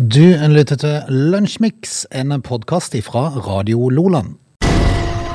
Du 0.00 0.22
lytter 0.48 0.78
til 0.80 1.10
Lunsjmix, 1.12 2.06
en 2.16 2.32
podkast 2.40 2.94
fra 3.04 3.26
Radio 3.44 3.90
Loland. 3.92 4.38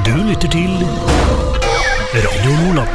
Du 0.07 0.15
lytter 0.25 0.49
til 0.49 0.71
Radio 2.15 2.55
Loland. 2.63 2.89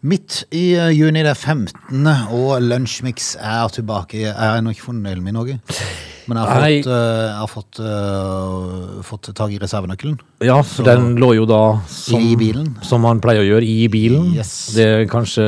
Midt 0.00 0.46
i 0.56 0.72
eh, 0.72 0.94
juni 0.96 1.20
det 1.20 1.34
er 1.34 1.36
15., 1.36 2.08
og 2.32 2.62
Lunsjmix 2.64 3.34
er 3.36 3.68
tilbake. 3.68 4.22
Jeg 4.22 4.32
har 4.32 4.56
ennå 4.56 4.72
ikke 4.72 4.86
funnet 4.88 5.04
nøkkelen 5.04 5.26
min, 5.26 5.36
Åge. 5.36 5.58
Men 6.26 6.40
jeg 6.40 6.48
har 6.48 6.60
Nei. 6.64 6.70
fått, 6.80 6.88
eh, 6.90 7.26
jeg 7.26 7.36
har 7.38 7.50
fått, 7.52 7.80
uh, 7.84 9.02
fått 9.06 9.28
tak 9.36 9.52
i 9.54 9.60
reservenøkkelen. 9.62 10.16
Ja, 10.42 10.58
for 10.66 10.88
den 10.88 11.14
lå 11.20 11.34
jo 11.36 11.44
da 11.46 11.60
som, 11.92 12.18
I 12.18 12.34
bilen. 12.40 12.72
som 12.82 13.04
man 13.06 13.20
pleier 13.22 13.44
å 13.44 13.46
gjøre, 13.46 13.68
i 13.68 13.86
bilen. 13.92 14.32
Yes. 14.34 14.72
Det 14.74 14.86
er 14.86 15.04
kanskje 15.10 15.44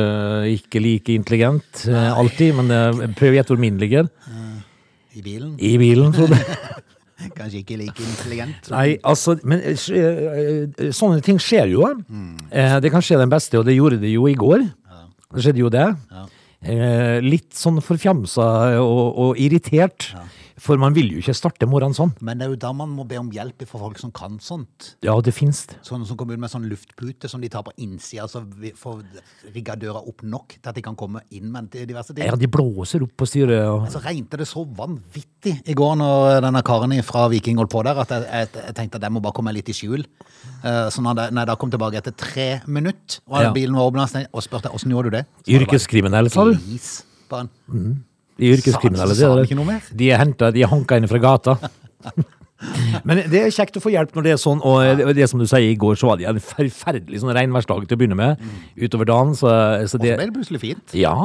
ikke 0.53 0.83
like 0.83 1.17
intelligent 1.17 1.87
eh, 1.89 2.11
alltid, 2.13 2.55
men 2.61 2.71
eh, 2.71 3.09
prøv 3.17 3.33
å 3.33 3.39
gjette 3.39 3.55
hvor 3.55 3.61
min 3.65 3.81
ligger. 3.81 4.07
I 5.15 5.21
bilen. 5.25 5.55
I 5.59 5.77
bilen, 5.81 6.13
Frode. 6.13 6.37
Kanskje 7.37 7.59
ikke 7.63 7.75
like 7.81 7.99
intelligent. 8.05 8.69
Nei, 8.71 8.97
altså, 9.03 9.33
men 9.43 9.59
eh, 9.59 9.73
skje- 9.75 10.03
eh, 10.79 10.91
sånne 10.95 11.19
ting 11.25 11.39
skjer 11.43 11.67
jo. 11.73 11.87
Mm. 12.07 12.37
Det 12.85 12.91
kan 12.93 13.03
skje 13.03 13.17
den 13.19 13.31
beste, 13.33 13.59
og 13.59 13.65
det 13.67 13.75
gjorde 13.75 13.99
det 13.99 14.13
jo 14.13 14.27
i 14.31 14.37
går. 14.39 14.67
Det 15.33 15.43
skjedde 15.43 15.59
jo 15.65 15.69
det. 15.73 15.87
Ja. 16.13 16.25
Litt 17.23 17.53
sånn 17.55 17.77
forfjamsa 17.83 18.45
og, 18.83 19.03
og 19.25 19.37
irritert. 19.39 20.09
For 20.59 20.79
man 20.81 20.93
vil 20.95 21.07
jo 21.13 21.21
ikke 21.21 21.35
starte 21.37 21.67
morgenen 21.69 21.95
sånn. 21.97 22.11
Men 22.25 22.39
det 22.41 22.47
er 22.47 22.53
jo 22.53 22.59
da 22.59 22.71
man 22.75 22.91
må 22.93 23.05
be 23.07 23.17
om 23.19 23.29
hjelp 23.31 23.63
fra 23.69 23.79
folk 23.81 23.99
som 24.01 24.11
kan 24.15 24.37
sånt. 24.43 24.93
Ja, 25.05 25.15
det 25.23 25.33
finnes 25.35 25.61
det. 25.71 25.77
Sånne 25.87 26.07
som 26.09 26.17
kommer 26.19 26.35
ut 26.35 26.43
med 26.43 26.51
sånn 26.51 26.67
luftpute 26.69 27.29
som 27.31 27.41
de 27.43 27.49
tar 27.51 27.63
på 27.67 27.71
innsida, 27.79 28.27
så 28.31 28.41
vi 28.43 28.73
får 28.75 29.01
rigga 29.55 29.77
døra 29.79 30.01
opp 30.03 30.23
nok 30.27 30.57
til 30.59 30.71
at 30.71 30.75
de 30.75 30.83
kan 30.85 30.97
komme 30.99 31.21
inn 31.35 31.47
med 31.53 31.71
diverse 31.71 32.13
ting. 32.15 32.27
Ja, 32.27 32.35
de 32.39 32.49
blåser 32.51 33.05
opp 33.05 33.15
på 33.19 33.27
styret. 33.29 33.63
Og... 33.71 33.87
Så 33.93 34.01
regnet 34.03 34.35
det 34.39 34.47
så 34.49 34.65
vanvittig 34.65 35.55
i 35.69 35.77
går 35.77 35.95
når 36.01 36.41
denne 36.43 36.63
karen 36.67 36.95
fra 37.07 37.27
Viking 37.31 37.59
holdt 37.61 37.71
på 37.71 37.83
der, 37.87 38.01
at 38.03 38.11
jeg, 38.15 38.27
jeg, 38.27 38.51
jeg 38.67 38.75
tenkte 38.81 38.99
at 38.99 39.07
jeg 39.07 39.15
må 39.15 39.23
bare 39.23 39.37
komme 39.39 39.53
litt 39.55 39.71
i 39.71 39.77
skjul. 39.77 40.03
Eh, 40.63 40.89
Så 40.91 41.03
når 41.05 41.23
jeg, 41.29 41.47
da 41.47 41.55
kom 41.59 41.71
tilbake 41.71 42.01
etter 42.01 42.15
tre 42.19 42.49
minutter, 42.67 43.21
og 43.29 43.41
Ja. 43.43 43.53
bilen 43.55 43.75
var 43.79 43.87
åpna, 43.91 44.09
og 44.33 44.43
spurte 44.43 44.69
hvordan 44.73 44.91
gjorde 44.91 45.09
du 45.11 45.17
det? 45.17 45.25
Bare 45.47 45.59
Yrkeskriminell, 45.61 46.29
sa 46.33 46.43
du? 46.49 46.55
Glis 46.59 46.91
på 47.29 47.43
den. 47.45 48.03
De 48.39 48.51
yrkeskriminelle. 48.55 49.15
Sa- 49.15 49.19
sa 49.19 50.11
er 50.11 50.17
er 50.17 50.19
de 50.55 50.63
er 50.63 50.71
hanka 50.71 50.97
inn 50.99 51.07
fra 51.11 51.19
gata. 51.19 51.57
Men 53.07 53.23
det 53.31 53.43
er 53.45 53.53
kjekt 53.55 53.77
å 53.79 53.83
få 53.83 53.93
hjelp 53.93 54.15
når 54.15 54.27
det 54.27 54.33
er 54.35 54.41
sånn, 54.41 54.61
og 54.65 55.03
det, 55.15 55.27
som 55.31 55.41
du 55.41 55.47
sier 55.49 55.71
i 55.71 55.77
går, 55.79 55.97
så 55.99 56.11
var 56.11 56.19
det 56.19 56.27
en 56.29 56.41
forferdelig 56.43 57.21
sånn 57.23 57.33
regnværsdag 57.35 57.87
til 57.87 57.97
å 57.97 58.01
begynne 58.01 58.19
med. 58.19 58.47
Utover 58.79 59.09
dagen, 59.09 59.35
så, 59.37 59.49
så 59.49 59.83
Og 59.87 59.93
så 59.95 60.03
det 60.03 60.15
ble 60.19 60.29
det 60.29 60.37
plutselig 60.37 60.63
fint. 60.63 60.97
Ja. 60.97 61.15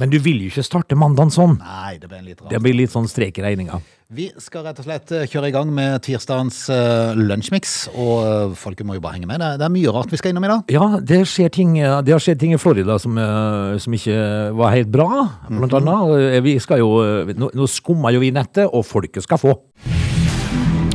Men 0.00 0.12
du 0.12 0.18
vil 0.22 0.44
jo 0.44 0.52
ikke 0.52 0.66
starte 0.66 0.98
mandagen 0.98 1.34
sånn. 1.34 1.58
Nei, 1.62 1.96
det 2.00 2.08
blir 2.10 2.24
litt 2.24 2.40
rart. 2.40 2.52
Det 2.52 2.62
blir 2.62 2.78
litt 2.78 2.94
sånn 2.94 3.10
strek 3.10 3.40
i 3.40 3.46
regninga. 3.46 3.82
Vi 4.12 4.26
skal 4.42 4.66
rett 4.66 4.76
og 4.76 4.84
slett 4.84 5.12
eh, 5.16 5.22
kjøre 5.30 5.48
i 5.48 5.52
gang 5.54 5.70
med 5.72 6.02
tirsdagens 6.04 6.58
uh, 6.68 7.14
lunsjmix, 7.16 7.70
og 7.94 8.18
uh, 8.20 8.56
folket 8.60 8.84
må 8.84 8.98
jo 8.98 9.00
bare 9.00 9.16
henge 9.16 9.28
med. 9.30 9.40
Det, 9.40 9.46
er- 9.54 9.62
det 9.62 9.64
er 9.64 9.72
mye 9.72 9.94
rart 9.94 10.12
vi 10.12 10.20
skal 10.20 10.34
innom 10.34 10.44
i 10.44 10.50
dag. 10.50 10.74
Ja, 10.74 10.88
det 11.00 11.22
skjer 11.30 11.48
ting 11.54 11.78
Det 11.80 12.12
har 12.12 12.20
skjedd 12.20 12.42
ting 12.42 12.52
i 12.52 12.60
Florida 12.60 12.98
som, 13.00 13.16
uh, 13.16 13.78
som 13.80 13.96
ikke 13.96 14.18
var 14.58 14.76
helt 14.76 14.92
bra, 14.92 15.08
blant 15.48 15.64
mm 15.64 15.72
-hmm. 15.72 15.92
annet. 15.94 16.44
Vi 16.44 16.58
skal 16.60 16.84
jo 16.84 16.90
Nå, 17.32 17.50
nå 17.54 17.66
skummer 17.66 18.12
jo 18.12 18.20
vi 18.20 18.30
nettet, 18.30 18.68
og 18.68 18.84
folket 18.84 19.22
skal 19.22 19.38
få. 19.38 19.56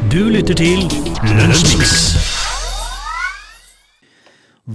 Du 0.07 0.21
lytter 0.31 0.55
til 0.55 0.85
Lunsjmix. 1.35 1.89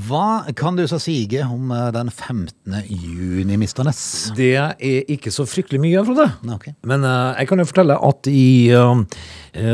Hva 0.05 0.43
kan 0.59 0.77
du 0.77 0.83
så 0.91 0.99
sige 1.01 1.41
om 1.47 1.71
eh, 1.73 1.87
den 1.95 2.11
15. 2.11 2.75
juni, 2.91 3.57
Mr. 3.57 3.81
Ness? 3.87 4.03
Det 4.37 4.51
er 4.61 4.77
ikke 4.83 5.33
så 5.33 5.47
fryktelig 5.49 5.81
mye, 5.81 6.05
Frode. 6.05 6.27
Okay. 6.59 6.75
Men 6.85 7.07
uh, 7.09 7.33
jeg 7.39 7.49
kan 7.49 7.63
jo 7.63 7.69
fortelle 7.71 7.97
at 8.11 8.29
i 8.29 8.45
uh, 8.77 9.01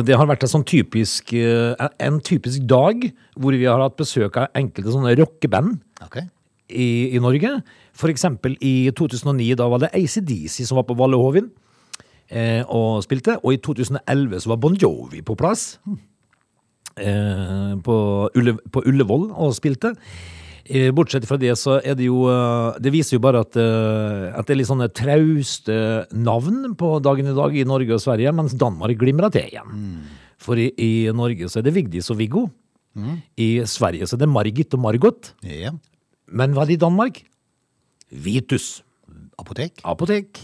Det 0.07 0.21
har 0.21 0.31
vært 0.31 0.47
en 0.47 0.55
sånn 0.55 0.67
typisk 0.69 1.35
uh, 1.35 1.75
En 2.07 2.23
typisk 2.23 2.63
dag 2.69 3.09
hvor 3.35 3.59
vi 3.59 3.67
har 3.67 3.83
hatt 3.83 3.99
besøk 3.99 4.39
av 4.39 4.53
enkelte 4.59 4.95
sånne 4.95 5.17
rockeband 5.19 5.81
okay. 6.07 6.29
i, 6.71 7.17
i 7.19 7.25
Norge. 7.25 7.57
For 7.99 8.15
eksempel 8.15 8.55
i 8.63 8.93
2009, 8.95 9.57
da 9.59 9.67
var 9.73 9.83
det 9.83 9.95
ACDC 9.97 10.69
som 10.69 10.79
var 10.79 10.87
på 10.87 10.99
Vallehovin 11.03 11.51
eh, 12.31 12.63
og 12.65 13.03
spilte. 13.07 13.39
Og 13.43 13.57
i 13.57 13.61
2011 13.63 14.45
så 14.45 14.53
var 14.53 14.61
Bon 14.63 14.77
Jovi 14.77 15.23
på 15.25 15.37
plass. 15.39 15.79
Eh, 16.99 17.75
på, 17.85 17.97
Ulle, 18.35 18.59
på 18.73 18.83
Ullevål 18.87 19.31
og 19.33 19.55
spilte. 19.57 19.95
Eh, 20.69 20.91
Bortsett 20.93 21.25
fra 21.25 21.39
det, 21.41 21.55
så 21.57 21.79
er 21.81 21.95
det 21.97 22.05
jo 22.11 22.27
eh, 22.29 22.77
Det 22.85 22.91
viser 22.93 23.17
jo 23.17 23.23
bare 23.25 23.41
at, 23.41 23.57
eh, 23.57 24.27
at 24.37 24.45
det 24.45 24.53
er 24.53 24.59
litt 24.61 24.69
sånne 24.69 24.91
trauste 24.93 25.79
navn 26.13 26.75
på 26.77 26.91
dagen 27.05 27.31
i 27.31 27.37
dag 27.37 27.57
i 27.57 27.65
Norge 27.69 27.97
og 27.97 28.03
Sverige, 28.05 28.35
mens 28.37 28.57
Danmark 28.59 28.99
glimrer 29.01 29.33
til 29.33 29.49
igjen. 29.49 29.87
For 30.39 30.61
i, 30.61 30.69
i 30.77 30.91
Norge 31.17 31.49
så 31.49 31.63
er 31.63 31.69
det 31.69 31.77
Vigdis 31.77 32.11
og 32.13 32.21
Viggo. 32.21 32.49
I 33.39 33.63
Sverige 33.69 34.09
så 34.11 34.17
er 34.17 34.25
det 34.25 34.31
Margit 34.33 34.75
og 34.75 34.83
Margot. 34.83 35.33
Ja. 35.47 35.71
Men 36.29 36.53
hva 36.53 36.65
er 36.65 36.73
det 36.73 36.79
i 36.81 36.83
Danmark? 36.83 37.23
Vitus. 38.11 38.83
Apotek? 39.39 39.81
Apotek. 39.87 40.41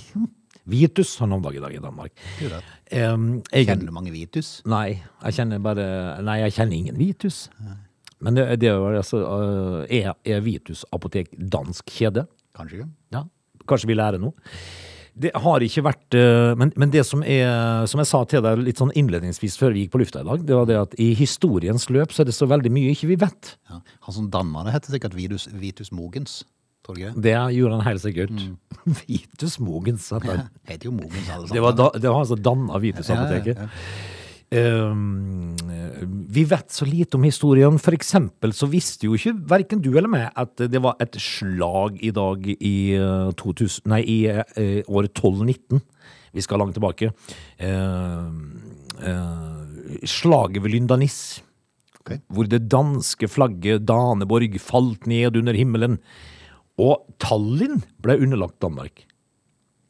Vitus 0.64 1.18
har 1.20 1.28
navnedag 1.28 1.56
i 1.58 1.60
dag 1.60 1.74
i 1.76 1.82
Danmark. 1.82 2.12
Um, 2.40 3.42
jeg, 3.52 3.66
Kjenner 3.68 3.88
du 3.88 3.92
mange 3.92 4.12
Vitus? 4.14 4.56
Nei, 4.68 5.00
jeg 5.26 5.36
kjenner 5.36 5.60
bare 5.64 5.84
Nei, 6.24 6.38
jeg 6.46 6.56
kjenner 6.56 6.78
ingen 6.78 6.96
Vitus. 7.00 7.44
Men 8.24 8.38
det, 8.38 8.46
det 8.62 8.72
var 8.80 8.96
altså 9.02 9.20
uh, 9.20 9.82
Er, 9.92 10.14
er 10.24 10.40
Vitus 10.44 10.86
apotek 10.94 11.34
dansk 11.36 11.92
kjede? 11.92 12.24
Kanskje 12.56 12.80
ikke. 12.80 12.90
Ja. 13.12 13.24
Kanskje 13.68 13.90
vi 13.90 13.98
lærer 13.98 14.22
noe? 14.22 14.32
Det 15.14 15.30
har 15.44 15.62
ikke 15.62 15.84
vært 15.86 16.16
uh, 16.16 16.54
men, 16.58 16.72
men 16.80 16.90
det 16.90 17.04
som 17.06 17.20
er 17.22 17.84
Som 17.90 18.00
jeg 18.02 18.10
sa 18.10 18.24
til 18.30 18.42
deg 18.42 18.64
litt 18.64 18.80
sånn 18.80 18.94
innledningsvis 18.96 19.60
før 19.60 19.76
vi 19.76 19.84
gikk 19.84 19.92
på 19.94 20.00
lufta 20.00 20.24
i 20.24 20.30
dag, 20.30 20.48
det 20.48 20.56
var 20.56 20.70
det 20.70 20.80
at 20.80 20.96
i 21.02 21.12
historiens 21.18 21.90
løp 21.92 22.14
så 22.14 22.24
er 22.24 22.32
det 22.32 22.38
så 22.38 22.48
veldig 22.48 22.72
mye 22.72 22.96
ikke 22.96 23.12
vi 23.12 23.20
vet. 23.20 23.54
Ja. 23.68 23.82
Han 24.08 24.16
som 24.16 24.32
danner 24.32 24.64
det, 24.64 24.78
heter 24.78 24.96
sikkert 24.96 25.18
Vitus, 25.18 25.50
Vitus 25.52 25.92
Mogens. 25.92 26.40
Tror 26.84 26.98
det? 27.00 27.36
Gjorde 27.56 27.78
han 27.78 27.86
helt 27.86 28.02
sikkert. 28.02 28.42
Vitus 29.04 29.58
Mogens. 29.58 30.10
han. 30.12 30.48
Heter 30.68 30.90
jo 30.90 30.96
Mogens, 30.96 31.30
alle 31.30 31.46
sammen. 31.48 31.54
Det 31.56 31.62
var, 31.64 31.78
da, 31.78 31.90
det 31.96 32.10
var 32.10 32.18
han 32.20 32.28
som 32.28 32.42
danna 32.50 32.82
Vitus-apoteket. 32.82 33.62
Ja, 33.62 33.70
ja, 33.70 34.12
Um, 34.54 35.56
vi 36.30 36.44
vet 36.46 36.70
så 36.70 36.86
lite 36.86 37.16
om 37.16 37.24
historien. 37.26 37.78
For 37.82 37.96
eksempel 37.96 38.52
så 38.54 38.68
visste 38.70 39.08
jo 39.08 39.16
ikke 39.18 39.32
verken 39.50 39.80
du 39.82 39.90
eller 39.94 40.10
meg 40.10 40.28
at 40.30 40.66
det 40.70 40.82
var 40.84 41.00
et 41.02 41.16
slag 41.18 41.98
i 42.04 42.12
dag 42.14 42.46
i, 42.54 42.76
uh, 43.00 43.32
2000, 43.40 43.88
nei, 43.90 44.02
i 44.04 44.18
uh, 44.30 44.44
året 44.86 45.10
1219. 45.10 45.82
Vi 46.34 46.44
skal 46.44 46.62
langt 46.62 46.76
tilbake. 46.76 47.10
Uh, 47.58 48.30
uh, 49.02 50.04
slaget 50.06 50.62
ved 50.62 50.74
Lyndanis. 50.76 51.18
Okay. 52.04 52.20
Hvor 52.28 52.46
det 52.46 52.66
danske 52.68 53.26
flagget 53.32 53.86
Daneborg 53.88 54.58
falt 54.60 55.08
ned 55.10 55.40
under 55.40 55.56
himmelen. 55.56 55.98
Og 56.82 57.04
Tallinn 57.22 57.82
ble 58.02 58.16
underlagt 58.24 58.58
Danmark. 58.64 59.04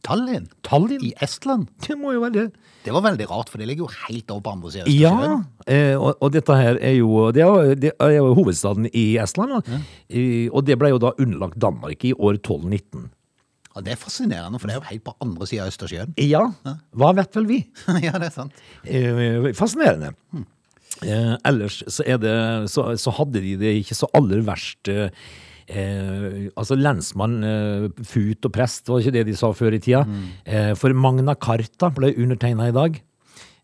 Tallinn? 0.05 0.51
Tallinn? 0.67 1.01
I 1.01 1.15
Estland? 1.25 1.71
Det 1.81 1.97
må 1.97 2.13
jo 2.13 2.21
være 2.27 2.35
det. 2.37 2.47
Det 2.85 2.93
var 2.93 3.01
veldig 3.07 3.25
rart, 3.31 3.49
for 3.49 3.57
det 3.63 3.71
ligger 3.71 3.87
jo 3.87 3.93
helt 4.05 4.29
over 4.35 4.43
på 4.45 4.53
andre 4.53 4.73
siden 4.75 4.85
av 4.85 4.93
Ja, 4.93 5.13
Østersjøen. 5.15 5.45
eh, 5.73 5.95
og, 5.97 6.11
og 6.21 6.33
dette 6.35 6.57
her 6.61 6.77
er 6.85 6.93
jo 6.99 7.31
Det 7.33 7.41
er, 7.47 7.71
det 7.81 7.93
er 7.97 8.11
jo 8.19 8.35
hovedstaden 8.37 8.91
i 8.93 9.05
Estland. 9.23 9.55
Og, 9.57 9.71
eh, 10.13 10.51
og 10.53 10.67
det 10.69 10.77
ble 10.83 10.91
jo 10.93 11.01
da 11.01 11.15
underlagt 11.17 11.57
Danmark 11.65 12.05
i 12.05 12.13
år 12.13 12.37
1219. 12.37 13.07
Ja, 13.75 13.81
det 13.83 13.95
er 13.97 13.99
fascinerende, 13.99 14.61
for 14.61 14.69
det 14.69 14.77
er 14.77 14.83
jo 14.83 14.91
helt 14.91 15.05
på 15.09 15.17
andre 15.25 15.49
siden 15.49 15.65
av 15.65 15.73
Østersjøen. 15.73 16.13
Ja, 16.21 16.43
hva 17.01 17.15
vet 17.17 17.41
vel 17.41 17.49
vi? 17.49 17.63
ja, 18.05 18.13
det 18.21 18.29
er 18.29 18.35
sant. 18.37 18.61
Eh, 18.85 19.49
fascinerende. 19.57 20.13
Eh, 21.03 21.33
ellers 21.49 21.81
så 21.91 22.05
det 22.21 22.37
så, 22.71 22.91
så 23.01 23.17
hadde 23.17 23.41
de 23.43 23.57
det 23.65 23.73
ikke 23.81 23.97
så 23.99 24.13
aller 24.15 24.45
verst. 24.47 24.93
Eh, 24.93 25.09
eh, 25.69 26.51
altså 26.57 26.77
lensmann, 26.77 27.39
eh, 27.45 27.89
fut 28.05 28.45
og 28.45 28.53
prest, 28.53 28.89
var 28.89 29.01
ikke 29.01 29.13
det 29.13 29.27
de 29.27 29.37
sa 29.37 29.53
før 29.53 29.75
i 29.77 29.81
tida. 29.83 30.05
Eh, 30.45 30.75
for 30.75 30.93
Magna 30.95 31.35
Carta 31.35 31.91
ble 31.95 32.15
undertegna 32.17 32.69
i 32.69 32.73
dag. 32.77 33.01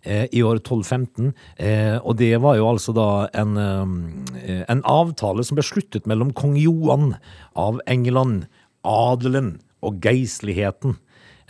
eh, 0.02 0.26
I 0.32 0.40
år 0.42 0.60
1215. 0.62 1.34
Eh, 1.58 1.98
og 2.02 2.16
det 2.16 2.40
var 2.40 2.56
jo 2.56 2.68
altså 2.70 2.94
da 2.96 3.28
en, 3.34 3.56
eh, 3.58 4.64
en 4.68 4.82
avtale 4.88 5.44
som 5.44 5.56
ble 5.56 5.62
sluttet 5.62 6.06
mellom 6.06 6.32
kong 6.32 6.56
Johan 6.56 7.16
av 7.54 7.80
England, 7.86 8.46
adelen 8.82 9.60
og 9.82 10.00
geistligheten. 10.00 10.96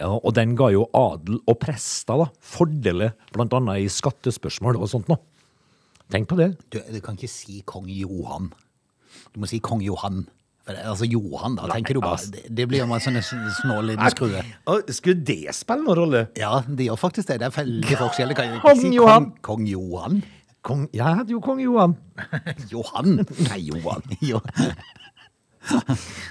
Og 0.01 0.33
den 0.35 0.57
ga 0.57 0.71
jo 0.73 0.87
adel 0.97 1.41
og 1.47 1.59
prester 1.61 2.17
da, 2.17 2.27
fordeler 2.41 3.13
annet 3.37 3.83
i 3.85 3.89
skattespørsmål 3.93 4.81
og 4.81 4.89
sånt 4.89 5.09
nå. 5.09 5.19
Tenk 6.11 6.27
på 6.27 6.39
det. 6.39 6.57
Du, 6.73 6.81
du 6.81 7.01
kan 7.05 7.15
ikke 7.15 7.29
si 7.29 7.61
kong 7.69 7.87
Johan. 7.87 8.51
Du 9.35 9.41
må 9.41 9.47
si 9.47 9.61
kong 9.61 9.83
Johan. 9.85 10.25
Det, 10.77 10.85
altså 10.93 11.09
Johan, 11.11 11.57
da 11.59 11.69
tenker 11.71 11.97
du 11.97 12.03
bare 12.05 12.19
altså. 12.19 12.33
Det, 12.35 12.45
det 12.57 12.67
blir 12.71 12.83
jo 12.83 12.89
en 12.89 13.03
sånn 13.05 13.21
snål 13.61 13.93
liten 13.93 14.13
skrue. 14.15 14.43
Skulle 14.95 15.25
det 15.27 15.55
spille 15.57 15.85
noen 15.85 15.99
rolle? 15.99 16.27
Ja, 16.39 16.61
det 16.67 16.87
gjør 16.89 17.01
faktisk 17.01 17.31
det. 17.33 17.41
Det 17.43 17.51
er 17.51 17.57
veldig 17.57 17.99
forskjellig. 18.05 18.37
Kan 18.39 18.53
jeg 18.53 18.63
Kong 18.65 18.83
si 18.83 18.93
Johan. 18.97 19.31
Kong, 19.31 19.35
kong 19.51 19.67
Johan? 19.71 20.21
Kong, 20.67 20.87
jeg 20.93 21.21
heter 21.21 21.33
jo 21.33 21.41
kong 21.45 21.61
Johan. 21.65 21.95
Johan? 22.73 23.23
Nei, 23.49 23.61
Johan. 23.71 24.05
Jo. 24.31 24.41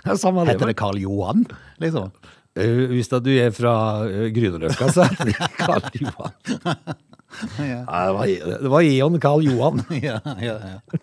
Det 0.06 0.18
samme 0.20 0.44
det. 0.46 0.56
Heter 0.56 0.72
det 0.72 0.78
Karl 0.78 0.98
Johan, 1.02 1.46
liksom? 1.82 2.10
Uh, 2.58 2.90
Hvis 2.92 3.10
da 3.12 3.20
du 3.24 3.30
er 3.32 3.54
fra 3.56 3.74
uh, 4.06 4.26
Grünerløkka, 4.34 4.90
så 4.94 5.06
heter 5.10 5.32
det 5.32 5.50
Karl 5.62 5.86
Johan. 6.02 6.34
Ja. 7.62 7.84
Det, 7.86 8.70
var, 8.70 8.82
det 8.82 8.96
Eon 8.98 9.20
Karl 9.22 9.46
Johan. 9.46 9.84
Ja, 10.02 10.18
ja, 10.42 10.56
ja. 10.58 11.02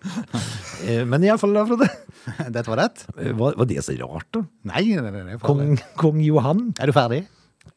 Eh, 0.85 1.05
Men 1.07 1.23
iallfall, 1.23 1.55
Frode. 1.69 1.87
Dette 2.55 2.67
var 2.67 2.81
det? 2.81 3.05
eh, 3.17 3.31
Var, 3.37 3.55
var 3.57 3.65
det 3.69 3.83
så 3.85 3.95
rart, 4.01 4.27
da? 4.35 4.41
Nei, 4.73 4.83
nei, 4.95 5.11
nei, 5.11 5.23
nei 5.31 5.37
Kong, 5.43 5.77
Kong 5.99 6.19
Johan? 6.25 6.67
Er 6.79 6.91
du 6.91 6.95
ferdig? 6.95 7.23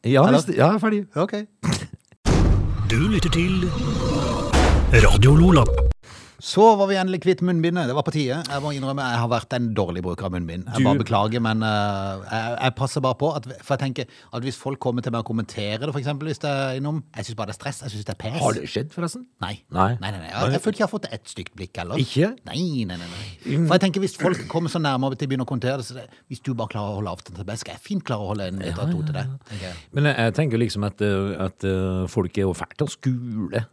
Ja, 0.07 0.23
hvis, 0.31 0.47
ja, 0.55 0.71
jeg 0.71 0.75
er 0.75 0.81
ferdig. 0.81 1.01
Ok. 1.15 1.33
Du 2.91 2.97
lytter 3.11 3.31
til 3.31 3.63
Radio 5.05 5.35
Lola. 5.39 5.63
Så 6.41 6.63
var 6.79 6.87
vi 6.89 6.97
endelig 6.97 7.21
kvitt 7.21 7.41
munnbindet. 7.45 7.85
Det 7.89 7.93
var 7.93 8.05
på 8.05 8.13
tide. 8.15 8.39
Jeg 8.41 8.63
må 8.63 8.71
innrømme 8.73 9.03
jeg 9.11 9.19
har 9.21 9.29
vært 9.29 9.53
en 9.53 9.67
dårlig 9.77 10.01
bruker 10.05 10.25
av 10.25 10.33
munnbind. 10.33 10.65
Jeg 10.73 10.85
bare 10.87 11.01
beklager, 11.03 11.43
men 11.43 11.61
uh, 11.61 12.23
jeg, 12.25 12.55
jeg 12.55 12.73
passer 12.79 13.03
bare 13.05 13.17
på. 13.19 13.29
At, 13.37 13.45
for 13.61 13.75
jeg 13.75 13.83
tenker 13.83 14.15
at 14.33 14.47
hvis 14.47 14.57
folk 14.57 14.81
kommer 14.81 15.05
til 15.05 15.13
meg 15.13 15.21
og 15.21 15.29
kommenterer 15.29 15.83
det, 15.83 15.91
for 15.91 16.01
eksempel, 16.01 16.31
hvis 16.31 16.41
det 16.41 16.49
er 16.49 16.79
innom 16.79 17.03
Jeg 17.15 17.27
syns 17.27 17.37
bare 17.37 17.51
det 17.51 17.55
er 17.55 17.59
stress. 17.59 17.81
Jeg 17.85 17.93
syns 17.93 18.07
det 18.07 18.15
er 18.15 18.19
pes. 18.23 18.37
Har 18.41 18.57
det 18.57 18.69
skjedd, 18.73 18.89
forresten? 18.95 19.27
Nei. 19.43 19.53
Nei. 19.69 19.91
nei, 20.01 20.11
nei. 20.15 20.31
Jeg, 20.31 20.53
jeg 20.55 20.63
føler 20.65 20.77
ikke 20.77 20.83
jeg 20.83 20.87
har 20.87 20.93
fått 20.95 21.09
ett 21.19 21.33
stygt 21.35 21.53
blikk 21.59 21.81
heller. 21.83 22.01
Ikke? 22.01 22.31
Nei, 22.49 22.61
nei, 22.89 22.97
nei, 22.97 23.09
nei. 23.11 23.27
For 23.67 23.75
jeg 23.75 23.83
tenker 23.85 24.05
Hvis 24.05 24.17
folk 24.17 24.41
kommer 24.51 24.73
så 24.73 24.81
nærmere 24.81 25.19
til 25.19 25.29
å 25.29 25.33
begynne 25.33 25.45
å 25.45 25.51
kommentere 25.51 25.83
det, 25.83 25.85
så 25.91 25.99
det, 25.99 26.07
hvis 26.31 26.41
du 26.41 26.55
bare 26.57 26.73
klarer 26.73 26.95
å 26.95 27.01
holde 27.01 27.13
avstand 27.13 27.37
til 27.37 27.47
meg, 27.51 27.61
skal 27.61 27.77
jeg 27.77 27.85
fint 27.85 28.05
klare 28.07 28.25
å 28.25 28.31
holde 28.33 28.49
en 28.49 28.57
meter 28.57 28.81
ja, 28.81 28.89
to 28.89 29.05
til 29.05 29.19
deg. 29.19 29.69
Men 29.93 30.09
jeg, 30.09 30.17
jeg 30.25 30.35
tenker 30.39 30.61
liksom 30.61 30.89
at, 30.89 31.05
eh, 31.05 31.35
at 31.45 31.69
eh, 31.69 32.01
folk 32.09 32.41
er 32.41 32.49
jo 32.49 32.57
fælt 32.57 32.81
å 32.81 32.89
skule. 32.89 33.63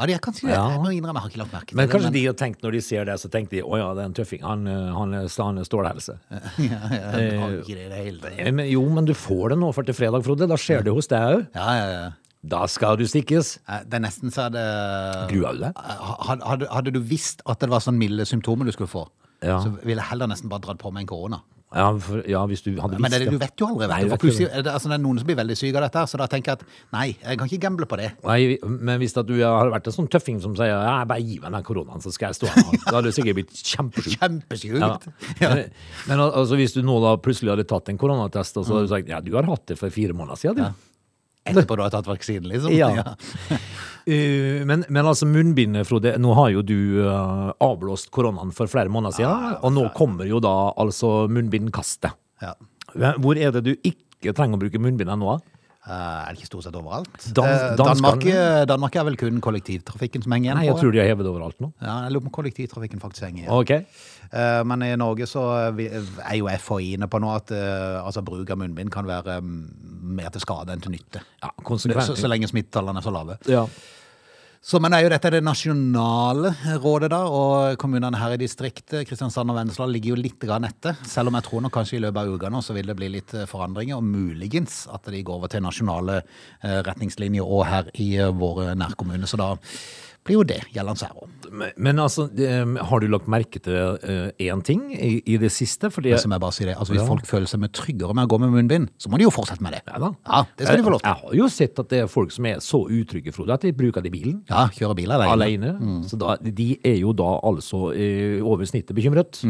Ja, 0.00 0.06
det 0.08 0.16
kan 0.24 0.32
si 0.32 0.46
det. 0.48 0.54
Jeg 0.56 0.80
må 0.80 0.90
innrømme, 0.96 1.20
jeg 1.20 1.26
har 1.26 1.30
ikke 1.34 1.40
lagt 1.42 1.52
merke 1.52 1.68
til 1.68 1.76
Men 1.76 1.86
det. 1.88 1.92
kanskje 1.94 2.12
de 2.14 2.22
har 2.24 2.36
tenkt 2.40 2.62
når 2.64 2.72
de 2.72 2.80
ser 2.86 3.04
det, 3.04 3.16
så 3.20 3.28
tenker 3.28 3.58
de 3.58 3.62
å 3.62 3.76
ja, 3.76 3.88
det 3.94 4.00
er 4.00 4.08
en 4.08 4.14
tøffing. 4.16 4.40
Han, 4.48 4.62
eh, 4.66 4.86
han, 4.96 5.12
han 5.12 5.60
er 5.60 5.68
stålhelse. 5.68 6.14
ja, 6.30 6.80
ja, 6.88 7.10
jeg 7.20 7.36
har 7.42 7.58
ikke 7.60 7.76
det 7.76 7.84
i 7.84 7.90
det 7.92 8.00
hele 8.00 8.22
tatt. 8.24 8.38
Eh, 8.40 8.50
Men, 8.56 8.66
jo, 8.72 8.82
men 8.88 9.04
du 9.04 9.12
får 9.14 9.52
det 9.54 9.58
nå 9.60 9.68
for 9.76 9.84
til 9.84 9.98
fredag, 9.98 10.24
Frode. 10.24 10.48
Da 10.48 10.56
skjer 10.56 10.82
det 10.88 10.94
hos 10.96 11.10
deg 11.12 11.20
òg. 11.36 11.46
Ja, 11.54 11.68
ja, 11.76 11.86
ja. 11.98 12.08
Da 12.40 12.62
skal 12.72 12.96
du 12.96 13.04
stikkes. 13.04 13.58
Eh, 13.68 13.82
Det 13.84 13.98
er 14.00 14.04
nesten 14.06 14.32
så 14.32 14.48
det 14.48 14.64
du 15.28 15.42
deg? 15.44 15.76
Hadde, 15.76 16.40
hadde, 16.48 16.70
hadde 16.72 16.92
du 16.96 17.00
visst 17.04 17.42
at 17.44 17.60
det 17.60 17.68
var 17.68 17.84
sånn 17.84 17.98
milde 18.00 18.24
symptomer 18.24 18.64
du 18.64 18.72
skulle 18.72 18.88
få, 18.88 19.04
Ja. 19.44 19.58
så 19.60 19.74
ville 19.84 20.00
jeg 20.00 20.08
heller 20.14 20.26
nesten 20.32 20.48
bare 20.48 20.64
dratt 20.64 20.78
på 20.80 20.92
meg 20.92 21.04
en 21.04 21.12
korona. 21.12 21.42
Ja, 21.70 21.84
for, 22.02 22.24
ja 22.26 22.40
hvis 22.50 22.64
du 22.64 22.72
hadde 22.82 22.96
visst 22.96 23.04
Men 23.04 23.12
det, 23.14 23.30
du 23.30 23.38
vet 23.38 23.62
jo 23.62 23.68
aldri. 23.70 23.86
Nei, 23.86 23.98
Vet 24.02 24.08
du. 24.08 24.08
du 24.08 24.14
For 24.16 24.22
plutselig, 24.24 24.48
er 24.50 24.64
det, 24.66 24.72
altså, 24.74 24.90
det 24.90 24.96
er 24.96 25.02
noen 25.04 25.20
som 25.20 25.28
blir 25.28 25.38
veldig 25.38 25.56
syke 25.60 25.78
av 25.78 25.84
dette, 25.86 26.02
så 26.10 26.18
da 26.18 26.26
tenker 26.32 26.50
jeg 26.50 26.58
at 26.58 26.64
nei, 26.96 27.04
jeg 27.14 27.38
kan 27.38 27.50
ikke 27.50 27.62
gamble 27.62 27.86
på 27.90 27.98
det. 28.00 28.08
Nei, 28.26 28.40
men 28.66 28.98
hvis 28.98 29.14
du 29.14 29.34
har 29.38 29.70
vært 29.70 29.86
en 29.86 29.94
sånn 29.94 30.10
tøffing 30.10 30.40
som 30.42 30.56
sier 30.58 30.74
ja, 30.74 30.96
bare 31.06 31.22
gi 31.22 31.38
meg 31.38 31.54
den 31.54 31.66
koronaen, 31.68 32.02
så 32.02 32.10
skal 32.14 32.32
jeg 32.32 32.40
stå 32.40 32.50
her. 32.50 32.74
Da 32.88 32.96
hadde 32.96 33.12
du 33.12 33.16
sikkert 33.20 33.38
blitt 33.38 33.54
kjempesjuk. 33.54 34.80
Ja. 34.82 34.96
Ja. 35.38 35.54
Men, 35.54 35.64
men 36.10 36.24
altså, 36.26 36.58
hvis 36.58 36.74
du 36.74 36.82
nå 36.82 36.98
da 37.04 37.14
plutselig 37.22 37.54
hadde 37.54 37.68
tatt 37.70 37.92
en 37.92 38.00
koronatest, 38.02 38.58
og 38.58 38.66
så 38.66 38.76
hadde 38.76 38.90
du 38.90 38.94
sagt 38.96 39.14
ja, 39.14 39.22
du 39.22 39.30
har 39.38 39.46
hatt 39.46 39.68
det 39.70 39.78
for 39.78 39.94
fire 39.94 40.16
måneder 40.16 40.42
siden, 40.42 40.72
du. 40.74 40.86
Etterpå 41.50 41.78
du 41.78 41.86
har 41.86 41.94
tatt 41.94 42.08
vaksinen, 42.10 42.50
liksom. 42.50 42.74
Ja. 42.74 43.06
Uh, 44.06 44.62
men, 44.68 44.84
men 44.88 45.06
altså 45.06 45.28
munnbindet, 45.28 45.88
Frode. 45.88 46.14
Nå 46.20 46.34
har 46.38 46.50
jo 46.54 46.64
du 46.66 46.76
uh, 47.04 47.50
avblåst 47.62 48.10
koronaen 48.14 48.54
for 48.56 48.70
flere 48.70 48.92
måneder 48.92 49.18
siden, 49.18 49.56
og 49.60 49.74
nå 49.76 49.86
kommer 49.96 50.28
jo 50.28 50.42
da 50.42 50.54
altså 50.80 51.26
munnbindkastet. 51.32 52.16
Ja. 52.40 52.54
Hvor 53.20 53.38
er 53.38 53.52
det 53.54 53.64
du 53.66 53.74
ikke 53.76 54.34
trenger 54.36 54.58
å 54.58 54.62
bruke 54.64 54.80
munnbind 54.82 55.12
ennå? 55.12 55.38
Eh, 55.80 55.92
er 55.92 56.34
det 56.34 56.38
ikke 56.42 56.50
stort 56.50 56.64
sett 56.66 56.74
overalt? 56.76 57.08
Dan- 57.32 57.48
Eh, 57.48 57.76
Danmark, 57.76 58.24
Danmark 58.68 58.96
er 58.96 59.04
vel 59.04 59.16
kun 59.16 59.40
kollektivtrafikken 59.40 60.22
som 60.22 60.32
henger 60.32 60.50
igjen 60.50 60.58
Nei, 60.58 60.66
jeg 60.66 60.74
på? 60.76 60.80
tror 60.82 60.92
de 60.92 60.98
har 61.00 61.06
hevet 61.08 61.26
overalt 61.26 61.58
nå. 61.60 61.72
Ja, 61.80 61.94
jeg 62.04 62.12
lurer 62.12 62.24
på 62.26 62.28
om 62.28 62.36
kollektivtrafikken 62.36 63.00
faktisk 63.00 63.24
henger 63.24 63.46
igjen. 63.46 63.60
Okay. 63.60 63.84
Uh, 64.32 64.62
Men 64.62 64.82
i 64.82 64.94
Norge 64.96 65.26
så 65.26 65.42
er 65.72 66.36
jo 66.36 66.46
FHI 66.46 66.92
inne 66.94 67.08
på 67.08 67.18
nå 67.18 67.32
at 67.34 67.50
uh, 67.50 68.04
altså, 68.06 68.22
bruk 68.22 68.50
av 68.50 68.58
munnbind 68.60 68.90
kan 68.92 69.06
være 69.08 69.38
um, 69.38 69.70
mer 70.02 70.28
til 70.30 70.40
skade 70.44 70.68
enn 70.70 70.80
til 70.84 70.92
nytte. 70.92 71.22
Ja, 71.42 71.50
Så, 71.66 72.14
så 72.14 72.28
lenge 72.28 72.46
smittetallene 72.46 72.98
er 73.00 73.02
så 73.02 73.10
lave. 73.10 73.38
Ja. 73.48 73.64
Så, 74.60 74.76
men 74.76 74.92
er 74.92 75.06
jo 75.06 75.08
dette 75.08 75.30
det 75.32 75.38
nasjonale 75.40 76.50
rådet, 76.82 77.08
da, 77.14 77.22
og 77.32 77.78
kommunene 77.80 78.18
her 78.20 78.34
i 78.34 78.40
distriktet, 78.42 79.06
Kristiansand 79.08 79.48
og 79.48 79.56
Vennesla, 79.56 79.86
ligger 79.88 80.12
jo 80.12 80.18
litt 80.20 80.36
grann 80.42 80.66
etter. 80.68 80.98
Selv 81.08 81.30
om 81.30 81.38
jeg 81.38 81.46
tror 81.46 81.64
nok 81.64 81.72
kanskje 81.78 81.96
i 81.96 82.02
løpet 82.04 82.20
av 82.20 82.34
uka 82.34 82.50
nå 82.52 82.60
så 82.60 82.76
vil 82.76 82.92
det 82.92 82.96
bli 82.98 83.08
litt 83.14 83.32
eh, 83.32 83.48
forandringer, 83.48 83.96
og 83.96 84.04
muligens 84.04 84.82
at 84.92 85.08
de 85.08 85.22
går 85.24 85.38
over 85.40 85.48
til 85.48 85.64
nasjonale 85.64 86.18
eh, 86.20 86.76
retningslinjer 86.84 87.56
og 87.56 87.64
her 87.70 87.88
i 88.04 88.10
eh, 88.20 88.34
våre 88.36 88.74
nærkommuner. 88.76 89.24
Så 89.30 89.40
da 89.40 89.54
blir 90.26 90.36
jo 90.36 90.42
det 90.46 90.58
gjeldende 90.74 91.06
her 91.08 91.16
òg. 91.16 91.28
Men, 91.50 91.70
men 91.82 91.98
altså, 91.98 92.28
har 92.86 93.00
du 93.02 93.06
lagt 93.10 93.26
merke 93.32 93.58
til 93.62 93.96
én 94.38 94.60
ting 94.66 94.84
i, 94.94 95.16
i 95.26 95.38
det 95.40 95.48
siste? 95.50 95.88
Fordi 95.90 96.12
Som 96.20 96.34
jeg 96.34 96.42
bare 96.42 96.54
sier 96.54 96.68
det. 96.70 96.76
Altså, 96.78 96.92
hvis 96.94 97.02
Ja. 97.02 97.08
folk 97.08 97.26
føler 97.26 97.48
seg 97.50 97.64
tryggere 97.74 98.14
med 98.14 98.28
å 98.28 98.30
gå 98.30 98.38
med 98.42 98.52
munnbind, 98.54 98.90
så 99.00 99.10
må 99.10 99.18
de 99.18 99.24
jo 99.26 99.32
fortsette 99.34 99.64
med 99.64 99.72
det. 99.78 99.82
Ja 99.88 99.98
da. 99.98 100.12
Ja, 100.28 100.42
det 100.58 100.66
skal 100.68 100.76
de 100.78 100.86
få 100.86 100.92
lov 100.94 101.00
til. 101.02 101.10
Jeg 101.10 101.22
har 101.24 101.38
jo 101.40 101.48
sett 101.48 101.78
at 101.82 101.88
det 101.90 102.02
er 102.04 102.06
folk 102.12 102.30
som 102.36 102.46
er 102.46 102.60
så 102.64 102.82
utrygge, 102.86 103.32
Frode, 103.34 103.56
at 103.56 103.64
de 103.66 103.72
bruker 103.72 104.04
det 104.04 104.12
i 104.12 104.16
bilen. 104.18 104.42
Ja, 104.50 104.68
kjører 104.76 104.94
bil 105.00 105.10
alene. 105.16 105.32
Alene. 105.34 105.72
Så 106.10 106.18
da, 106.20 106.36
de 106.40 106.68
er 106.84 107.00
jo 107.00 107.12
da 107.16 107.32
altså 107.50 107.90
eh, 107.96 108.38
over 108.44 108.64
snittet 108.68 108.94
bekymret. 108.94 109.40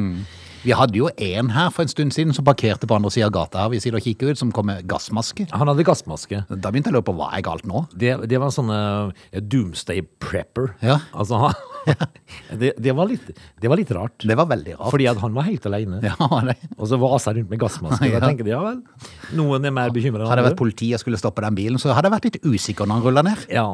Vi 0.60 0.74
hadde 0.76 0.98
jo 0.98 1.08
en 1.08 1.48
her 1.54 1.70
for 1.72 1.86
en 1.86 1.90
stund 1.90 2.12
siden 2.12 2.34
som 2.36 2.44
parkerte 2.44 2.88
på 2.88 2.96
andre 2.96 3.10
sida 3.12 3.30
av 3.30 3.32
gata 3.32 3.62
her, 3.62 3.70
vi 3.72 3.80
sitter 3.80 3.96
og 3.96 4.04
kikker 4.04 4.32
ut, 4.32 4.40
som 4.40 4.50
kom 4.52 4.68
med 4.68 4.84
gassmaske. 4.90 5.46
Han 5.54 5.70
hadde 5.70 5.86
gassmaske. 5.88 6.42
Da 6.50 6.68
begynte 6.68 6.90
jeg 6.90 6.96
å 6.96 6.98
lure 6.98 7.06
på 7.08 7.14
hva 7.16 7.30
er 7.36 7.44
galt 7.46 7.64
nå? 7.68 7.86
Det, 7.96 8.12
det 8.28 8.40
var 8.40 8.50
en 8.50 8.56
sånn 8.58 8.72
eh, 8.74 9.40
doomsday 9.40 10.04
prepper. 10.20 10.74
Ja. 10.84 10.98
Altså, 11.16 11.48
det, 12.60 12.74
det, 12.76 12.92
var 12.96 13.08
litt, 13.08 13.30
det 13.62 13.72
var 13.72 13.80
litt 13.80 13.92
rart. 13.96 14.18
Det 14.20 14.36
var 14.36 14.50
veldig 14.52 14.76
rart. 14.76 14.92
Fordi 14.92 15.08
at 15.08 15.22
han 15.24 15.36
var 15.36 15.48
helt 15.48 15.70
alene. 15.70 16.02
Ja. 16.04 16.16
Og 16.76 16.84
så 16.92 17.00
vasa 17.00 17.34
rundt 17.36 17.52
med 17.52 17.62
gassmaske. 17.62 18.04
Ja. 18.10 18.18
da 18.18 18.26
tenker 18.32 18.46
de, 18.46 18.50
ja 18.50 18.58
vel, 18.64 18.78
noen 19.38 19.68
er 19.68 19.72
mer 19.74 19.92
bekymret 19.94 20.24
enn 20.24 20.30
Hadde 20.32 20.42
det 20.42 20.48
vært 20.48 20.58
politi 20.58 20.88
og 20.96 21.02
skulle 21.02 21.18
stoppe 21.20 21.44
den 21.44 21.54
bilen, 21.54 21.78
så 21.78 21.92
hadde 21.94 22.08
jeg 22.08 22.14
vært 22.16 22.26
litt 22.26 22.38
usikker 22.42 22.88
når 22.88 22.98
han 22.98 23.04
rulla 23.06 23.22
ned. 23.28 23.44
Ja. 23.52 23.66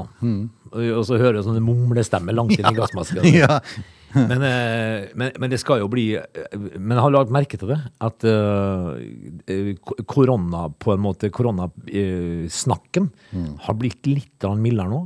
Og 0.77 1.03
så 1.09 1.17
hører 1.17 1.39
du 1.39 1.47
sånne 1.47 1.63
mumlestemmer 1.65 2.37
langt 2.37 2.59
inn 2.59 2.69
i 2.69 2.75
gassmaska. 2.77 3.25
Ja. 3.33 3.61
Men, 4.31 4.43
eh, 4.43 5.09
men, 5.15 5.33
men 5.41 5.51
det 5.53 5.59
skal 5.61 5.81
jo 5.83 5.89
bli 5.93 6.05
eh, 6.17 6.55
Men 6.79 6.97
jeg 6.97 7.03
har 7.05 7.13
lagt 7.13 7.33
merke 7.35 7.59
til 7.61 7.69
det. 7.73 7.79
At 8.01 8.25
eh, 8.25 9.75
korona, 10.09 10.69
på 10.81 10.95
en 10.95 11.03
måte, 11.05 11.29
koronasnakken 11.35 13.11
har 13.67 13.75
blitt 13.81 14.07
litt 14.09 14.47
mildere 14.61 14.89
nå. 14.93 15.01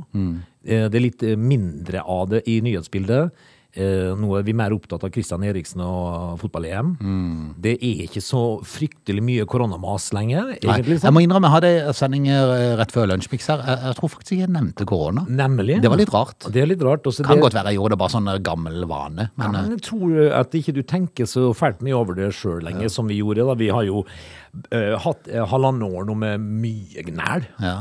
Eh, 0.63 0.87
Det 0.89 0.95
er 0.99 1.05
litt 1.07 1.25
mindre 1.37 2.03
av 2.05 2.29
det 2.35 2.43
i 2.47 2.59
nyhetsbildet. 2.61 3.31
Eh, 3.71 4.11
Nå 4.19 4.33
er 4.35 4.43
vi 4.43 4.53
mer 4.57 4.73
opptatt 4.75 5.05
av 5.07 5.11
Christian 5.15 5.43
Eriksen 5.47 5.79
og 5.85 6.41
fotball-EM. 6.41 6.89
Det 7.63 7.77
er 7.77 8.03
ikke 8.05 8.23
så 8.23 8.41
fryktelig 8.67 9.23
mye 9.23 9.45
koronamas 9.49 10.09
lenger. 10.15 10.57
Egentlig. 10.57 10.99
jeg 10.99 11.15
må 11.15 11.23
innrømme, 11.23 11.47
jeg 11.47 11.55
hadde 11.55 11.71
en 11.93 11.97
sending 11.97 12.27
eh, 12.31 12.73
rett 12.79 12.91
før 12.91 13.07
Lunsjmix 13.13 13.47
her. 13.51 13.63
Jeg, 13.67 13.83
jeg 13.87 13.99
tror 13.99 14.13
faktisk 14.15 14.35
jeg 14.35 14.51
nevnte 14.51 14.87
korona. 14.89 15.23
Nemlig. 15.29 15.79
Det 15.83 15.91
var 15.91 16.01
litt 16.01 16.11
rart. 16.13 16.49
Det 16.51 16.65
er 16.65 16.67
litt 16.73 16.83
rart. 16.83 17.07
Også 17.07 17.23
Kan 17.23 17.39
det, 17.39 17.45
godt 17.47 17.57
være 17.59 17.71
jeg 17.71 17.79
gjorde 17.79 17.95
det 17.95 18.01
bare 18.03 18.15
sånn 18.17 18.33
eh, 18.33 18.41
gammel 18.43 18.83
vane, 18.91 19.29
Ja, 19.31 19.45
men 19.45 19.55
ja, 19.55 19.63
men 19.63 19.77
jeg 19.77 19.85
tror 19.87 20.19
at 20.41 20.59
ikke 20.59 20.75
du 20.75 20.83
tenker 20.87 21.29
så 21.29 21.47
fælt 21.55 21.79
mye 21.85 21.95
over 21.95 22.17
det 22.17 22.31
sjøl 22.35 22.59
lenger, 22.65 22.91
som 22.91 23.07
vi 23.07 23.21
gjorde. 23.21 23.47
da. 23.47 23.55
Vi 23.59 23.71
har 23.71 23.87
jo 23.87 24.03
uh, 24.03 24.93
hatt 25.05 25.31
uh, 25.31 25.43
halvannet 25.47 25.87
år 25.87 26.07
nå 26.09 26.15
med 26.19 26.45
mye 26.65 27.07
gnæl, 27.07 27.47
ja. 27.63 27.75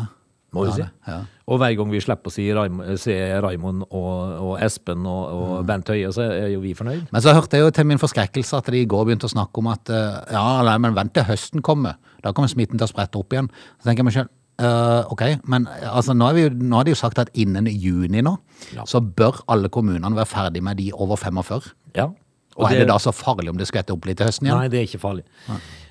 Må 0.52 0.64
vi 0.66 0.72
si. 0.80 0.84
ja. 1.06 1.18
Og 1.50 1.58
hver 1.58 1.74
gang 1.78 1.90
vi 1.90 2.00
slipper 2.00 2.30
å 2.30 2.32
si 2.34 2.44
Raim- 2.54 2.82
se 2.98 3.14
Raimond 3.42 3.84
og, 3.90 4.34
og 4.40 4.52
Espen 4.62 5.06
og, 5.06 5.60
Mm. 5.60 5.66
Bent 5.66 5.88
Høie, 5.88 6.10
så 6.14 6.22
er 6.26 6.48
jo 6.52 6.60
vi 6.60 6.74
fornøyd. 6.74 7.08
Men 7.12 7.22
så 7.22 7.32
hørte 7.34 7.56
jeg 7.58 7.64
jo 7.66 7.70
til 7.70 7.86
min 7.86 7.98
forskrekkelse 7.98 8.56
at 8.58 8.66
de 8.70 8.80
i 8.82 8.86
går 8.86 9.04
begynte 9.06 9.26
å 9.26 9.32
snakke 9.34 9.58
om 9.58 9.66
at 9.72 9.90
eh, 9.90 10.20
ja, 10.34 10.62
nei, 10.66 10.76
men 10.78 10.94
vent 10.94 11.12
til 11.14 11.24
høsten 11.24 11.62
kommer. 11.62 11.96
Da 12.22 12.32
kommer 12.32 12.48
smitten 12.48 12.78
til 12.78 12.86
å 12.86 12.90
sprette 12.90 13.18
opp 13.18 13.32
igjen. 13.34 13.50
Så 13.80 13.88
tenker 13.90 14.04
jeg 14.04 14.10
meg 14.10 14.14
selv, 14.20 14.28
Uh, 14.60 15.06
ok, 15.08 15.22
men 15.48 15.64
eh, 15.72 15.86
altså, 15.88 16.12
nå, 16.12 16.26
vi, 16.36 16.42
jo- 16.42 16.50
nå 16.52 16.76
har 16.76 16.84
de 16.84 16.90
jo 16.92 16.96
sagt 17.00 17.16
at 17.18 17.30
innen 17.32 17.64
juni 17.64 18.20
nå, 18.20 18.34
Ja. 18.76 18.82
så 18.84 19.00
bør 19.00 19.38
alle 19.48 19.70
kommunene 19.72 20.10
være 20.14 20.28
ferdig 20.28 20.60
med 20.62 20.76
de 20.76 20.90
over 20.92 21.16
45. 21.16 21.70
Ja. 21.96 22.10
Og, 22.58 22.66
er 22.68 22.82
det 22.82 22.88
da 22.90 22.98
så 23.00 23.08
farlig 23.16 23.48
om 23.48 23.56
det 23.56 23.70
skvetter 23.70 23.94
opp 23.96 24.04
litt 24.04 24.18
til 24.20 24.26
høsten 24.28 24.44
igjen? 24.50 24.58
Nei, 24.60 24.68
det 24.68 24.82
er 24.82 24.84
ikke 24.90 25.00
farlig. 25.00 25.24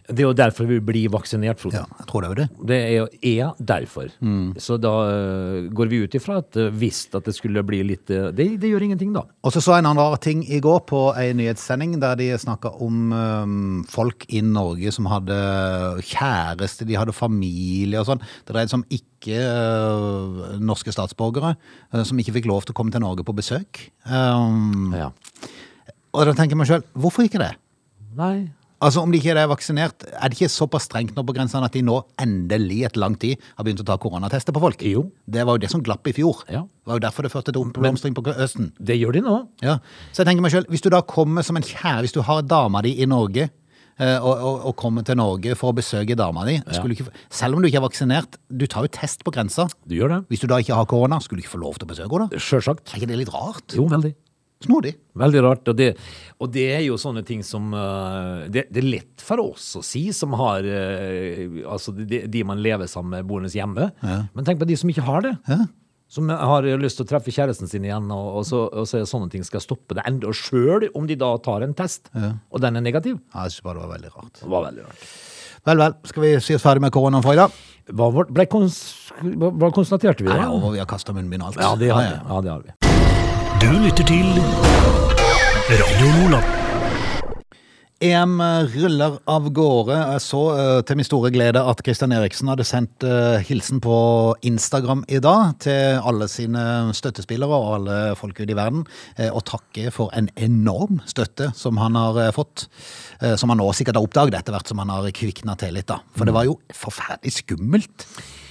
Det 0.10 0.24
er 0.24 0.26
jo 0.26 0.34
derfor 0.34 0.66
vi 0.66 0.80
blir 0.82 1.10
vaksinert, 1.14 1.60
Frode. 1.62 1.78
Ja, 1.84 1.86
jeg 2.00 2.08
tror 2.10 2.24
det 2.24 2.28
er 2.28 2.32
jo 2.34 2.38
det. 2.40 2.48
Det 2.70 2.78
er, 2.82 2.94
jo- 2.98 3.10
er 3.30 3.60
derfor. 3.72 4.08
Mm. 4.26 4.56
Så 4.58 4.78
da 4.82 4.94
eh, 5.06 5.68
går 5.78 5.92
vi 5.92 6.00
ut 6.04 6.16
ifra 6.18 6.40
at 6.42 6.58
eh, 6.58 6.72
hvis 6.82 7.04
at 7.14 7.28
det 7.30 7.36
skulle 7.38 7.62
bli 7.64 7.84
litt 7.86 8.10
eh, 8.10 8.32
Det, 8.34 8.48
det 8.64 8.72
gjør 8.72 8.88
ingenting, 8.88 9.12
da. 9.14 9.22
Og 9.46 9.54
så 9.54 9.62
så 9.62 9.76
jeg 9.78 9.84
en 9.84 9.92
annen 9.92 10.02
rar 10.02 10.18
ting 10.18 10.42
i 10.50 10.60
går 10.66 10.82
på 10.90 11.04
en 11.14 11.38
nyhetssending 11.38 11.94
der 12.02 12.18
de 12.18 12.32
snakka 12.42 12.72
om 12.82 13.14
um, 13.14 13.86
folk 13.90 14.26
i 14.34 14.42
Norge 14.42 14.92
som 14.96 15.06
hadde 15.14 15.38
kjæreste, 16.10 16.88
de 16.90 16.98
hadde 16.98 17.14
familie 17.16 18.02
og 18.02 18.10
sånn. 18.10 18.22
Det 18.48 18.56
dreide 18.56 18.74
seg 18.74 18.82
om 18.82 18.88
ikke 18.90 19.40
uh, 19.46 20.58
norske 20.64 20.94
statsborgere 20.96 21.54
uh, 21.94 22.04
som 22.08 22.18
ikke 22.22 22.34
fikk 22.40 22.50
lov 22.50 22.66
til 22.66 22.74
å 22.74 22.80
komme 22.82 22.94
til 22.96 23.04
Norge 23.06 23.26
på 23.28 23.36
besøk. 23.38 23.86
Um, 24.10 24.90
Ja. 24.98 25.12
Og 26.10 26.26
da 26.26 26.32
tenker 26.34 26.56
jeg 26.56 26.64
meg 26.64 26.70
sjøl, 26.72 26.82
hvorfor 26.98 27.22
ikke 27.28 27.38
det? 27.38 27.52
Nei. 28.18 28.50
Altså 28.80 29.02
Om 29.04 29.12
de 29.12 29.20
ikke 29.20 29.36
er 29.36 29.50
vaksinert, 29.52 30.06
er 30.08 30.32
det 30.32 30.38
ikke 30.38 30.52
såpass 30.52 30.86
strengt 30.88 31.18
nå 31.18 31.24
på 31.28 31.36
grensene 31.36 31.68
at 31.68 31.76
de 31.76 31.82
nå 31.84 31.98
endelig 32.22 32.86
etter 32.88 33.02
lang 33.04 33.18
tid 33.20 33.42
har 33.58 33.68
begynt 33.68 33.84
å 33.84 33.88
ta 33.88 33.98
koronatester 34.00 34.56
på 34.56 34.64
folk? 34.64 34.84
Jo. 34.88 35.10
Det 35.28 35.44
var 35.44 35.58
jo 35.58 35.64
det 35.66 35.72
som 35.74 35.84
glapp 35.84 36.08
i 36.08 36.14
fjor. 36.16 36.46
Ja. 36.48 36.64
Det 36.64 36.94
var 36.94 37.00
jo 37.02 37.04
derfor 37.04 37.28
det 37.28 37.34
førte 37.34 37.52
til 37.52 37.60
oppblomstring 37.66 38.16
på 38.16 38.24
Østen. 38.32 38.72
Det 38.80 38.96
gjør 38.96 39.18
de 39.18 39.24
nå. 39.26 39.36
Ja, 39.66 39.80
så 40.14 40.24
jeg 40.24 40.32
tenker 40.32 40.46
meg 40.46 40.56
selv, 40.56 40.72
hvis 40.72 40.86
du 40.86 40.88
da 40.94 41.02
kommer 41.04 41.44
som 41.46 41.60
en 41.60 41.66
kjære, 41.66 42.06
hvis 42.06 42.16
du 42.16 42.22
har 42.24 42.46
dama 42.48 42.82
di 42.86 42.96
i 43.04 43.10
Norge, 43.10 43.50
eh, 44.00 44.16
og, 44.16 44.32
og, 44.32 44.64
og 44.72 44.78
kommer 44.80 45.04
til 45.04 45.20
Norge 45.20 45.60
for 45.60 45.74
å 45.74 45.78
besøke 45.82 46.16
dama 46.18 46.48
di. 46.48 46.56
Ja. 46.64 46.80
ikke, 46.96 47.12
selv 47.28 47.60
om 47.60 47.62
du 47.62 47.68
ikke 47.68 47.82
er 47.84 47.88
vaksinert, 47.90 48.40
du 48.48 48.64
tar 48.72 48.88
jo 48.88 48.94
test 48.96 49.28
på 49.28 49.36
grensa. 49.36 49.68
Du 49.84 50.00
gjør 50.00 50.16
det? 50.16 50.24
Hvis 50.32 50.46
du 50.46 50.48
da 50.48 50.64
ikke 50.64 50.80
har 50.80 50.88
korona, 50.88 51.20
skulle 51.20 51.44
du 51.44 51.46
ikke 51.46 51.58
få 51.58 51.64
lov 51.68 51.76
til 51.78 51.90
å 51.90 51.92
besøke 51.92 52.16
henne? 52.16 52.42
Sjølsagt. 52.48 52.88
Er 52.94 53.04
ikke 53.04 53.12
det 53.12 53.22
litt 53.26 53.36
rart? 53.36 53.76
Jo, 53.76 53.92
veldig. 53.92 54.16
Snodig. 54.66 54.92
Veldig 55.16 55.42
rart. 55.44 55.70
Og 55.72 55.76
det, 55.80 55.94
og 56.40 56.52
det 56.52 56.66
er 56.76 56.82
jo 56.84 56.98
sånne 57.00 57.24
ting 57.28 57.44
som 57.48 57.72
uh, 57.72 58.44
det, 58.52 58.66
det 58.68 58.82
er 58.82 58.90
lett 58.90 59.24
for 59.24 59.40
oss 59.40 59.72
å 59.80 59.84
si, 59.86 60.10
som 60.16 60.36
har 60.40 60.68
uh, 60.68 61.60
Altså 61.64 61.94
de, 61.96 62.26
de 62.28 62.44
man 62.48 62.60
lever 62.64 62.90
sammen 62.92 63.16
med 63.16 63.30
boende 63.30 63.52
hjemme. 63.54 63.90
Men 64.04 64.48
tenk 64.48 64.60
på 64.60 64.68
de 64.68 64.76
som 64.80 64.92
ikke 64.92 65.06
har 65.08 65.24
det. 65.24 65.36
Som 66.10 66.32
har 66.34 66.66
lyst 66.82 66.98
til 66.98 67.06
å 67.06 67.10
treffe 67.12 67.32
kjæresten 67.32 67.70
sin 67.70 67.86
igjen, 67.86 68.08
og, 68.12 68.30
og, 68.40 68.46
så, 68.50 68.64
og 68.68 68.88
så 68.90 69.04
sånne 69.08 69.30
ting 69.32 69.44
skal 69.46 69.62
stoppe 69.62 69.96
det 69.96 70.04
enda 70.10 70.34
sjøl 70.34 70.88
om 70.98 71.06
de 71.08 71.18
da 71.20 71.36
tar 71.46 71.62
en 71.64 71.76
test, 71.78 72.10
og 72.16 72.64
den 72.64 72.80
er 72.80 72.86
negativ. 72.86 73.20
Ja, 73.30 73.46
jeg 73.46 73.54
synes 73.54 73.68
bare 73.68 73.78
det 73.78 73.86
var 73.86 73.94
veldig 73.94 74.14
rart. 74.16 74.34
Det 74.42 74.50
var 74.50 74.66
veldig 74.66 74.88
rart. 74.88 75.06
Vel, 75.70 75.84
vel. 75.86 75.98
Skal 76.10 76.26
vi 76.26 76.34
si 76.42 76.58
oss 76.58 76.66
ferdig 76.66 76.88
med 76.88 76.96
koronaen 76.96 77.26
for 77.26 77.38
i 77.38 77.40
dag? 77.40 77.56
Hva, 77.94 78.10
ble 78.26 78.50
kons, 78.50 78.82
hva, 79.22 79.72
konstaterte 79.76 80.26
vi 80.26 80.30
da? 80.34 80.50
og 80.50 80.72
vi 80.74 80.82
har 80.82 80.90
kastet 80.90 81.18
munnbind 81.18 81.46
og 81.46 81.54
alt. 81.54 81.62
Ja, 81.62 81.74
det 81.78 81.94
har 81.94 82.06
vi. 82.06 82.10
Ja, 82.10 82.22
ja. 82.22 82.30
Ja, 82.30 82.46
det 82.46 82.56
har 82.58 82.64
vi. 82.66 82.89
Du 83.60 83.68
lytter 83.76 84.06
til 84.08 84.28
Radio 85.68 86.10
Nordland. 86.16 86.46
EM 88.00 88.38
ruller 88.72 89.18
av 89.28 89.50
gårde. 89.52 89.98
Jeg 89.98 90.24
så 90.24 90.44
eh, 90.54 90.78
til 90.88 91.00
min 91.02 91.08
store 91.08 91.32
glede 91.36 91.60
at 91.68 91.84
Christian 91.84 92.16
Eriksen 92.16 92.48
hadde 92.48 92.64
sendt 92.64 93.04
eh, 93.04 93.44
hilsen 93.44 93.82
på 93.84 93.98
Instagram 94.48 95.04
i 95.12 95.20
dag 95.20 95.58
til 95.66 96.00
alle 96.00 96.30
sine 96.32 96.64
støttespillere 96.96 97.60
og 97.60 97.76
alle 97.82 98.00
folk 98.16 98.40
ute 98.40 98.48
i 98.48 98.56
verden, 98.56 98.88
eh, 99.18 99.28
og 99.28 99.44
takke 99.52 99.92
for 99.92 100.16
en 100.16 100.32
enorm 100.40 101.04
støtte 101.04 101.52
som 101.60 101.84
han 101.84 102.00
har 102.00 102.32
fått. 102.32 102.70
Som 103.36 103.52
han 103.52 103.60
nå 103.60 103.68
sikkert 103.76 104.00
har 104.00 104.08
oppdaget 104.08 104.40
etter 104.40 104.56
hvert 104.56 104.72
som 104.72 104.80
han 104.80 104.96
har 104.96 105.12
kvikna 105.12 105.60
til 105.60 105.76
litt. 105.76 105.92
da. 105.92 106.00
For 106.16 106.24
det 106.24 106.38
var 106.38 106.48
jo 106.48 106.62
forferdelig 106.72 107.42
skummelt. 107.42 108.08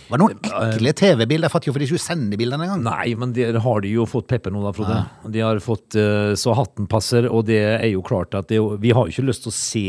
Det 0.08 0.14
var 0.14 0.20
noen 0.22 0.38
ekle 0.72 0.92
TV-bilder. 0.96 1.44
Jeg 1.48 1.52
fatter 1.52 1.68
jo 1.68 1.72
for 1.76 1.82
de 1.84 1.88
ikke 1.90 2.00
sender 2.00 2.40
bildene 2.40 2.64
engang. 2.64 2.80
Nei, 2.86 3.10
men 3.20 3.34
der 3.36 3.58
har 3.60 3.82
de 3.84 3.90
jo 3.92 4.06
fått 4.08 4.24
pepper 4.30 4.54
nå 4.54 4.62
da, 4.64 4.72
Frode. 4.72 4.96
De 5.34 5.42
har 5.44 5.60
fått 5.60 5.98
eh, 6.00 6.32
så 6.40 6.54
hatten 6.56 6.86
passer, 6.88 7.28
og 7.28 7.44
det 7.50 7.58
er 7.76 7.90
jo 7.92 8.00
klart 8.06 8.32
at 8.38 8.48
det, 8.48 8.56
vi 8.80 8.94
har 8.96 9.04
jo 9.04 9.12
ikke 9.12 9.26
lyst 9.28 9.44
til 9.44 9.52
å 9.52 9.56
se 9.58 9.84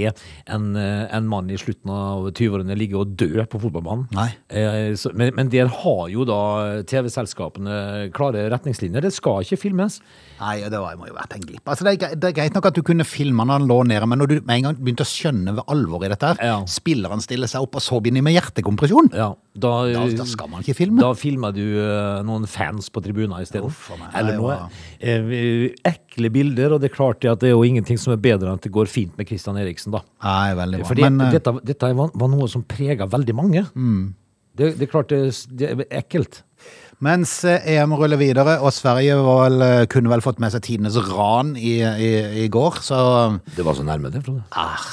en, 0.51 0.65
eh, 0.75 1.05
en 1.15 1.29
mann 1.31 1.47
i 1.49 1.55
slutten 1.61 1.93
av 1.95 2.27
20-årene 2.35 2.75
ligge 2.75 2.99
og 2.99 3.15
dø 3.15 3.45
på 3.47 3.61
fotballbanen. 3.63 4.09
Nei. 4.17 4.27
Eh, 4.51 4.91
men, 5.15 5.31
men 5.39 5.53
der 5.55 5.71
har 5.71 6.03
jo 6.11 6.27
da 6.27 6.39
TV-selskapene 6.89 8.09
klare 8.15 8.47
retningslinjer. 8.51 9.07
Det 9.07 9.13
skal 9.15 9.43
ikke 9.47 9.59
filmes. 9.63 9.99
Nei, 10.39 10.57
det 10.71 10.79
var, 10.79 10.95
må 10.99 11.07
jo 11.09 11.15
vært 11.17 11.35
en 11.35 11.43
glipp. 11.47 11.63
Altså, 11.67 11.87
det, 11.87 11.95
er, 12.03 12.15
det 12.19 12.29
er 12.31 12.37
greit 12.37 12.55
nok 12.55 12.69
at 12.69 12.77
du 12.77 12.83
kunne 12.85 13.07
filme 13.07 13.43
når 13.47 13.59
han 13.61 13.69
lå 13.71 13.79
nede, 13.89 14.07
men 14.09 14.21
når 14.21 14.31
du 14.31 14.35
med 14.41 14.55
en 14.59 14.67
gang 14.69 14.77
begynte 14.79 15.07
å 15.07 15.09
skjønne 15.09 15.55
ved 15.57 15.71
alvoret 15.71 16.09
i 16.09 16.13
dette 16.13 16.33
her, 16.33 16.43
Ja. 16.49 16.59
spilleren 16.69 17.23
stiller 17.23 17.49
seg 17.51 17.65
opp, 17.65 17.75
og 17.79 17.83
så 17.83 17.99
begynner 17.99 18.23
de 18.23 18.27
med 18.29 18.37
hjertekompresjon. 18.37 19.11
Ja, 19.15 19.31
da, 19.59 19.73
Da, 19.89 20.05
da 20.17 20.25
skal 20.27 20.49
man 20.51 20.63
ikke 20.63 20.75
filme. 20.77 21.01
Da 21.03 21.11
filmer 21.17 21.53
du 21.55 21.61
eh, 21.61 22.19
noen 22.27 22.47
fans 22.49 22.89
på 22.93 23.03
tribunen 23.05 23.35
isteden. 23.43 23.73
Eller 24.17 24.37
noe. 24.39 24.57
eh, 24.99 25.69
ekle 25.89 26.31
bilder, 26.33 26.75
og 26.75 26.81
det 26.83 26.91
er 26.91 26.95
klart 26.95 27.25
at 27.29 27.43
det 27.43 27.51
er 27.51 27.55
jo 27.55 27.63
ingenting 27.67 27.99
som 28.01 28.13
er 28.15 28.21
bedre 28.23 28.49
enn 28.49 28.59
at 28.59 28.65
det 28.65 28.73
går 28.75 28.89
fint 28.91 29.15
med 29.19 29.29
Christian 29.29 29.57
Eriksen, 29.61 29.93
da. 29.95 30.03
Nei, 30.25 30.53
veldig 30.59 30.81
bra. 30.81 30.89
Fordi 30.91 31.07
Men 31.07 31.21
eh, 31.27 31.33
dette, 31.37 31.55
dette 31.71 31.93
var, 31.95 32.29
noe 32.35 32.49
som 32.51 32.63
prega 32.63 33.07
veldig 33.09 33.35
mange. 33.37 33.65
Det, 34.59 34.73
det 34.79 34.87
er 34.87 34.91
klart 34.91 35.13
det, 35.13 35.23
det 35.55 35.71
er 35.71 35.85
ekkelt. 36.01 36.43
Mens 37.03 37.31
eh, 37.47 37.63
EM 37.75 37.93
ruller 37.95 38.19
videre, 38.19 38.57
og 38.59 38.73
Sverige 38.75 39.15
var 39.23 39.45
vel, 39.45 39.61
eh, 39.63 39.85
kunne 39.91 40.11
vel 40.11 40.23
fått 40.23 40.41
med 40.43 40.51
seg 40.51 40.65
tidenes 40.65 40.97
ran 41.07 41.53
i, 41.55 41.79
i, 41.79 42.11
i 42.43 42.47
går, 42.51 42.81
så 42.83 42.99
Det 43.55 43.63
var 43.63 43.77
så 43.77 43.85
nærme, 43.87 44.11
det, 44.11 44.23
Frode. 44.25 44.43
ah, 44.51 44.83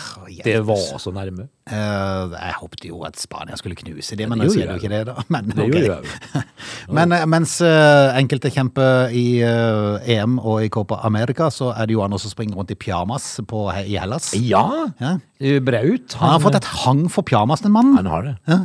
Det 0.45 0.61
var 0.67 1.01
så 1.03 1.13
nærme. 1.15 1.49
Uh, 1.67 2.31
jeg 2.31 2.55
håpet 2.61 2.85
jo 2.87 3.01
at 3.09 3.19
Spania 3.19 3.57
skulle 3.59 3.75
knuse 3.75 4.15
det, 4.15 4.29
men 4.31 4.39
Det 4.39 4.53
sier 4.55 4.71
jo 4.71 4.77
ikke 4.79 4.93
det, 4.93 5.01
da. 5.09 5.17
Men, 5.35 5.49
Det 5.51 5.65
okay. 5.65 5.83
gjorde 5.83 5.97
jeg 5.99 6.45
Men 6.99 7.15
mens 7.27 7.57
uh, 7.59 8.15
enkelte 8.15 8.53
kjemper 8.55 9.11
i 9.11 9.43
uh, 9.43 9.99
EM 10.07 10.39
og 10.39 10.63
i 10.63 10.71
Copa 10.71 11.01
America, 11.09 11.51
så 11.51 11.73
er 11.75 11.91
det 11.91 11.97
jo 11.97 12.05
andre 12.07 12.21
som 12.23 12.31
springer 12.31 12.55
rundt 12.55 12.71
i 12.71 12.79
pyjamas 12.79 13.33
på, 13.51 13.67
i 13.83 13.99
Hellas. 13.99 14.31
Ja! 14.39 14.93
Ja. 15.03 15.17
Braut. 15.37 16.15
Han 16.23 16.37
har 16.37 16.41
fått 16.41 16.61
et 16.63 16.71
hang 16.87 17.09
for 17.13 17.27
pyjamas, 17.27 17.67
den 17.67 17.75
mannen. 17.75 17.99
Han 17.99 18.15
har 18.15 18.31
det. 18.31 18.61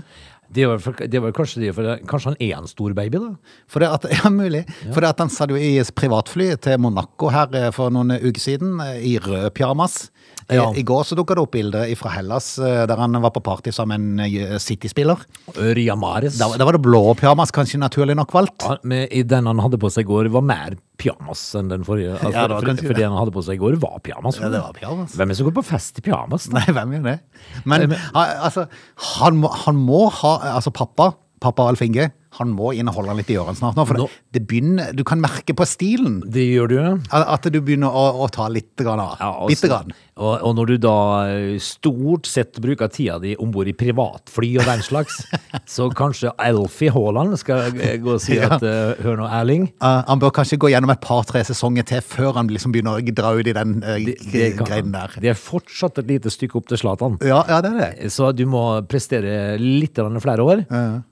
Det 0.51 0.65
var, 0.67 0.81
for, 0.83 0.93
det 1.07 1.19
var 1.23 1.31
kanskje 1.35 1.61
det, 1.63 1.69
for 1.77 1.87
det, 1.87 1.93
kanskje 2.09 2.33
han 2.33 2.39
er 2.43 2.57
en 2.57 2.67
stor 2.67 2.93
baby, 2.97 3.17
da? 3.23 3.29
For 3.71 3.83
at, 3.87 4.05
ja, 4.17 4.29
mulig. 4.33 4.65
For 4.91 4.99
det 5.03 5.13
at 5.13 5.23
han 5.23 5.31
satt 5.31 5.53
jo 5.53 5.59
i 5.59 5.73
privatfly 5.95 6.49
til 6.61 6.79
Monaco 6.83 7.29
her 7.31 7.53
eh, 7.55 7.69
for 7.75 7.93
noen 7.93 8.17
uker 8.19 8.41
siden, 8.43 8.75
eh, 8.83 8.99
i 9.13 9.17
rød 9.23 9.51
pyjamas. 9.57 10.09
I- 10.51 10.57
Ja. 10.57 10.65
I 10.75 10.81
går 10.83 11.05
så 11.07 11.15
dukka 11.15 11.35
det 11.37 11.43
opp 11.45 11.53
bilder 11.53 11.87
fra 11.95 12.09
Hellas 12.11 12.57
eh, 12.59 12.81
der 12.89 12.99
han 12.99 13.13
var 13.23 13.31
på 13.31 13.39
party 13.45 13.71
sammen 13.71 14.09
med 14.17 14.25
en 14.27 14.51
eh, 14.51 14.57
City-spiller. 14.59 15.21
Ria 15.55 15.95
Mares. 15.95 16.35
Da, 16.41 16.49
da 16.59 16.65
var 16.67 16.75
det 16.75 16.81
blå 16.83 17.13
pyjamas, 17.15 17.53
kanskje 17.55 17.79
naturlig 17.79 18.17
nok 18.19 18.33
valgt. 18.35 18.65
Ja, 18.67 18.75
men 18.83 19.05
i 19.15 19.23
den 19.23 19.47
han 19.47 19.61
hadde 19.63 19.79
på 19.79 19.87
seg 19.93 20.03
i 20.03 20.09
går, 20.11 20.27
var 20.33 20.43
mer 20.43 20.75
pyjamas 21.01 21.41
enn 21.59 21.71
den 21.73 21.83
forrige. 21.87 22.13
Altså, 22.19 22.31
Ja, 22.37 22.45
for, 22.53 22.71
for 22.85 22.97
det. 22.99 23.07
han 23.09 23.17
hadde 23.17 23.33
på 23.35 23.43
seg 23.47 23.57
i 23.57 23.61
går, 23.63 23.79
var 23.81 23.97
pyjamas. 24.05 24.37
Ja, 24.41 24.51
det 24.53 24.61
var 24.63 24.77
pyjamas. 24.77 25.17
Hvem 25.17 25.27
er 25.27 25.33
det 25.35 25.39
som 25.41 25.49
går 25.49 25.57
på 25.59 25.65
fest 25.73 25.97
i 25.99 26.05
pyjamas? 26.05 26.47
da? 26.51 26.59
Nei, 26.61 26.77
hvem 26.77 26.95
gjør 26.99 27.09
det? 27.09 27.17
Men 27.65 27.97
altså, 28.13 28.67
han 29.17 29.41
må, 29.41 29.51
han 29.65 29.81
må 29.81 30.05
ha 30.21 30.37
Altså, 30.55 30.71
pappa, 30.75 31.11
pappa 31.41 31.65
Alf 31.71 31.81
Inge, 31.85 32.11
han 32.37 32.51
må 32.55 32.69
inneholde 32.77 33.11
han 33.11 33.17
litt 33.19 33.31
i 33.33 33.35
ørene 33.41 33.57
snart 33.59 33.75
nå. 33.75 33.83
For 33.89 33.97
Nå- 33.99 34.05
det, 34.07 34.37
det 34.37 34.41
begynner 34.47 34.93
Du 34.95 35.01
kan 35.07 35.19
merke 35.19 35.51
på 35.57 35.65
stilen 35.67 36.21
Det 36.31 36.45
gjør 36.47 36.69
du, 36.71 36.75
ja. 36.79 36.93
at 37.33 37.43
du 37.51 37.57
begynner 37.59 37.91
å, 37.91 38.05
å 38.23 38.29
ta 38.31 38.45
litt 38.53 38.71
grann 38.79 39.01
av. 39.03 39.17
Ja, 39.19 39.31
Bitte 39.51 39.67
grann. 39.71 39.91
Og, 40.21 40.43
og 40.45 40.55
når 40.57 40.71
du 40.71 40.75
da 40.83 40.95
eh, 41.31 41.55
stort 41.63 42.29
sett 42.29 42.59
bruker 42.61 42.91
tida 42.93 43.17
di 43.21 43.33
om 43.41 43.51
bord 43.53 43.69
i 43.69 43.73
privatfly 43.77 44.51
og 44.61 44.67
den 44.69 44.83
slags, 44.85 45.21
så 45.75 45.89
kanskje 45.97 46.33
Alfie 46.41 46.93
Haaland 46.93 47.37
skal 47.41 47.71
eh, 47.73 47.97
gå 48.01 48.15
og 48.17 48.21
si 48.23 48.37
at 48.41 48.61
ja. 48.61 48.79
Hør 49.01 49.17
nå, 49.17 49.27
Erling. 49.31 49.67
Uh, 49.81 50.01
han 50.07 50.21
bør 50.21 50.33
kanskje 50.35 50.59
gå 50.61 50.69
gjennom 50.71 50.91
et 50.93 51.01
par-tre 51.03 51.41
sesonger 51.47 51.87
til 51.89 52.03
før 52.05 52.35
han 52.37 52.51
liksom 52.51 52.73
begynner 52.75 52.99
å 52.99 53.15
dra 53.15 53.33
ut 53.37 53.49
i 53.49 53.55
den 53.55 53.79
uh, 53.81 53.95
Det, 54.01 54.17
det, 54.33 54.47
kan, 54.59 54.91
der. 54.93 55.15
det 55.23 55.33
er 55.33 55.39
fortsatt 55.39 56.01
et 56.01 56.09
lite 56.11 56.31
stykke 56.33 56.59
opp 56.59 56.69
til 56.69 56.81
Zlatan. 56.81 57.17
Ja, 57.25 57.41
ja, 57.49 57.61
det 57.63 57.73
er 57.73 57.79
det. 57.81 58.11
Så 58.13 58.31
du 58.35 58.45
må 58.49 58.63
prestere 58.89 59.57
litt 59.61 59.99
flere 60.21 60.45
år. 60.45 60.63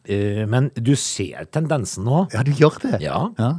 Eh, 0.09 0.45
Men 0.49 0.69
du 0.75 0.95
ser 0.99 1.47
tendensen 1.53 2.05
nå. 2.07 2.25
Ja, 2.33 2.43
du 2.45 2.51
gjør 2.55 2.79
det. 2.83 2.99
Ja. 3.03 3.27
Ja. 3.39 3.53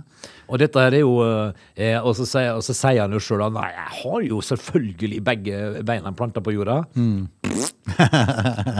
Og 0.50 0.58
dette 0.58 0.82
her 0.82 0.92
er 0.98 1.04
jo 1.04 1.12
eh, 1.22 1.96
Og 2.02 2.16
så 2.18 2.26
sier, 2.26 2.58
sier 2.66 3.00
han 3.04 3.14
jo 3.14 3.20
sjøl 3.22 3.44
at 3.46 3.54
nei, 3.54 3.68
jeg 3.76 3.92
har 4.02 4.24
jo 4.26 4.40
selvfølgelig 4.42 5.20
begge 5.24 5.60
beina 5.86 6.10
planta 6.12 6.42
på 6.42 6.54
jorda. 6.56 6.80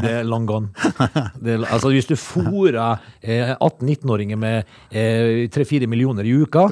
Det 0.05 0.13
er 0.21 0.27
long 0.29 0.47
gone. 0.49 0.71
Er, 1.45 1.65
altså 1.67 1.91
Hvis 1.93 2.09
du 2.09 2.15
fôrer 2.19 2.79
eh, 3.21 3.53
18-19-åringer 3.57 4.39
med 4.41 4.71
eh, 4.91 5.47
3-4 5.53 5.89
millioner 5.91 6.27
i 6.29 6.35
uka, 6.43 6.67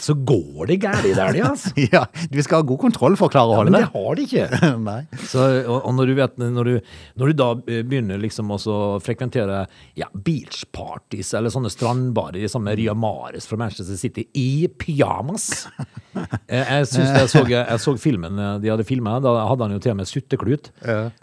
så 0.00 0.16
går 0.16 0.70
det 0.70 0.78
gærent 0.84 1.14
der, 1.16 1.32
det, 1.36 1.44
altså. 1.46 1.72
ja, 1.94 2.04
vi 2.30 2.44
skal 2.44 2.62
ha 2.62 2.68
god 2.68 2.80
kontroll 2.86 3.18
for 3.20 3.30
å 3.30 3.34
klare 3.34 3.52
å 3.54 3.58
holde 3.60 3.72
Men 3.74 3.80
det. 3.80 3.88
det 3.88 3.94
har 3.94 4.18
de 4.18 4.26
ikke. 4.28 5.24
Så, 5.34 5.44
og, 5.64 5.78
og 5.88 5.94
når 5.98 6.10
du 6.10 6.14
vet 6.18 6.38
når 6.40 6.68
du, 6.68 6.74
når 7.20 7.30
du 7.32 7.38
da 7.38 7.48
begynner 7.64 8.20
liksom 8.22 8.50
å 8.54 8.58
frekventere 9.02 9.64
ja, 9.98 10.08
beachparties 10.14 11.32
eller 11.38 11.52
sånne 11.52 11.72
strandbarer 11.72 12.42
i 12.44 12.50
samme 12.50 12.74
Ria 12.78 12.94
Mares 12.98 13.48
fra 13.50 13.58
Manchester 13.60 13.98
City 14.00 14.26
i 14.40 14.66
pyjamas 14.68 15.50
Eh, 16.14 16.60
Jeg, 16.60 16.86
jeg, 16.94 17.28
så, 17.32 17.40
jeg 17.50 17.78
så 17.82 17.92
filmen 17.98 18.38
eh, 18.38 18.52
de 18.62 18.70
hadde 18.70 18.84
filma, 18.86 19.16
da 19.22 19.32
hadde 19.48 19.66
han 19.66 19.72
jo 19.74 19.80
til 19.82 19.90
og 19.94 19.98
med 19.98 20.06
sutteklut. 20.06 20.68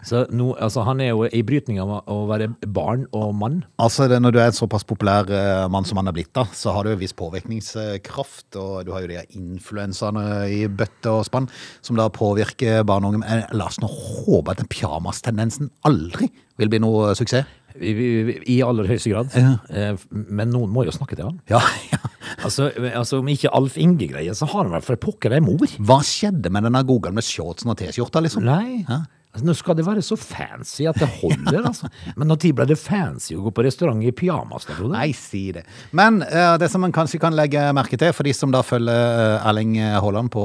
Så 0.04 0.26
nå, 0.28 0.50
altså, 0.64 0.84
han 0.86 1.00
er 1.04 1.10
jo 1.12 1.24
i 1.28 1.42
brytning 1.46 1.80
av 1.82 1.90
å- 2.06 2.18
være 2.30 2.48
barn 2.72 3.06
og 3.12 3.34
mann. 3.38 3.60
Altså, 3.82 4.06
det, 4.08 4.20
Når 4.22 4.32
du 4.32 4.38
er 4.40 4.46
en 4.50 4.56
såpass 4.56 4.84
populær 4.88 5.28
uh, 5.28 5.68
mann 5.72 5.84
som 5.88 5.98
han 6.00 6.08
er 6.08 6.16
blitt, 6.16 6.32
da, 6.32 6.44
så 6.54 6.72
har 6.76 6.84
du 6.86 6.92
jo 6.94 7.00
viss 7.02 7.12
påvirkningskraft. 7.18 8.56
Og 8.56 8.84
du 8.86 8.92
har 8.94 9.02
jo 9.04 9.10
de 9.12 9.22
influenserne 9.38 10.24
i 10.52 10.66
bøtte 10.68 11.10
og 11.12 11.24
spann 11.28 11.48
som 11.82 11.98
da 11.98 12.08
påvirker 12.12 12.84
barn 12.88 13.04
og 13.04 13.14
unge. 13.14 13.24
Men 13.26 13.44
la 13.58 13.66
oss 13.70 13.80
nå 13.82 13.90
håpe 13.90 14.54
at 14.54 14.62
den 14.62 14.70
pyjamastendensen 14.72 15.70
aldri 15.88 16.30
vil 16.60 16.70
bli 16.72 16.80
noe 16.82 17.14
suksess. 17.18 17.46
I, 17.72 17.88
i, 17.88 18.34
i 18.52 18.56
aller 18.60 18.84
høyeste 18.84 19.08
grad. 19.08 19.30
Ja. 19.32 19.94
Men 20.12 20.50
noen 20.52 20.68
må 20.74 20.82
jo 20.84 20.92
snakke 20.92 21.16
til 21.16 21.24
han. 21.30 21.38
Ja, 21.48 21.62
ja. 21.88 22.02
Altså, 22.44 22.66
altså 22.92 23.22
Om 23.22 23.30
ikke 23.32 23.48
Alf 23.56 23.78
Inge-greier, 23.80 24.36
så 24.36 24.44
har 24.50 24.66
han 24.66 24.74
vel 24.74 24.84
for 24.84 25.00
pokker 25.00 25.32
ei 25.32 25.40
mor. 25.40 25.64
Hva 25.80 25.98
skjedde 26.04 26.52
med 26.52 26.66
denne 26.68 26.82
godgamle 26.84 27.24
shortsen 27.24 27.72
og 27.72 27.78
T-skjorta, 27.80 28.20
liksom? 28.24 28.44
Nei. 28.44 28.84
Altså, 29.32 29.46
nå 29.48 29.54
skal 29.56 29.76
det 29.78 29.86
være 29.86 30.02
så 30.04 30.16
fancy 30.20 30.84
at 30.88 30.98
det 31.00 31.08
holder, 31.22 31.62
altså. 31.70 31.88
Men 32.16 32.28
når 32.28 32.40
tid 32.44 32.56
ble 32.58 32.66
det 32.68 32.78
fancy 32.80 33.36
å 33.36 33.46
gå 33.46 33.54
på 33.56 33.64
restaurant 33.64 34.02
i 34.04 34.12
pyjamas? 34.12 34.66
da, 34.68 34.76
Frode? 34.76 34.92
Nei, 34.92 35.08
si 35.16 35.46
det. 35.56 35.64
Men 35.96 36.20
uh, 36.26 36.58
det 36.60 36.68
som 36.72 36.84
man 36.84 36.92
kanskje 36.92 37.20
kan 37.22 37.36
legge 37.36 37.64
merke 37.76 37.96
til, 38.00 38.12
for 38.12 38.28
de 38.28 38.34
som 38.36 38.52
da 38.52 38.60
følger 38.66 38.92
eh, 38.92 39.48
Erling 39.48 39.78
Haaland 39.80 40.28
på, 40.32 40.44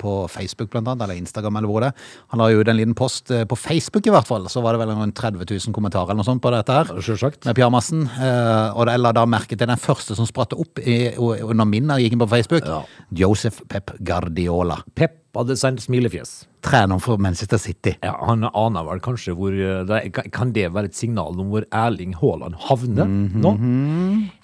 på 0.00 0.18
Facebook 0.32 0.70
blant 0.72 0.90
annet, 0.92 1.06
eller 1.06 1.20
Instagram 1.20 1.56
eller 1.60 1.70
hvor 1.70 1.86
det 1.86 1.92
han 2.32 2.40
la 2.40 2.48
jo 2.52 2.60
ut 2.60 2.70
en 2.70 2.78
liten 2.78 2.94
post 2.98 3.30
eh, 3.30 3.44
på 3.48 3.58
Facebook 3.58 4.06
i 4.06 4.14
hvert 4.14 4.28
fall, 4.28 4.48
så 4.52 4.62
var 4.64 4.76
det 4.76 4.82
vel 4.82 4.94
noen 4.94 5.14
30 5.16 5.44
000 5.46 5.74
kommentarer 5.76 6.12
eller 6.12 6.20
noe 6.20 6.28
sånt 6.28 6.44
på 6.44 6.52
dette 6.54 6.76
her. 6.76 6.92
Selvsagt. 7.04 7.44
Med 7.48 7.58
pyjamasen. 7.58 8.06
Uh, 8.16 8.76
og 8.76 8.90
jeg 8.90 9.02
la 9.02 9.12
da 9.16 9.26
merke 9.28 9.56
til 9.56 9.68
den 9.68 9.80
første 9.80 10.16
som 10.18 10.28
spratt 10.28 10.56
opp 10.56 10.82
i, 10.82 11.14
under 11.16 11.68
min 11.68 11.88
når 11.88 12.00
jeg 12.00 12.08
gikk 12.08 12.18
inn 12.18 12.24
på 12.26 12.32
Facebook. 12.36 12.66
Ja. 12.68 12.82
Joseph 13.24 13.64
Pep 13.70 13.96
Guardiola. 14.04 14.80
Pep 14.96 15.25
hadde 15.36 15.56
sendt 15.60 15.82
smilefjes. 15.84 16.44
Trener 16.66 16.98
for 16.98 17.20
Manchester 17.22 17.60
City. 17.62 17.92
Ja, 18.02 18.14
han 18.26 18.42
aner 18.48 18.82
vel 18.88 18.98
kanskje 19.04 19.34
hvor 19.38 19.54
eh, 19.54 19.84
det, 19.86 20.30
kan- 20.34 20.50
det 20.56 20.64
være 20.74 20.88
et 20.90 20.96
signal 20.98 21.36
om 21.38 21.52
hvor 21.52 21.66
Erling 21.70 22.14
Haaland 22.18 22.56
havner 22.66 23.06
nå? 23.06 23.52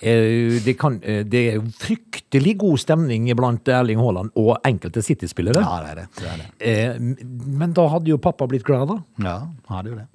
Eh, 0.03 0.61
det, 0.63 0.77
kan, 0.79 1.01
eh, 1.03 1.25
det 1.27 1.43
er 1.55 1.65
fryktelig 1.83 2.55
god 2.63 2.79
stemning 2.85 3.27
blant 3.39 3.67
Erling 3.69 3.99
Haaland 4.03 4.31
og 4.39 4.53
enkelte 4.69 5.03
City-spillere. 5.03 5.65
Ja, 5.65 5.81
det 5.83 5.91
er 5.91 6.01
det. 6.03 6.07
det, 6.21 6.31
er 6.77 7.03
det. 7.03 7.27
Men 7.59 7.75
da 7.75 7.89
hadde 7.91 8.13
jo 8.13 8.21
pappa 8.23 8.47
blitt 8.51 8.65
glad, 8.69 8.87
da. 8.93 9.01
Ja, 9.27 9.37
hadde 9.75 9.91
jo 9.95 9.99
det. 9.99 10.07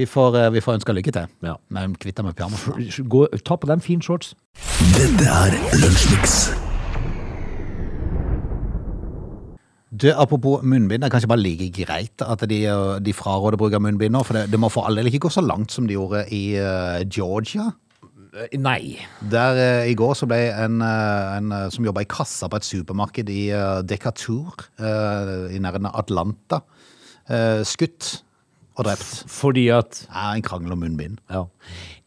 Vi 0.00 0.06
får, 0.08 0.40
vi 0.56 0.64
får 0.64 0.78
ønske 0.80 0.96
lykke 0.96 1.12
til. 1.18 1.28
Ja. 1.44 1.58
Men 1.68 1.96
kvitt 2.00 2.16
deg 2.16 2.30
med 2.30 2.38
pyjamasen. 2.38 3.42
Ta 3.44 3.56
på 3.60 3.68
den 3.68 3.84
fin 3.84 4.00
shorts. 4.00 4.32
Dette 4.96 5.28
er 5.28 5.58
Lunsjmix. 5.82 6.61
Du, 9.92 10.06
apropos 10.08 10.62
munnbind, 10.64 11.02
det 11.02 11.10
er 11.10 11.12
kanskje 11.12 11.28
bare 11.28 11.42
like 11.44 11.68
greit 11.84 12.22
at 12.24 12.42
de, 12.48 12.62
de 13.04 13.12
fraråder 13.12 13.58
bruk 13.60 13.74
av 13.76 13.82
munnbind 13.84 14.14
nå, 14.16 14.22
for 14.24 14.38
det, 14.38 14.46
det 14.48 14.60
må 14.60 14.70
for 14.72 14.88
all 14.88 14.96
del 14.96 15.10
ikke 15.10 15.26
gå 15.26 15.32
så 15.34 15.44
langt 15.44 15.74
som 15.74 15.84
de 15.88 15.98
gjorde 15.98 16.22
i 16.32 16.56
uh, 16.56 17.02
Georgia. 17.04 17.66
Eh, 18.32 18.54
Nei. 18.56 18.96
Der 19.20 19.58
uh, 19.60 19.90
i 19.90 19.96
går 19.98 20.14
så 20.16 20.28
ble 20.30 20.38
en, 20.48 20.80
uh, 20.80 21.36
en 21.36 21.52
som 21.74 21.84
jobba 21.84 22.06
i 22.06 22.08
kassa 22.08 22.48
på 22.48 22.56
et 22.56 22.68
supermarked 22.70 23.28
i 23.28 23.42
Decatur 23.84 24.64
i 24.80 25.60
nærheten 25.60 25.90
av 25.90 25.98
Atlanta, 26.00 26.62
skutt 27.68 28.14
og 28.72 28.86
drept. 28.88 29.12
Fordi 29.28 29.66
at 29.76 30.06
Ja, 30.06 30.32
en 30.32 30.46
krangel 30.46 30.72
om 30.72 30.80
munnbind. 30.80 31.20
Ja. 31.28 31.44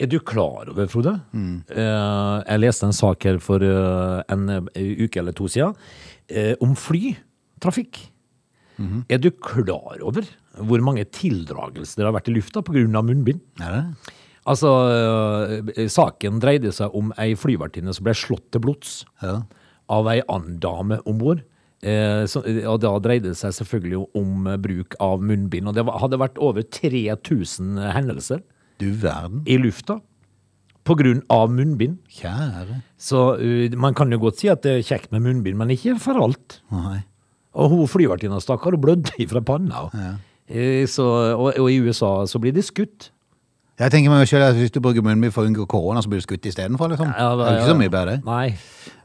Er 0.02 0.10
du 0.10 0.18
klar 0.18 0.72
over, 0.74 0.90
Frode? 0.90 1.20
Eh, 1.38 2.42
jeg 2.50 2.64
leste 2.66 2.90
en 2.90 2.98
sak 2.98 3.30
her 3.30 3.38
for 3.38 3.62
en 3.62 4.50
uke 4.74 5.22
eller 5.22 5.38
to 5.38 5.46
siden 5.46 5.78
eh, 7.68 8.12
Mm 8.78 8.88
-hmm. 8.88 9.04
Er 9.10 9.18
du 9.18 9.32
klar 9.32 10.02
over 10.04 10.26
hvor 10.60 10.82
mange 10.82 11.06
tildragelser 11.06 11.96
det 11.96 12.06
har 12.06 12.14
vært 12.14 12.28
i 12.28 12.34
lufta 12.34 12.62
pga. 12.62 13.02
munnbind? 13.02 13.40
Er 13.62 13.72
det? 13.72 14.14
Altså, 14.46 14.68
eh, 15.78 15.88
saken 15.88 16.40
dreide 16.40 16.72
seg 16.72 16.94
om 16.94 17.12
ei 17.18 17.34
flyvertinne 17.36 17.94
som 17.94 18.04
ble 18.04 18.14
slått 18.14 18.52
til 18.52 18.62
blods 18.62 19.06
Ja. 19.22 19.42
av 19.90 20.08
ei 20.08 20.22
annen 20.30 20.60
dame 20.60 21.00
om 21.06 21.18
bord. 21.18 21.42
Eh, 21.84 22.26
og 22.68 22.80
da 22.82 23.00
dreide 23.00 23.30
det 23.30 23.38
seg 23.38 23.52
selvfølgelig 23.54 24.08
om 24.16 24.48
eh, 24.48 24.58
bruk 24.58 24.96
av 25.00 25.22
munnbind. 25.22 25.68
Og 25.68 25.74
det 25.76 25.86
hadde 25.86 26.18
vært 26.18 26.38
over 26.38 26.62
3000 26.62 27.78
hendelser 27.94 28.42
Du 28.80 28.92
verden. 28.92 29.44
i 29.48 29.58
lufta 29.58 30.02
av 31.30 31.50
munnbind. 31.50 31.98
Kjære. 32.08 32.84
Så 32.98 33.40
uh, 33.42 33.78
man 33.78 33.96
kan 33.96 34.12
jo 34.12 34.20
godt 34.20 34.38
si 34.38 34.48
at 34.48 34.62
det 34.62 34.72
er 34.72 34.84
kjekt 34.86 35.12
med 35.12 35.22
munnbind, 35.22 35.58
men 35.58 35.70
ikke 35.70 36.00
for 36.00 36.14
alt. 36.22 36.62
Nei. 36.72 37.04
Og 37.56 37.72
hun 37.72 37.90
flyvertinna, 37.90 38.42
stakkar, 38.44 38.76
hun 38.76 38.84
blødde 38.84 39.16
ifra 39.24 39.42
panna. 39.46 39.88
Ja. 39.96 40.14
Så, 40.92 41.06
og, 41.34 41.56
og 41.58 41.70
i 41.72 41.80
USA 41.82 42.20
så 42.30 42.42
blir 42.42 42.54
de 42.54 42.62
skutt. 42.66 43.10
Jeg 43.76 43.92
tenker 43.92 44.12
meg 44.14 44.28
selv 44.32 44.46
at 44.48 44.56
Hvis 44.56 44.72
du 44.72 44.80
bruker 44.80 45.04
munnbind 45.04 45.34
for 45.36 45.44
å 45.44 45.50
unngå 45.50 45.66
korona, 45.68 46.00
så 46.04 46.08
blir 46.12 46.22
du 46.22 46.28
skutt 46.28 46.46
istedenfor. 46.48 46.94
Liksom. 46.94 47.10
det 47.12 47.48
er 47.50 47.58
ikke 47.60 47.72
så 47.74 47.80
mye 47.80 47.92
bedre. 47.92 48.20
Nei. 48.24 48.56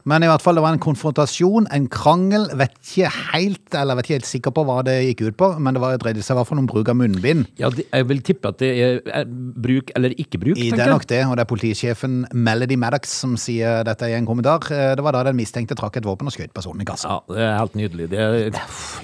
Men 0.07 0.23
i 0.25 0.29
hvert 0.29 0.41
fall, 0.41 0.55
det 0.57 0.63
var 0.63 0.73
en 0.73 0.81
konfrontasjon, 0.81 1.67
en 1.75 1.83
krangel. 1.91 2.47
Vet 2.57 2.73
ikke 2.79 3.09
helt, 3.33 3.75
eller 3.77 3.99
vet 3.99 4.07
ikke 4.07 4.15
helt 4.17 4.29
sikker 4.29 4.53
på 4.55 4.63
hva 4.65 4.79
det 4.87 4.95
gikk 5.11 5.21
ut 5.27 5.37
på, 5.37 5.49
men 5.61 5.75
det 5.77 5.83
var, 5.83 5.97
dreide 6.01 6.23
seg 6.25 6.33
i 6.33 6.39
hvert 6.39 6.49
fall 6.49 6.61
om 6.63 6.69
bruk 6.71 6.89
av 6.89 6.97
munnbind. 6.97 7.45
Ja, 7.61 7.69
det, 7.69 7.85
jeg 7.91 8.07
vil 8.09 8.23
tippe 8.25 8.49
at 8.49 8.63
det 8.63 8.71
er, 8.81 9.27
bruk 9.29 9.91
eller 9.97 10.15
ikke 10.17 10.41
bruk, 10.41 10.57
I, 10.57 10.71
det 10.73 10.81
er 10.87 10.93
nok 10.95 11.05
det, 11.11 11.21
og 11.27 11.35
det 11.37 11.45
er 11.45 11.51
politisjefen 11.51 12.17
Melody 12.33 12.79
Maddox 12.81 13.13
som 13.21 13.35
sier 13.37 13.83
dette 13.85 14.09
i 14.09 14.15
en 14.17 14.29
kommentar. 14.29 14.65
Eh, 14.73 14.93
Det 14.97 15.05
var 15.05 15.19
da 15.19 15.25
den 15.29 15.37
mistenkte 15.37 15.77
trakk 15.77 15.99
et 16.01 16.07
våpen 16.07 16.31
og 16.31 16.33
skjøt 16.33 16.55
personen 16.55 16.81
i 16.81 16.87
kassa. 16.87 17.19
Ja, 17.19 17.35
det 17.35 17.43
er 17.45 17.57
helt 17.59 17.77
nydelig. 17.77 18.09
Det 18.15 18.23
er, 18.25 18.61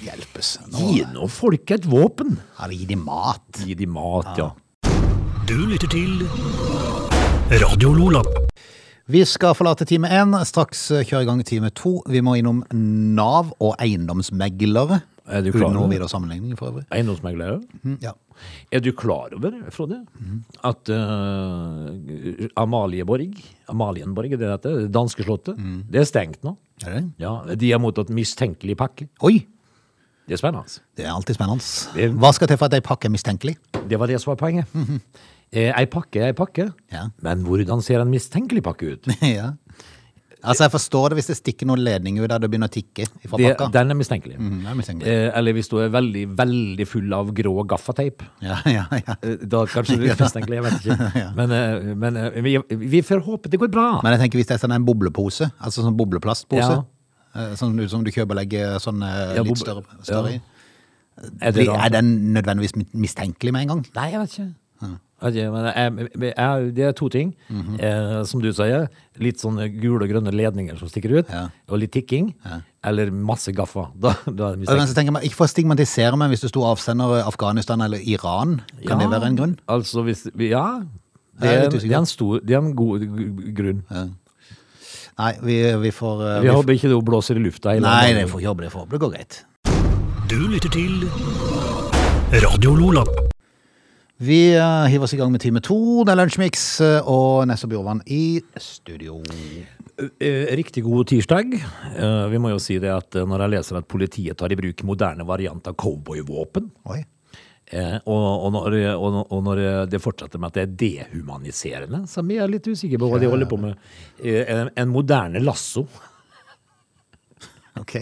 Hjelpes. 0.07 0.55
Nå 0.71 0.93
gi 0.95 1.03
nå 1.13 1.29
folk 1.29 1.75
et 1.77 1.85
våpen! 1.85 2.39
har 2.57 2.73
de 2.73 2.85
dem 2.89 3.03
mat. 3.05 3.45
Gi 3.61 3.75
de 3.77 3.85
mat, 3.85 4.33
ja. 4.39 4.49
Du 5.47 5.55
lytter 5.67 5.89
til 5.91 6.23
Radio 7.61 7.91
Lola. 7.95 8.21
Vi 9.07 9.21
skal 9.27 9.53
forlate 9.55 9.85
time 9.87 10.09
én, 10.11 10.33
straks 10.47 10.81
eh, 10.91 11.03
kjøre 11.07 11.23
i 11.23 11.27
gang 11.29 11.43
time 11.47 11.69
to. 11.75 11.97
Vi 12.11 12.19
må 12.25 12.33
innom 12.39 12.63
Nav 12.75 13.53
og 13.63 13.75
eiendomsmeglere. 13.83 14.99
Er 15.27 15.43
du 15.43 15.51
klar 15.51 15.67
Uten 15.69 15.73
noen 15.75 15.79
over 15.81 15.87
det? 15.91 15.95
videre 15.97 16.11
sammenligning 16.11 16.57
for 16.59 16.71
øvrig. 16.71 16.85
Eiendomsmeglere. 16.95 17.59
Mm, 17.83 17.97
Ja. 18.03 18.13
Er 18.71 18.79
du 18.85 18.91
klar 18.93 19.31
over, 19.33 19.55
Frode, 19.73 19.95
at 20.63 20.89
uh, 20.93 22.47
Amalieborg, 22.61 23.33
Amalienborg, 23.73 24.35
er 24.35 24.37
det 24.37 24.49
dette, 24.51 24.73
det 24.83 24.91
danske 24.93 25.25
slottet, 25.25 25.57
det 25.89 26.03
er 26.03 26.05
stengt 26.05 26.43
nå? 26.45 26.53
Er 26.85 26.99
det? 26.99 27.01
Ja, 27.23 27.31
de 27.57 27.71
har 27.73 27.81
mottatt 27.81 28.11
mistenkelig 28.13 28.75
pakke. 28.77 29.07
Oi! 29.25 29.39
Det 30.27 30.35
er 30.37 30.41
spennende. 30.43 30.69
Det 30.99 31.07
er 31.07 31.15
alltid 31.15 31.39
spennende. 31.39 31.65
Det- 31.95 32.11
Hva 32.13 32.29
skal 32.35 32.51
til 32.51 32.57
for 32.61 32.67
at 32.69 32.75
ei 32.77 32.83
pakke 32.85 33.07
er 33.09 33.15
mistenkelig? 33.15 33.55
Det 33.89 33.97
var 33.97 34.05
det 34.11 34.19
som 34.21 34.35
var 34.35 34.37
poenget. 34.43 34.67
Eh, 35.53 35.71
Ei 35.79 35.85
pakke 35.87 36.19
er 36.21 36.27
ei 36.33 36.33
pakke, 36.35 36.73
Ja. 36.91 37.05
men 37.23 37.43
hvordan 37.47 37.81
ser 37.81 38.01
en 38.01 38.09
mistenkelig 38.11 38.63
pakke 38.63 38.93
ut? 38.97 39.07
ja. 39.21 39.53
Altså, 40.47 40.63
jeg 40.67 40.71
forstår 40.71 41.09
det 41.09 41.15
hvis 41.17 41.27
det 41.31 41.35
stikker 41.39 41.65
noen 41.67 41.81
ledninger 41.81 42.23
ut 42.23 42.29
der 42.29 42.39
det 42.43 42.49
begynner 42.51 42.69
å 42.69 42.71
tikke 42.71 43.07
fra 43.27 43.37
Det, 43.41 43.47
pakka. 43.57 43.71
den 43.73 43.91
er 43.91 43.97
mistenkelig. 43.97 44.35
Mm, 44.37 44.59
det 44.61 44.69
er 44.69 44.75
mistenkelig. 44.77 45.07
Eh, 45.15 45.31
eller 45.39 45.55
hvis 45.57 45.69
du 45.71 45.77
er 45.81 45.89
veldig, 45.91 46.23
veldig 46.37 46.85
full 46.87 47.15
av 47.17 47.31
grå 47.35 47.53
gaffateip. 47.67 48.21
Ja, 48.45 48.59
ja, 48.69 48.83
ja. 48.93 49.15
Eh, 49.23 49.37
Da 49.49 49.63
kanskje 49.65 49.97
du 49.97 50.05
er 50.11 50.19
mistenkelig, 50.19 50.59
jeg 50.59 50.65
vet 50.67 50.85
ikke. 50.85 51.23
Men, 51.39 51.55
eh, 51.57 51.89
men 52.03 52.19
eh, 52.21 52.37
vi, 52.45 52.53
vi 52.93 53.01
får 53.01 53.23
håpe 53.25 53.49
det 53.49 53.59
går 53.63 53.71
bra. 53.73 53.87
Men 54.05 54.13
jeg 54.13 54.21
tenker 54.27 54.39
hvis 54.43 54.51
det 54.51 54.55
er 54.59 54.61
sånn 54.67 54.75
en 54.77 54.85
boblepose, 54.87 55.49
altså 55.57 55.83
sånn 55.87 55.97
bobleplastpose, 55.99 56.69
Ja. 56.77 56.83
eh, 57.33 57.55
sånn 57.59 57.73
ut 57.81 57.89
som 57.91 58.05
du 58.05 58.11
kjøper 58.13 58.37
og 58.37 58.41
legger 58.43 58.77
sånn 58.83 59.01
eh, 59.03 59.17
Ja, 59.39 59.41
litt 59.41 59.51
boble- 59.55 59.65
større, 59.65 59.99
større 60.03 60.35
i, 60.37 60.39
Er 61.41 61.51
det 61.51 61.63
blir- 61.65 61.73
da? 61.73 61.81
er 61.87 61.89
den 61.97 62.13
nødvendigvis 62.37 62.77
mistenkelig 62.93 63.51
med 63.57 63.65
en 63.65 63.73
gang? 63.73 63.85
Nei, 63.97 64.09
jeg 64.13 64.21
vet 64.21 64.37
ikke. 64.37 64.95
Jeg, 65.17 65.33
jeg, 65.33 66.33
jeg, 66.37 66.73
det 66.77 66.83
er 66.85 66.91
to 66.93 67.07
ting. 67.09 67.31
Mhm. 67.49 67.79
eh, 67.81 68.23
som 68.29 68.41
du 68.43 68.51
sier, 68.53 68.87
litt 69.17 69.41
sånne 69.41 69.65
gule 69.81 70.05
og 70.05 70.11
grønne 70.11 70.33
ledninger 70.33 70.77
som 70.77 70.89
stikker 70.91 71.15
ut, 71.19 71.31
Ja. 71.33 71.47
og 71.69 71.79
litt 71.81 71.91
tikking, 71.91 72.35
eller 72.83 73.09
masse 73.11 73.51
gaffa. 73.51 73.87
Da, 74.03 74.13
da 74.29 74.51
er 74.53 75.11
meg, 75.11 75.23
Ikke 75.25 75.39
for 75.39 75.47
å 75.47 75.49
stigmatisere, 75.49 76.15
men 76.17 76.29
hvis 76.29 76.45
du 76.45 76.47
sto 76.51 76.63
avsender 76.69 77.23
Afghanistan 77.25 77.81
eller 77.81 77.97
Iran, 78.05 78.61
kan 78.85 78.99
det 79.01 79.09
være 79.09 79.31
en 79.31 79.35
grunn? 79.39 79.57
Altså, 79.67 80.03
hvis, 80.05 80.27
ja, 80.37 80.81
det 81.41 81.49
er 81.49 81.65
er, 81.65 81.69
det 81.69 81.91
er 81.91 81.97
en 81.99 82.05
stor, 82.09 82.39
det 82.45 82.53
er 82.55 82.61
en 82.61 82.75
god 82.75 83.03
grunn. 83.57 83.83
Nei, 85.17 85.31
vi, 85.41 85.55
vi 85.81 85.91
får 85.91 86.19
uh, 86.21 86.41
Vi 86.41 86.47
vi 86.47 86.53
håper 86.53 86.75
ikke 86.77 86.89
det 86.91 87.05
blåser 87.05 87.39
i 87.39 87.41
lufta. 87.41 87.73
I 87.73 87.81
Nei, 87.81 88.13
det 88.13 88.27
får 88.29 88.41
ikke 88.43 88.61
det. 88.61 88.71
får 88.71 88.85
håpe 88.85 88.91
det 88.91 89.01
går 89.01 89.15
greit. 89.15 89.39
Du 90.29 90.37
lytter 90.45 90.69
til 90.69 91.09
Radio 92.43 92.75
Lola. 92.75 93.26
Vi 94.17 94.55
eh, 94.55 94.85
hiver 94.89 95.03
oss 95.05 95.13
i 95.13 95.17
gang 95.19 95.31
med 95.31 95.41
time 95.43 95.61
to. 95.61 95.77
Det 96.05 96.13
er 96.13 96.17
Lunsjmix 96.17 96.63
eh, 96.81 97.05
og 97.09 97.43
Nesso 97.49 97.67
Bjorvann 97.69 97.99
i 98.09 98.39
studio. 98.61 99.19
Eh, 100.17 100.47
Riktig 100.57 100.81
god 100.85 101.05
tirsdag. 101.11 101.53
Vi 102.31 102.39
må 102.41 102.49
jo 102.53 102.57
si 102.61 102.79
det 102.81 102.89
at 102.93 103.17
når 103.29 103.43
jeg 103.45 103.53
leser 103.57 103.79
at 103.81 103.87
politiet 103.89 104.37
tar 104.39 104.53
i 104.53 104.57
bruk 104.57 104.81
moderne 104.89 105.25
variant 105.27 105.69
av 105.69 105.77
cowboyvåpen, 105.77 106.71
eh, 107.69 107.95
og, 108.09 108.25
og, 108.47 108.49
når, 108.57 108.77
og, 108.95 109.19
og 109.33 109.45
når 109.51 109.61
det 109.93 110.01
fortsetter 110.01 110.41
med 110.41 110.49
at 110.49 110.57
det 110.57 110.65
er 110.65 110.75
dehumaniserende, 110.81 112.03
så 112.09 112.25
blir 112.25 112.41
jeg 112.41 112.55
litt 112.55 112.69
usikker 112.73 113.01
på 113.01 113.11
hva 113.13 113.21
de 113.21 113.29
holder 113.29 113.49
på 113.53 113.61
med. 113.67 113.77
Eh, 114.23 114.41
En, 114.49 114.73
en 114.73 114.93
moderne 114.97 115.41
lasso. 115.45 115.85
Ok. 117.79 117.93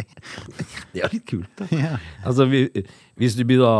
Det 0.93 1.03
er 1.03 1.11
litt 1.13 1.25
kult, 1.29 1.49
da. 1.59 1.67
Ja. 1.75 1.93
Altså, 2.25 2.45
vi, 2.51 2.63
hvis 3.19 3.35
du 3.37 3.43
blir 3.47 3.61
da 3.63 3.73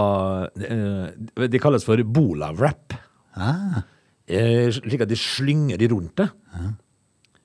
eh, 0.59 1.47
Det 1.47 1.61
kalles 1.63 1.85
for 1.87 2.01
bola-wrap. 2.03 2.97
Ah, 3.35 3.83
Eh, 4.25 4.71
Slik 4.73 5.03
at 5.05 5.09
de 5.11 5.17
slynger 5.21 5.77
de 5.77 5.85
rundt 5.91 6.15
deg. 6.17 6.31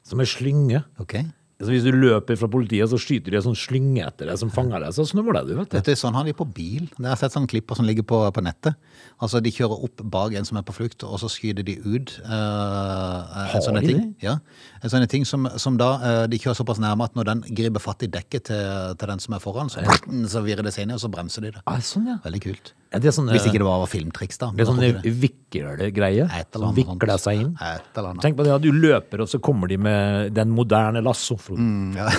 Som 0.07 0.23
en 0.23 0.27
slynge. 0.27 0.81
ok. 1.03 1.19
Så 1.61 1.69
hvis 1.69 1.85
du 1.85 1.91
løper 1.93 2.39
fra 2.41 2.49
politiet, 2.49 2.89
så 2.89 2.97
skyter 2.97 3.35
de 3.35 3.37
en 3.37 3.45
sånn 3.51 3.59
slynge 3.59 4.01
etter 4.07 4.31
deg 4.31 4.39
som 4.41 4.49
fanger 4.49 4.81
deg. 4.81 4.95
Så 4.97 5.05
snøvler 5.11 5.45
du, 5.45 5.53
vet 5.59 5.69
du. 5.69 5.77
Vet 5.77 5.91
du, 5.91 5.97
Sånn 6.01 6.17
har 6.17 6.25
de 6.25 6.33
på 6.33 6.47
bil. 6.49 6.87
Det 6.97 7.05
har 7.05 7.13
jeg 7.13 7.21
sett 7.27 7.35
sånne 7.37 7.51
klipper 7.53 7.77
som 7.77 7.85
ligger 7.85 8.07
på, 8.09 8.21
på 8.33 8.45
nettet. 8.47 8.79
Altså, 9.21 9.43
De 9.45 9.53
kjører 9.53 9.85
opp 9.85 10.01
bak 10.15 10.33
en 10.41 10.49
som 10.49 10.57
er 10.57 10.65
på 10.65 10.73
flukt, 10.79 11.05
og 11.05 11.21
så 11.21 11.29
skyter 11.29 11.67
de 11.69 11.77
ut. 11.85 12.15
eh, 12.25 13.45
Har 13.53 13.61
sånne 13.61 13.83
de 13.85 13.93
ting. 13.93 14.01
det? 14.01 14.25
Ja, 14.25 14.39
en 14.81 14.91
sånne 14.95 15.09
ting 15.13 15.27
som, 15.29 15.45
som 15.61 15.77
da 15.81 15.91
uh, 16.01 16.27
De 16.33 16.39
kjører 16.41 16.57
såpass 16.63 16.81
nærme 16.81 17.05
at 17.05 17.15
når 17.19 17.29
den 17.35 17.45
griper 17.61 17.83
fatt 17.85 18.03
i 18.07 18.11
dekket 18.11 18.49
til, 18.49 18.97
til 18.97 19.13
den 19.13 19.21
som 19.21 19.37
er 19.37 19.45
foran, 19.45 19.69
så, 19.73 19.85
så 20.33 20.43
virrer 20.47 20.65
det 20.65 20.73
seg 20.77 20.87
inn, 20.89 20.97
og 20.97 21.03
så 21.05 21.13
bremser 21.13 21.45
de 21.45 21.53
det. 21.59 21.63
Ah, 21.69 21.81
sånn, 21.85 22.09
ja. 22.09 22.19
Veldig 22.25 22.43
kult. 22.49 22.73
Ja, 22.91 22.99
Det 22.99 23.11
er 23.13 23.15
sånn, 23.15 23.29
Hvis 23.31 23.45
eh, 23.45 23.53
ikke 23.53 23.63
det 23.63 23.69
var 23.69 23.87
filmtriks, 23.87 24.39
da. 24.41 24.51
det 24.51 24.65
er 24.65 24.71
sånn 24.71 24.81
viklergreie 25.23 26.25
Et 26.27 26.57
eller 26.57 26.73
som 26.73 26.75
vikler 26.75 27.13
sånt. 27.15 27.23
seg 27.23 27.43
inn. 27.45 27.53
Et 27.55 27.93
eller 27.95 28.09
annet. 28.11 28.25
Tenk 28.25 28.39
på 28.41 28.47
det, 28.47 28.55
at 28.57 28.65
du 28.65 28.73
løper, 28.75 29.23
og 29.23 29.31
så 29.31 29.39
kommer 29.39 29.71
de 29.71 29.79
med 29.79 30.35
den 30.35 30.51
moderne 30.51 31.03
lasso. 31.07 31.39
Mm, 31.55 31.95
ja. 31.95 32.11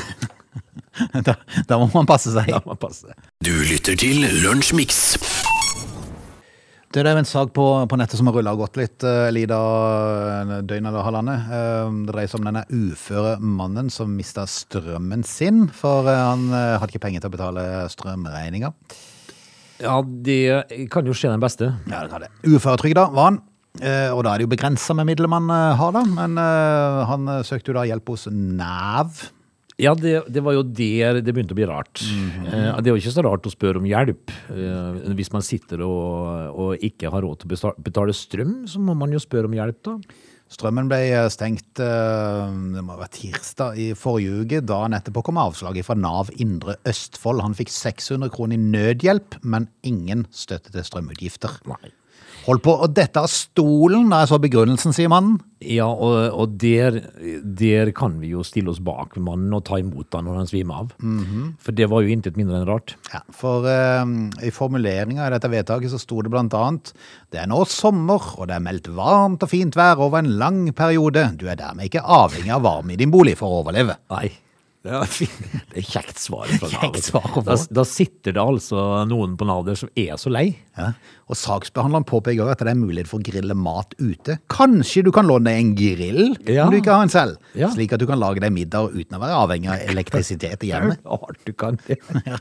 da, 1.27 1.35
da 1.67 1.79
må 1.81 1.91
man 1.91 2.07
passe 2.07 2.31
seg. 2.31 2.47
Da 2.47 2.63
må 2.63 2.71
man 2.73 2.79
passe. 2.87 3.11
Du 3.43 3.51
lytter 3.67 3.99
til 3.99 4.23
Lunsjmix. 4.45 5.19
Det 6.91 7.05
er 7.07 7.15
en 7.15 7.27
sak 7.27 7.53
på, 7.55 7.65
på 7.87 7.97
nettet 7.99 8.19
som 8.19 8.27
har 8.27 8.35
rulla 8.35 8.51
og 8.51 8.65
gått 8.65 8.79
litt, 8.81 9.03
uh, 9.07 9.29
Lida, 9.31 9.59
en 10.41 10.49
døgn 10.67 10.89
eller 10.89 11.05
halvannet. 11.07 11.45
Uh, 11.47 12.01
det 12.03 12.11
dreier 12.11 12.31
seg 12.31 12.41
om 12.41 12.49
denne 12.49 12.65
uføre 12.67 13.37
mannen 13.39 13.87
som 13.91 14.11
mista 14.11 14.43
strømmen 14.43 15.23
sin, 15.23 15.69
for 15.71 16.07
uh, 16.09 16.17
han 16.33 16.49
eh, 16.51 16.75
hadde 16.81 16.91
ikke 16.91 17.05
penger 17.05 17.23
til 17.23 17.31
å 17.31 17.35
betale 17.37 17.63
strømregninga. 17.93 18.73
Ja, 19.81 19.97
det 20.05 20.87
kan 20.93 21.05
jo 21.09 21.15
skje 21.17 21.31
den 21.33 21.41
beste. 21.43 21.71
Ja, 21.89 22.03
det 22.05 22.11
kan 22.13 22.21
det. 22.25 22.31
Uføretrygda 22.45 23.07
var 23.15 23.31
han. 23.31 23.41
eh, 23.81 24.09
og 24.13 24.23
da 24.27 24.33
er 24.35 24.41
det 24.41 24.47
jo 24.49 24.53
begrensa 24.55 24.93
med 24.97 25.07
midler 25.09 25.29
man 25.31 25.49
eh, 25.49 25.75
har, 25.79 25.91
da. 25.95 26.03
Men 26.05 26.37
eh, 26.37 27.03
han 27.09 27.27
eh, 27.37 27.43
søkte 27.47 27.71
jo 27.73 27.77
da 27.79 27.85
hjelp 27.89 28.11
hos 28.13 28.27
Nav. 28.31 29.21
Ja, 29.81 29.95
det, 29.97 30.11
det 30.29 30.43
var 30.45 30.53
jo 30.53 30.61
der 30.67 31.21
det 31.25 31.33
begynte 31.33 31.55
å 31.55 31.57
bli 31.57 31.65
rart. 31.65 32.03
eh, 32.05 32.67
det 32.77 32.91
er 32.91 32.91
jo 32.91 32.99
ikke 33.01 33.13
så 33.15 33.23
rart 33.25 33.47
å 33.49 33.53
spørre 33.53 33.79
om 33.81 33.87
hjelp. 33.89 34.29
Eh, 34.53 34.99
hvis 35.17 35.31
man 35.33 35.41
sitter 35.47 35.81
og, 35.87 36.51
og 36.53 36.83
ikke 36.85 37.09
har 37.09 37.23
råd 37.25 37.41
til 37.41 37.49
å 37.49 37.53
besta- 37.55 37.73
betale 37.81 38.13
strøm, 38.13 38.59
så 38.69 38.77
må 38.83 38.93
man 38.99 39.15
jo 39.15 39.21
spørre 39.23 39.49
om 39.49 39.55
hjelp, 39.57 39.79
da. 39.87 39.95
Strømmen 40.51 40.89
ble 40.91 40.99
eh, 41.13 41.29
stengt 41.31 41.79
eh, 41.79 42.55
det 42.75 42.83
må 42.83 42.97
være 42.99 43.13
tirsdag 43.15 43.79
i 43.79 43.87
forrige 43.95 44.41
uke. 44.43 44.59
Dagen 44.67 44.97
etterpå 44.97 45.23
kom 45.29 45.39
avslaget 45.39 45.87
fra 45.87 45.95
Nav 45.95 46.31
Indre 46.43 46.75
Østfold. 46.87 47.43
Han 47.45 47.55
fikk 47.57 47.71
600 47.71 48.33
kroner 48.35 48.59
i 48.59 48.65
nødhjelp, 48.75 49.39
men 49.43 49.69
ingen 49.87 50.27
støtte 50.35 50.73
til 50.73 50.87
strømutgifter. 50.87 51.61
Nei. 51.71 51.95
Holdt 52.41 52.63
på 52.65 52.73
å 52.73 52.87
dette 52.89 53.21
av 53.21 53.29
stolen 53.29 54.09
da 54.09 54.23
er 54.23 54.29
så 54.31 54.39
begrunnelsen, 54.41 54.95
sier 54.95 55.11
mannen. 55.11 55.37
Ja, 55.61 55.85
og, 55.85 56.15
og 56.33 56.55
der, 56.61 56.97
der 57.45 57.91
kan 57.93 58.15
vi 58.17 58.31
jo 58.33 58.41
stille 58.45 58.73
oss 58.73 58.81
bak 58.81 59.13
mannen 59.21 59.53
og 59.53 59.61
ta 59.67 59.77
imot 59.77 60.17
han 60.17 60.25
når 60.25 60.39
han 60.39 60.49
svimer 60.49 60.81
av. 60.81 60.95
For 61.61 61.77
det 61.77 61.89
var 61.91 62.01
jo 62.01 62.15
intet 62.15 62.39
mindre 62.39 62.57
enn 62.57 62.67
rart. 62.69 62.95
Ja, 63.13 63.21
for 63.37 63.67
uh, 63.69 64.01
i 64.41 64.53
formuleringa 64.55 65.27
i 65.27 65.33
dette 65.35 65.53
vedtaket 65.53 65.93
så 65.93 66.01
sto 66.01 66.23
det 66.25 66.33
blant 66.33 66.55
annet 66.57 66.93
Det 67.29 67.43
er 67.43 67.49
nå 67.51 67.61
sommer, 67.69 68.31
og 68.39 68.49
det 68.49 68.57
er 68.57 68.65
meldt 68.65 68.89
varmt 68.97 69.45
og 69.45 69.53
fint 69.53 69.77
vær 69.77 70.01
over 70.01 70.23
en 70.23 70.33
lang 70.41 70.63
periode. 70.77 71.29
Du 71.37 71.45
er 71.45 71.61
dermed 71.61 71.91
ikke 71.91 72.05
avhengig 72.05 72.55
av 72.57 72.65
varme 72.65 72.95
i 72.95 73.01
din 73.01 73.13
bolig 73.13 73.37
for 73.37 73.51
å 73.51 73.61
overleve. 73.61 74.01
Nei. 74.13 74.31
Det 74.81 74.93
er, 74.97 75.11
det 75.69 75.77
er 75.77 75.85
kjekt 75.85 76.17
svar 76.17 76.49
fra 76.57 76.69
Nav. 76.73 76.95
Da, 77.45 77.57
da 77.69 77.83
sitter 77.85 78.33
det 78.33 78.41
altså 78.41 79.03
noen 79.09 79.35
på 79.37 79.45
Nav 79.45 79.67
der 79.67 79.77
som 79.77 79.91
er 79.93 80.17
så 80.17 80.31
lei. 80.33 80.47
Ja. 80.77 80.89
Og 81.31 81.37
saksbehandleren 81.39 82.03
påpeker 82.03 82.49
at 82.51 82.59
det 82.59 82.67
er 82.73 82.75
mulighet 82.75 83.07
for 83.07 83.21
å 83.21 83.23
grille 83.23 83.55
mat 83.55 83.93
ute. 84.01 84.35
Kanskje 84.51 85.05
du 85.07 85.11
kan 85.15 85.25
låne 85.29 85.53
en 85.55 85.69
grill 85.79 86.35
Ja. 86.43 86.65
om 86.65 86.71
du 86.73 86.77
ikke 86.81 86.91
har 86.91 87.03
en 87.05 87.09
selv, 87.13 87.37
Ja. 87.55 87.69
slik 87.71 87.93
at 87.93 87.99
du 87.99 88.05
kan 88.05 88.19
lage 88.19 88.41
deg 88.43 88.51
middag 88.51 88.91
uten 88.91 89.15
å 89.15 89.21
være 89.21 89.37
avhengig 89.39 89.69
av 89.71 89.79
elektrisitet 89.87 90.63
i 90.67 90.71
hjemmet. 90.73 90.99
Du 91.45 91.53
kan 91.53 91.79
det. 91.87 91.97
Ja. 92.27 92.35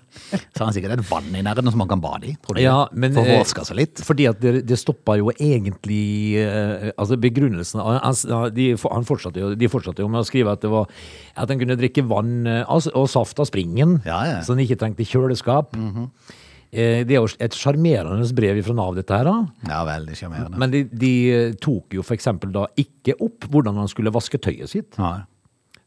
Så 0.52 0.58
har 0.58 0.66
han 0.66 0.74
sikkert 0.74 0.98
et 0.98 1.06
vann 1.08 1.30
i 1.34 1.42
nærheten 1.42 1.70
som 1.70 1.80
han 1.80 1.88
kan 1.88 2.00
bade 2.02 2.26
i, 2.26 2.34
tror 2.42 2.56
du? 2.58 2.62
Ja, 2.62 2.88
men, 2.92 3.14
for 3.14 3.22
å 3.22 3.30
eh, 3.30 3.38
vaske 3.38 3.64
seg 3.64 3.76
litt. 3.78 4.02
Fordi 4.04 4.26
at 4.28 4.40
det, 4.42 4.66
det 4.66 4.78
stoppa 4.78 5.16
jo 5.20 5.30
egentlig 5.38 6.36
eh, 6.42 6.90
Altså 6.98 7.16
begrunnelsen 7.20 7.80
han, 7.80 8.00
han- 8.02 8.52
de, 8.54 8.72
han 8.74 9.06
fortsatte 9.06 9.38
jo, 9.40 9.54
de 9.54 9.68
fortsatte 9.70 10.02
jo 10.02 10.08
med 10.10 10.20
å 10.24 10.26
skrive 10.26 10.50
at 10.52 10.60
det 10.66 10.70
var 10.72 10.88
at 11.36 11.48
han 11.48 11.58
kunne 11.62 11.78
drikke 11.78 12.02
vann 12.10 12.46
eh, 12.50 12.64
altså, 12.66 12.90
og 12.98 13.06
saft 13.08 13.38
av 13.40 13.46
springen, 13.48 14.00
så 14.04 14.52
han 14.52 14.60
ikke 14.66 14.76
trengte 14.82 15.06
kjøleskap. 15.06 15.76
Eh, 15.78 16.06
Det 16.70 17.10
er 17.10 17.16
jo 17.18 17.26
et 17.42 17.56
sjarmerende 17.56 18.26
brev 18.36 18.60
fra 18.62 18.74
Nav, 18.78 18.94
dette 18.94 19.16
her. 19.16 19.26
da. 19.26 19.36
Ja, 19.66 19.80
veldig 19.88 20.14
sjarmerende. 20.18 20.58
Men 20.62 20.70
de, 20.70 20.84
de 20.92 21.12
tok 21.62 21.96
jo 21.98 22.04
eksempel 22.14 22.52
da 22.54 22.66
ikke 22.78 23.16
opp 23.18 23.48
hvordan 23.50 23.80
han 23.82 23.90
skulle 23.90 24.12
vaske 24.14 24.38
tøyet 24.38 24.70
sitt. 24.70 24.94
Ja. 25.00 25.24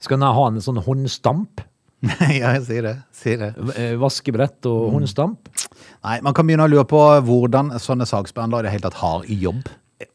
Skal 0.04 0.20
han 0.20 0.36
ha 0.36 0.48
en 0.50 0.60
sånn 0.64 0.82
håndstamp? 0.84 1.64
ja, 2.04 2.50
jeg 2.58 2.64
sier 2.68 2.84
det. 2.84 2.96
Sier 3.16 3.40
det. 3.40 3.52
eh, 3.80 3.94
Vaskebrett 4.02 4.68
og 4.68 4.90
håndstamp? 4.98 5.48
Nei, 6.04 6.18
man 6.26 6.36
kan 6.36 6.44
begynne 6.50 6.66
å 6.68 6.72
lure 6.74 6.84
på 6.90 7.00
hvordan 7.24 7.72
sånne 7.80 8.04
saksbehandlere 8.10 8.66
i 8.66 8.68
det 8.68 8.74
hele 8.76 8.88
tatt 8.90 9.00
har 9.00 9.24
i 9.32 9.38
jobb. 9.40 9.70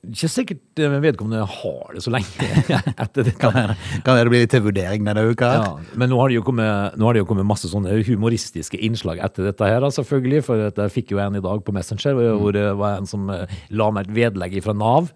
Ikke 0.08 0.28
sikkert 0.30 0.80
eh, 0.82 0.94
vedkommende 1.02 1.42
har 1.48 1.94
det 1.96 2.02
så 2.04 2.12
lenge 2.14 2.48
etter 3.04 3.24
dette. 3.26 3.34
Kan 3.40 3.54
være 3.56 3.76
kan 4.06 4.18
det 4.18 4.26
blir 4.32 4.44
litt 4.44 4.52
til 4.54 4.64
vurdering 4.64 5.04
denne 5.08 5.24
uka. 5.30 5.50
Ja, 5.58 5.68
men 5.98 6.10
nå 6.12 6.18
har, 6.20 6.28
det 6.32 6.38
jo 6.38 6.44
kommet, 6.46 6.96
det 6.98 7.22
jo 7.22 7.28
kommet 7.28 7.46
masse 7.48 7.70
sånne 7.70 7.96
humoristiske 8.08 8.78
innslag 8.88 9.20
etter 9.24 9.48
dette 9.50 9.68
her, 9.68 9.86
selvfølgelig. 9.94 10.42
For 10.46 10.66
jeg 10.68 10.94
fikk 10.94 11.12
jo 11.14 11.20
en 11.24 11.38
i 11.38 11.44
dag 11.44 11.62
på 11.66 11.74
Messenger, 11.76 12.14
hvor- 12.18 12.38
hvor 12.38 12.52
det 12.56 12.66
var 12.78 12.98
en 13.00 13.06
som 13.10 13.28
eh, 13.34 13.46
la 13.70 13.90
meg 13.90 14.08
et 14.08 14.14
vedlegg 14.20 14.58
fra 14.64 14.74
Nav. 14.76 15.10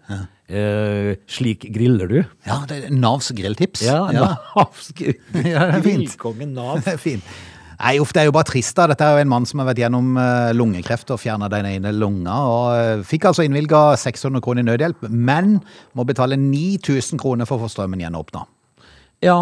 Eh, 0.53 1.13
slik 1.31 1.63
griller 1.73 2.09
du. 2.11 2.17
Ja, 2.45 2.59
det 2.69 2.83
er 2.85 2.91
Navs 2.93 3.31
grilltips. 3.33 3.85
Ja. 3.87 4.01
Ja, 4.11 4.33
det 4.97 5.15
er 5.55 5.81
fint. 5.81 6.03
Grillkongen 6.03 6.53
Nav. 6.57 6.81
Det 6.85 6.93
er 6.97 7.01
fint. 7.01 7.23
Nei, 7.79 7.95
uff, 8.01 8.13
det 8.15 8.23
er 8.23 8.29
jo 8.29 8.35
bare 8.35 8.49
trist 8.49 8.77
da. 8.77 8.87
Dette 8.91 9.05
er 9.05 9.17
jo 9.17 9.23
en 9.23 9.31
mann 9.31 9.47
som 9.49 9.61
har 9.61 9.69
vært 9.71 9.81
gjennom 9.83 10.17
eh, 10.19 10.51
lungekreft 10.55 11.13
og 11.13 11.21
fjerna 11.21 11.49
den 11.51 11.69
ene 11.69 11.93
lunga, 11.95 12.35
og 12.49 12.67
eh, 12.77 13.05
fikk 13.07 13.29
altså 13.31 13.45
innvilget 13.47 14.01
600 14.03 14.43
kroner 14.43 14.65
i 14.65 14.69
nødhjelp, 14.71 15.07
men 15.09 15.57
må 15.97 16.05
betale 16.07 16.39
9000 16.39 17.21
kroner 17.21 17.49
for 17.49 17.57
å 17.57 17.65
få 17.65 17.73
strømmen 17.73 18.03
gjenåpna. 18.05 18.45
Ja. 19.23 19.39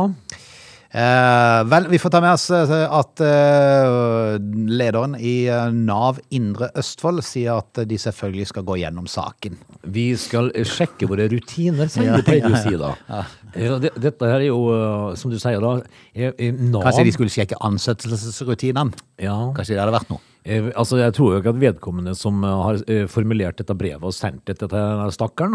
Eh, 0.92 1.60
vel, 1.72 1.86
vi 1.88 2.00
får 2.04 2.12
ta 2.12 2.20
med 2.20 2.34
oss 2.36 2.50
eh, 2.52 2.72
at 2.84 3.22
eh, 3.24 4.34
lederen 4.68 5.14
i 5.16 5.48
Nav 5.72 6.20
Indre 6.36 6.68
Østfold 6.76 7.24
sier 7.24 7.62
at 7.62 7.80
de 7.88 8.00
selvfølgelig 8.02 8.50
skal 8.50 8.66
gå 8.68 8.76
gjennom 8.82 9.08
saken. 9.08 9.56
Vi 9.88 10.10
skal 10.20 10.52
sjekke 10.68 11.08
våre 11.08 11.30
rutiner, 11.32 11.88
sier 11.92 12.20
du 12.20 12.28
pleier 12.28 12.52
å 12.52 12.60
si 12.60 12.76
da. 12.76 12.92
Ja, 13.08 13.24
det, 13.54 13.92
dette 14.00 14.26
her 14.32 14.40
er 14.40 14.48
jo, 14.50 14.60
eh, 14.74 15.16
som 15.20 15.32
du 15.32 15.38
sier 15.42 15.60
da, 15.64 15.76
er, 16.16 16.34
er 16.40 16.52
Nav 16.58 16.84
Kanskje 16.88 17.04
de 17.10 17.12
skulle 17.16 17.30
sjekke 17.34 17.58
ansettelsesrutinene? 17.62 18.92
ja. 19.22 19.38
Kanskje 19.56 19.76
det 19.76 19.82
hadde 19.84 19.96
vært 20.00 20.10
noe? 20.14 20.22
Eh, 20.44 20.72
Altså, 20.74 20.98
jeg 20.98 21.14
tror 21.14 21.36
jo 21.36 21.40
ikke 21.42 21.52
at 21.54 21.60
vedkommende 21.62 22.16
som 22.18 22.40
eh, 22.44 22.62
har 22.66 22.80
formulert 23.14 23.60
dette 23.62 23.76
brevet 23.78 24.02
og 24.10 24.14
sendt 24.16 24.42
det 24.50 24.56
til 24.58 24.72
denne 24.72 25.06
stakkaren, 25.14 25.54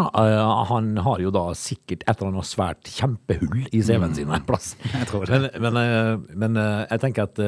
han 0.70 0.92
har 1.02 1.18
jo 1.24 1.32
da 1.34 1.48
sikkert 1.58 2.04
et 2.06 2.12
eller 2.20 2.30
annet 2.30 2.46
svært 2.46 2.86
kjempehull 2.94 3.64
i 3.72 3.80
CV-en 3.82 4.14
sin 4.14 4.30
en 4.30 4.44
plass. 4.46 4.76
Jeg 4.94 5.08
tror 5.10 5.26
det. 5.26 5.40
Men, 5.58 5.74
men, 5.74 6.22
men 6.38 6.60
jeg 6.90 7.00
tenker 7.02 7.26
at 7.26 7.40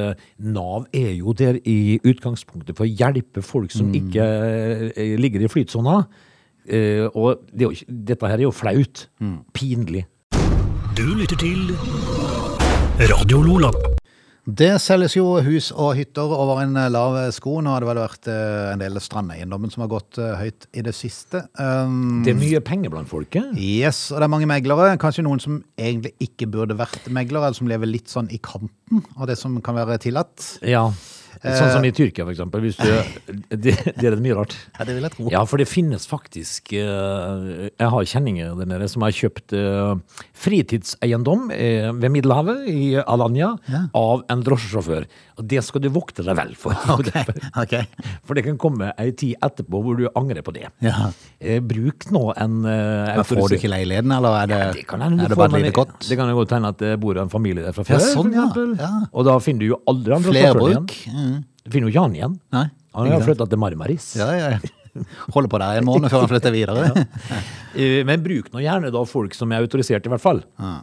Nav 0.42 0.88
er 0.92 1.12
jo 1.20 1.32
der 1.38 1.60
i 1.62 2.00
utgangspunktet 2.02 2.74
for 2.78 2.88
å 2.88 2.90
hjelpe 2.90 3.44
folk 3.46 3.70
som 3.74 3.92
Mm. 3.92 3.94
ikke 4.02 4.24
ligger 5.22 5.44
i 5.46 5.48
flytsona. 5.52 5.94
Og 7.14 7.46
det 7.54 7.68
ikke- 7.70 7.94
dette 8.10 8.26
her 8.28 8.34
er 8.38 8.42
jo 8.48 8.50
flaut. 8.52 9.06
Mm. 9.22 9.38
Pinlig. 9.54 10.04
Du 10.98 11.12
lytter 11.14 11.38
til 11.38 11.68
Radio 13.06 13.38
Lola. 13.46 13.68
Det 14.48 14.72
selges 14.82 15.12
jo 15.14 15.36
hus 15.46 15.68
og 15.70 15.92
hytter 15.94 16.32
over 16.34 16.64
en 16.64 16.74
lav 16.90 17.14
sko. 17.36 17.60
Nå 17.62 17.70
har 17.70 17.84
det 17.84 17.88
vel 17.92 18.00
vært 18.00 18.26
eh, 18.32 18.72
en 18.72 18.82
del 18.82 18.98
strandeiendommen 19.04 19.70
som 19.70 19.84
har 19.84 19.92
gått 19.92 20.18
eh, 20.18 20.32
høyt 20.40 20.66
i 20.74 20.82
det 20.82 20.96
siste. 20.98 21.44
Um, 21.54 22.24
Det 22.26 22.32
er 22.32 22.40
mye 22.40 22.62
penger 22.66 22.90
blant 22.90 23.12
folket. 23.12 23.52
Yes, 23.54 24.08
og 24.10 24.18
det 24.18 24.26
er 24.26 24.32
mange 24.32 24.50
meglere. 24.50 24.96
Kanskje 24.98 25.22
noen 25.28 25.38
som 25.44 25.60
egentlig 25.78 26.16
ikke 26.24 26.50
burde 26.50 26.74
vært 26.80 27.06
meglere, 27.14 27.46
eller 27.46 27.60
som 27.60 27.70
lever 27.70 27.92
litt 27.92 28.10
sånn 28.10 28.32
i 28.34 28.40
kanten 28.88 29.04
av 29.20 29.26
det 29.28 29.36
som 29.38 29.60
kan 29.62 29.76
være 29.78 29.98
tillatt. 30.02 30.58
Ja. 30.66 30.88
Sånn 31.38 31.70
som 31.70 31.84
i 31.86 31.92
Tyrkia, 31.94 32.24
for 32.26 32.32
eksempel. 32.34 32.64
Det, 33.48 33.72
det 33.94 34.04
er 34.08 34.14
det 34.16 34.22
mye 34.24 34.34
rart. 34.34 34.54
Ja, 34.74 34.84
det 34.88 34.94
vil 34.96 35.04
jeg 35.06 35.12
tro. 35.14 35.26
Ja, 35.30 35.42
for 35.46 35.60
det 35.60 35.68
finnes 35.70 36.06
faktisk 36.10 36.72
eh, 36.76 37.68
Jeg 37.70 37.90
har 37.92 38.08
kjenninger 38.10 38.56
der 38.58 38.68
nede 38.72 38.88
som 38.90 39.04
har 39.06 39.14
kjøpt 39.14 39.54
eh, 39.56 39.94
fritidseiendom 40.34 41.50
eh, 41.54 41.88
ved 41.94 42.10
Middelhavet, 42.16 42.66
i 42.72 42.96
Alanya, 43.04 43.52
Ja. 43.70 43.84
av 43.94 44.24
en 44.32 44.42
drosjesjåfør. 44.46 45.06
Og 45.38 45.46
det 45.46 45.60
skal 45.62 45.82
du 45.84 45.88
vokte 45.94 46.24
deg 46.26 46.34
vel 46.38 46.54
for. 46.58 46.74
Okay, 46.98 47.22
okay. 47.62 47.84
For 48.26 48.34
det 48.38 48.42
kan 48.48 48.56
komme 48.60 48.90
ei 48.98 49.12
tid 49.16 49.36
etterpå 49.44 49.80
hvor 49.84 49.98
du 49.98 50.08
angrer 50.18 50.42
på 50.46 50.54
det. 50.56 50.66
Ja. 50.84 51.10
Eh, 51.38 51.60
bruk 51.62 52.08
nå 52.14 52.24
en 52.34 52.56
eh, 52.66 53.12
Men 53.20 53.26
får 53.28 53.52
du 53.52 53.58
ikke 53.58 53.70
leiligheten, 53.70 54.14
eller 54.18 54.38
er 54.42 54.50
det, 54.50 54.60
det 54.80 54.86
kan 54.90 55.04
er 55.06 55.14
det 55.30 55.38
bare 55.38 55.52
et 55.60 55.68
lite 55.68 55.76
kott? 55.78 55.94
Det 56.08 56.18
kan 56.18 56.30
jo 56.32 56.40
godt 56.40 56.56
hende 56.56 56.72
at 56.74 56.82
det 56.82 56.96
bor 57.02 57.20
en 57.22 57.30
familie 57.32 57.68
der 57.68 57.76
fra 57.76 57.86
før, 57.86 58.02
sånn, 58.02 58.34
ja. 58.34 58.48
Ja. 58.80 58.90
Og 59.12 59.28
da 59.28 59.36
finner 59.44 59.62
du 59.62 59.70
jo 59.70 59.80
aldri 59.90 60.16
han 60.16 60.26
drosjesjåføren 60.26 60.74
igjen. 60.74 60.90
Flerbruk? 60.90 61.14
Mm. 61.14 61.46
Du 61.62 61.70
finner 61.74 61.88
jo 61.88 61.94
ikke 61.94 62.04
han 62.08 62.18
igjen. 62.18 62.36
Nei. 62.58 62.66
Han 62.98 63.12
har 63.14 63.24
flytta 63.28 63.46
til 63.46 63.62
Marmaris. 63.62 64.10
Ja, 64.18 64.28
ja, 64.34 64.50
ja. 64.56 64.74
Holder 65.34 65.50
på 65.52 65.58
der 65.62 65.78
en 65.78 65.86
måned 65.86 66.10
før 66.10 66.24
han 66.24 66.30
flytter 66.32 66.54
videre. 66.54 67.06
Eh, 67.78 68.00
Men 68.08 68.22
bruk 68.24 68.48
nå 68.54 68.62
gjerne 68.64 68.90
da 68.94 69.02
folk 69.06 69.36
som 69.36 69.52
er 69.54 69.62
autorisert, 69.62 70.06
i 70.08 70.10
hvert 70.10 70.24
fall. 70.24 70.42
Eh, 70.58 70.78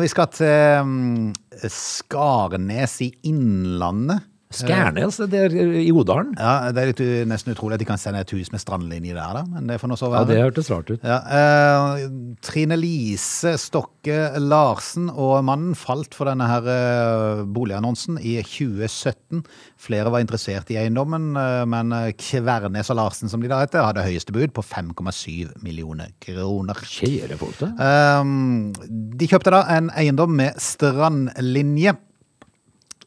vi 0.00 0.08
skal 0.12 0.30
til 0.32 0.80
um, 0.82 1.34
Skarnes 1.72 2.96
i 3.04 3.10
Innlandet. 3.28 4.24
Skærnes, 4.62 5.16
det 5.30 5.40
er 5.46 5.54
i 5.82 5.90
Odalen. 5.92 6.34
Ja, 6.38 6.72
Det 6.72 6.82
er 6.82 6.86
litt 6.92 7.00
u- 7.00 7.24
nesten 7.28 7.52
utrolig 7.54 7.74
at 7.74 7.82
de 7.82 7.84
kan 7.88 7.98
sende 7.98 8.20
et 8.20 8.30
hus 8.30 8.50
med 8.52 8.60
strandlinje 8.60 9.14
der, 9.14 9.32
da. 9.38 9.42
Men 9.44 9.66
det 9.68 9.80
får 9.80 9.88
nå 9.92 9.96
så 10.00 10.08
Ja, 10.12 10.24
være. 10.24 10.26
det 10.28 10.40
hørtes 10.44 10.70
rart 10.70 10.90
ut. 10.90 11.00
Ja, 11.04 11.18
eh, 11.28 12.08
Trine 12.42 12.76
Lise 12.80 13.56
Stokke 13.58 14.38
Larsen 14.40 15.10
og 15.10 15.44
mannen 15.44 15.74
falt 15.74 16.14
for 16.14 16.26
denne 16.30 16.46
her 16.48 16.66
eh, 16.66 17.44
boligannonsen 17.44 18.18
i 18.20 18.36
2017. 18.42 19.44
Flere 19.78 20.10
var 20.10 20.20
interessert 20.24 20.70
i 20.70 20.78
eiendommen, 20.80 21.36
eh, 21.36 21.64
men 21.66 21.90
Kvernes 22.16 22.90
og 22.90 22.96
Larsen, 22.96 23.28
som 23.28 23.40
de 23.42 23.48
da 23.48 23.60
heter, 23.64 23.84
hadde 23.84 24.04
høyeste 24.06 24.32
bud 24.32 24.52
på 24.56 24.62
5,7 24.64 25.52
millioner 25.62 26.08
kroner. 26.20 26.74
Kjære 26.86 27.36
folk, 27.38 27.58
da. 27.60 28.20
Um, 28.20 28.72
de 28.72 29.26
kjøpte 29.28 29.50
da 29.52 29.64
en 29.76 29.90
eiendom 29.96 30.30
med 30.36 30.54
strandlinje. 30.62 31.96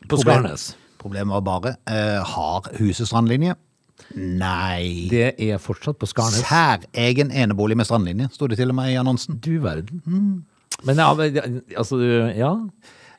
På 0.09 0.17
Problem- 0.17 0.43
Skarnes. 0.45 0.75
Problemet 0.99 1.33
var 1.39 1.41
bare, 1.47 1.75
eh, 1.87 2.19
har 2.33 2.69
huset 2.79 3.07
strandlinje? 3.09 3.55
Nei. 4.15 5.07
Det 5.11 5.33
er 5.39 5.57
fortsatt 5.61 5.99
på 5.99 6.07
Skarnes. 6.09 6.43
Særegen 6.47 7.31
enebolig 7.31 7.77
med 7.79 7.87
strandlinje, 7.87 8.29
sto 8.33 8.47
det 8.47 8.57
til 8.59 8.69
og 8.73 8.75
med 8.79 8.93
i 8.93 8.97
annonsen. 8.99 9.39
Du 9.43 9.59
verden. 9.63 10.01
Men 10.85 10.95
ja, 11.01 11.13
men, 11.13 11.61
altså, 11.77 11.99
ja. 12.35 12.53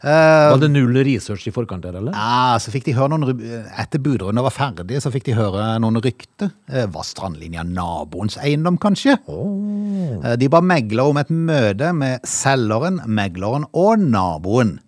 Uh, 0.00 0.08
Var 0.54 0.60
det 0.62 0.70
null 0.72 0.96
research 1.04 1.44
i 1.44 1.52
forkant 1.52 1.82
der, 1.84 1.98
eller? 1.98 2.14
Ja, 2.16 2.56
så 2.56 2.72
fikk 2.72 2.86
de 2.86 2.94
høre 2.96 3.10
noen 3.12 3.42
Etter 3.76 4.00
budrunden 4.00 4.40
var 4.46 4.54
ferdig, 4.54 4.96
så 5.04 5.10
fikk 5.12 5.26
de 5.26 5.34
høre 5.36 5.74
noen 5.84 6.00
rykter. 6.00 6.48
Eh, 6.72 6.86
Var 6.88 7.04
strandlinja 7.04 7.66
naboens 7.68 8.38
eiendom, 8.40 8.78
kanskje? 8.80 9.18
Eh, 9.28 10.36
De 10.40 10.48
ba 10.48 10.62
megler 10.64 11.04
om 11.12 11.20
et 11.20 11.28
møte 11.28 11.92
med 11.92 12.24
selgeren, 12.24 13.02
megleren 13.12 13.68
og 13.76 14.00
naboen. 14.00 14.78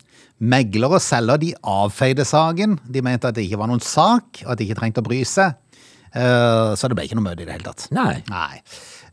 Megler 0.42 0.90
og 0.96 1.02
selger 1.04 1.38
de 1.38 1.52
avfeide 1.70 2.24
saken. 2.26 2.78
De 2.90 3.02
mente 3.06 3.28
at 3.30 3.36
det 3.36 3.44
ikke 3.46 3.60
var 3.60 3.70
noen 3.70 3.82
sak, 3.84 4.42
og 4.42 4.54
at 4.54 4.58
de 4.58 4.66
ikke 4.66 4.80
trengte 4.80 5.02
å 5.04 5.06
bry 5.06 5.20
seg. 5.28 5.54
Eh, 6.12 6.72
Så 6.76 6.88
det 6.90 6.96
ble 6.98 7.04
ikke 7.06 7.16
noe 7.16 7.28
møte 7.30 7.44
i 7.44 7.46
det 7.46 7.54
hele 7.54 7.68
tatt. 7.68 7.86
Nei. 7.94 8.22
Nei. 8.28 8.58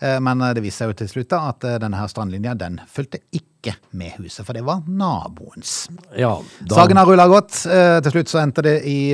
Eh, 0.02 0.18
Men 0.20 0.42
eh, 0.42 0.54
det 0.58 0.64
viste 0.66 0.84
seg 0.84 0.90
jo 0.94 0.98
til 1.04 1.12
slutt 1.12 1.30
da 1.30 1.44
at 1.52 1.68
denne 1.84 2.00
her 2.02 2.10
strandlinja 2.12 2.56
den 2.58 2.80
fulgte 2.90 3.22
ikke 3.32 3.76
med 4.00 4.16
huset, 4.18 4.42
for 4.48 4.56
det 4.58 4.64
var 4.66 4.82
naboens. 4.88 5.90
Ja, 6.18 6.34
da, 6.64 6.76
Saken 6.80 6.98
har 6.98 7.06
rulla 7.06 7.28
godt. 7.30 7.52
Til 7.68 8.12
slutt 8.16 8.32
så 8.32 8.40
endte 8.42 8.64
det 8.66 8.78
i 8.88 9.12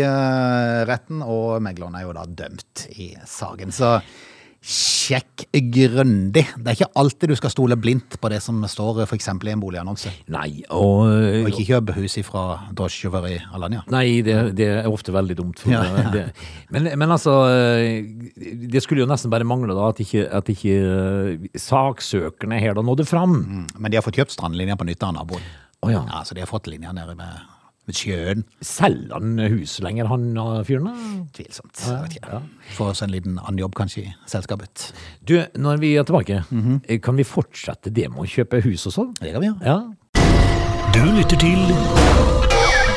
retten, 0.85 1.23
og 1.25 1.57
meglerne 1.65 1.99
er 1.99 2.05
jo 2.07 2.13
da 2.15 2.25
dømt 2.29 2.85
i 2.95 3.09
saken. 3.27 3.73
Så 3.73 3.95
sjekk 4.65 5.43
grundig. 5.69 6.41
Det 6.57 6.71
er 6.71 6.77
ikke 6.79 6.87
alltid 6.97 7.29
du 7.29 7.35
skal 7.37 7.51
stole 7.53 7.77
blindt 7.77 8.17
på 8.21 8.29
det 8.33 8.39
som 8.41 8.63
står 8.69 9.03
f.eks. 9.05 9.27
i 9.29 9.51
en 9.53 9.61
boligannonse. 9.61 10.09
Nei, 10.33 10.63
og, 10.73 11.03
Og 11.43 11.49
ikke 11.51 11.67
kjøp 11.67 11.91
hus 11.99 12.17
fra 12.25 12.45
drosjesjåfør 12.73 13.27
i 13.29 13.35
Alanya. 13.53 13.83
Nei, 13.93 14.21
det, 14.25 14.37
det 14.57 14.69
er 14.79 14.89
ofte 14.89 15.13
veldig 15.13 15.37
dumt. 15.37 15.61
Ja, 15.69 15.83
ja. 15.85 16.05
Det. 16.15 16.23
Men, 16.73 16.89
men 16.97 17.11
altså 17.13 17.35
Det 18.73 18.81
skulle 18.83 19.03
jo 19.03 19.09
nesten 19.09 19.33
bare 19.33 19.45
mangle 19.47 19.75
da 19.77 19.91
at 19.91 20.01
ikke, 20.01 20.25
at 20.33 20.49
ikke 20.49 20.75
eh, 20.81 21.45
saksøkerne 21.61 22.57
her 22.61 22.73
da 22.77 22.83
nådde 22.85 23.05
fram. 23.09 23.37
Mm, 23.45 23.67
Men 23.77 23.91
de 23.93 23.99
har 23.99 24.05
fått 24.05 24.17
kjøpt 24.17 24.33
strandlinja 24.33 24.77
på 24.79 24.87
nytt 24.89 25.03
av 25.05 25.13
naboen. 25.19 25.45
Oh, 25.85 25.91
ja. 25.93 26.01
Ja, 26.09 26.23
så 26.25 26.33
de 26.33 26.41
har 26.41 26.49
fått 26.49 26.71
linja 26.71 26.93
nede 26.95 27.13
med, 27.19 27.45
med 27.87 27.97
sjøen. 27.97 28.45
Selger 28.65 29.15
han 29.17 29.39
hus 29.55 29.77
lenger, 29.85 30.09
han 30.11 30.27
uh, 30.37 30.61
fyren? 30.67 30.89
Tvilsomt. 31.35 31.83
Jeg 31.85 32.01
vet 32.05 32.17
ikke. 32.19 32.41
Får 32.77 32.93
oss 32.93 33.03
en 33.05 33.13
liten 33.13 33.39
annen 33.41 33.61
jobb 33.61 33.75
kanskje 33.77 34.05
i 34.05 34.13
selskapet. 34.29 34.89
Du, 35.27 35.37
når 35.55 35.81
vi 35.83 35.95
er 35.95 36.07
tilbake, 36.07 36.43
eh, 36.87 36.99
kan 37.03 37.17
vi 37.17 37.27
fortsette 37.27 37.93
det 37.93 38.09
med 38.13 38.25
å 38.25 38.29
kjøpe 38.29 38.63
hus 38.65 38.87
og 38.89 38.97
sånn? 38.99 39.13
Det 39.21 39.35
kan 39.35 39.43
vi 39.43 39.51
gjøre. 39.51 39.61
Ja. 39.65 39.81
Du 40.95 41.03
lytter 41.11 41.37
til 41.41 41.59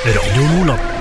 Radio 0.08 0.48
Lola. 0.54 0.97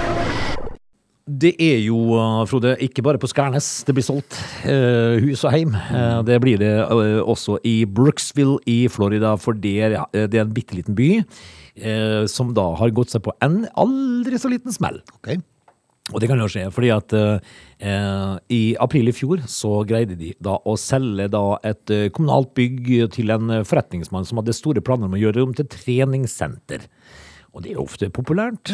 Det 1.27 1.53
er 1.59 1.81
jo, 1.83 1.97
uh, 2.15 2.45
Frode, 2.47 2.77
ikke 2.83 3.03
bare 3.03 3.19
på 3.19 3.27
Skærnes 3.27 3.67
det 3.83 3.97
blir 3.97 4.05
solgt 4.05 4.37
eh, 4.63 5.19
hus 5.19 5.43
og 5.43 5.51
heim. 5.51 5.73
Eh, 5.75 6.21
det 6.23 6.37
blir 6.39 6.61
det 6.61 6.71
eh, 6.85 7.19
også 7.19 7.57
i 7.67 7.81
Brooksville 7.83 8.61
i 8.69 8.77
Florida, 8.87 9.33
for 9.35 9.57
det 9.59 9.75
er, 9.89 9.97
det 10.15 10.39
er 10.39 10.45
en 10.45 10.55
bitte 10.55 10.77
liten 10.77 10.95
by 10.95 11.09
eh, 11.19 12.23
som 12.31 12.55
da 12.55 12.69
har 12.79 12.95
gått 12.95 13.11
seg 13.11 13.25
på 13.27 13.35
en 13.43 13.65
aldri 13.75 14.39
så 14.39 14.51
liten 14.53 14.71
smell. 14.71 15.01
Okay. 15.19 15.41
Og 16.13 16.21
det 16.23 16.29
kan 16.31 16.39
jo 16.39 16.47
skje, 16.47 16.63
fordi 16.71 16.89
at 16.95 17.13
eh, 17.17 17.55
eh, 17.83 18.33
i 18.55 18.61
april 18.79 19.11
i 19.11 19.15
fjor 19.15 19.43
så 19.51 19.81
greide 19.87 20.15
de 20.19 20.31
da 20.43 20.55
å 20.63 20.77
selge 20.79 21.27
da 21.33 21.43
et 21.67 21.91
eh, 21.91 22.07
kommunalt 22.15 22.53
bygg 22.55 23.09
til 23.17 23.33
en 23.35 23.51
eh, 23.51 23.65
forretningsmann 23.67 24.27
som 24.27 24.39
hadde 24.39 24.55
store 24.55 24.83
planer 24.85 25.09
om 25.09 25.17
å 25.17 25.19
gjøre 25.19 25.41
det 25.41 25.43
om 25.43 25.57
til 25.57 25.67
treningssenter. 25.75 26.87
Og 27.51 27.65
det 27.65 27.73
er 27.73 27.81
jo 27.81 27.87
ofte 27.89 28.11
populært. 28.13 28.71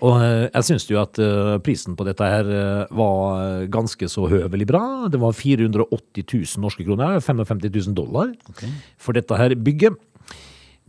Og 0.00 0.16
eh, 0.24 0.46
jeg 0.48 0.66
syns 0.66 0.86
jo 0.88 1.00
at 1.00 1.18
eh, 1.20 1.56
prisen 1.64 1.96
på 1.96 2.06
dette 2.08 2.26
her 2.26 2.48
eh, 2.48 2.92
var 2.96 3.66
ganske 3.72 4.08
så 4.10 4.26
høvelig 4.30 4.68
bra. 4.70 4.84
Det 5.12 5.20
var 5.20 5.36
480 5.36 6.24
000 6.24 6.64
norske 6.64 6.86
kroner, 6.86 7.20
55 7.24 7.60
000 7.68 7.96
dollar, 7.96 8.32
for 9.00 9.16
dette 9.16 9.40
her 9.40 9.56
bygget. 9.60 9.98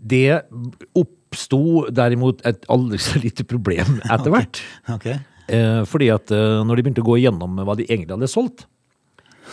Det 0.02 0.42
oppsto 0.98 1.90
derimot 1.94 2.42
et 2.48 2.64
aldri 2.72 3.02
så 3.02 3.20
lite 3.22 3.46
problem 3.48 4.00
etter 4.16 4.34
hvert. 4.34 4.64
Okay. 4.96 5.20
Okay. 5.52 5.84
fordi 5.90 6.08
at 6.14 6.32
når 6.64 6.78
de 6.78 6.84
begynte 6.86 7.02
å 7.04 7.08
gå 7.10 7.18
igjennom 7.20 7.58
hva 7.68 7.74
de 7.76 7.84
egentlig 7.90 8.16
hadde 8.16 8.30
solgt, 8.32 8.64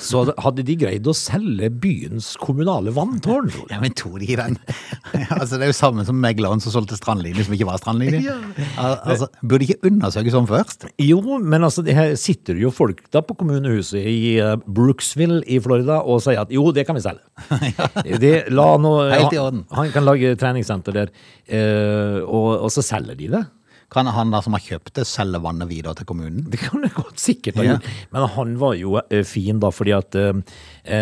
så 0.02 0.22
hadde 0.40 0.64
de 0.66 0.76
greid 0.78 1.06
å 1.08 1.14
selge 1.16 1.68
byens 1.82 2.30
kommunale 2.40 2.92
vanntårn. 2.94 3.50
Ja, 3.70 3.80
men 3.82 3.94
tok 3.98 4.18
de 4.22 4.36
den? 4.38 4.58
altså, 5.40 5.56
det 5.56 5.66
er 5.66 5.72
jo 5.72 5.78
samme 5.78 6.04
som 6.08 6.20
megleren 6.22 6.62
som 6.62 6.74
solgte 6.74 6.98
strandlinje 6.98 7.46
som 7.46 7.56
ikke 7.56 7.68
var 7.68 7.80
strandlinje. 7.82 8.36
Al 8.78 8.96
altså, 9.02 9.28
burde 9.42 9.66
ikke 9.66 9.90
undersøke 9.90 10.34
sånn 10.34 10.48
først? 10.50 10.88
Jo, 11.02 11.20
men 11.42 11.66
altså, 11.66 11.84
det 11.86 11.96
her 11.98 12.14
sitter 12.20 12.58
jo 12.60 12.72
folk 12.74 13.02
da 13.14 13.22
på 13.24 13.36
kommunehuset 13.40 14.00
i 14.00 14.38
eh, 14.42 14.56
Brooksville 14.64 15.42
i 15.46 15.60
Florida 15.64 16.00
og 16.04 16.22
sier 16.24 16.42
at 16.44 16.54
jo, 16.54 16.68
det 16.74 16.86
kan 16.88 16.98
vi 16.98 17.04
selge. 17.04 17.24
det, 18.22 18.34
la 18.54 18.70
nå, 18.80 18.94
Helt 19.12 19.36
i 19.36 19.42
orden. 19.42 19.64
Han, 19.72 19.88
han 19.88 19.94
kan 19.94 20.06
lage 20.06 20.34
treningssenter 20.38 20.94
der, 21.02 21.14
eh, 21.46 22.18
og, 22.22 22.50
og 22.66 22.72
så 22.74 22.84
selger 22.84 23.18
de 23.18 23.32
det. 23.34 23.44
Kan 23.88 24.04
han 24.12 24.28
da 24.34 24.42
som 24.44 24.52
har 24.52 24.60
kjøpt 24.60 24.92
det, 24.98 25.06
selge 25.08 25.38
vannet 25.40 25.68
videre 25.70 25.94
til 25.96 26.04
kommunen? 26.10 26.42
Det 26.52 26.58
kan 26.60 26.82
det 26.84 26.90
godt 26.92 27.16
sikkert 27.22 27.56
ha 27.56 27.64
Ja. 27.64 27.76
gjort. 27.78 27.86
Men 28.12 28.26
han 28.34 28.50
var 28.60 28.74
jo 28.76 28.98
eh, 29.00 29.22
fin, 29.24 29.58
da, 29.62 29.70
fordi 29.72 29.94
at 29.96 30.14
eh, 30.20 30.32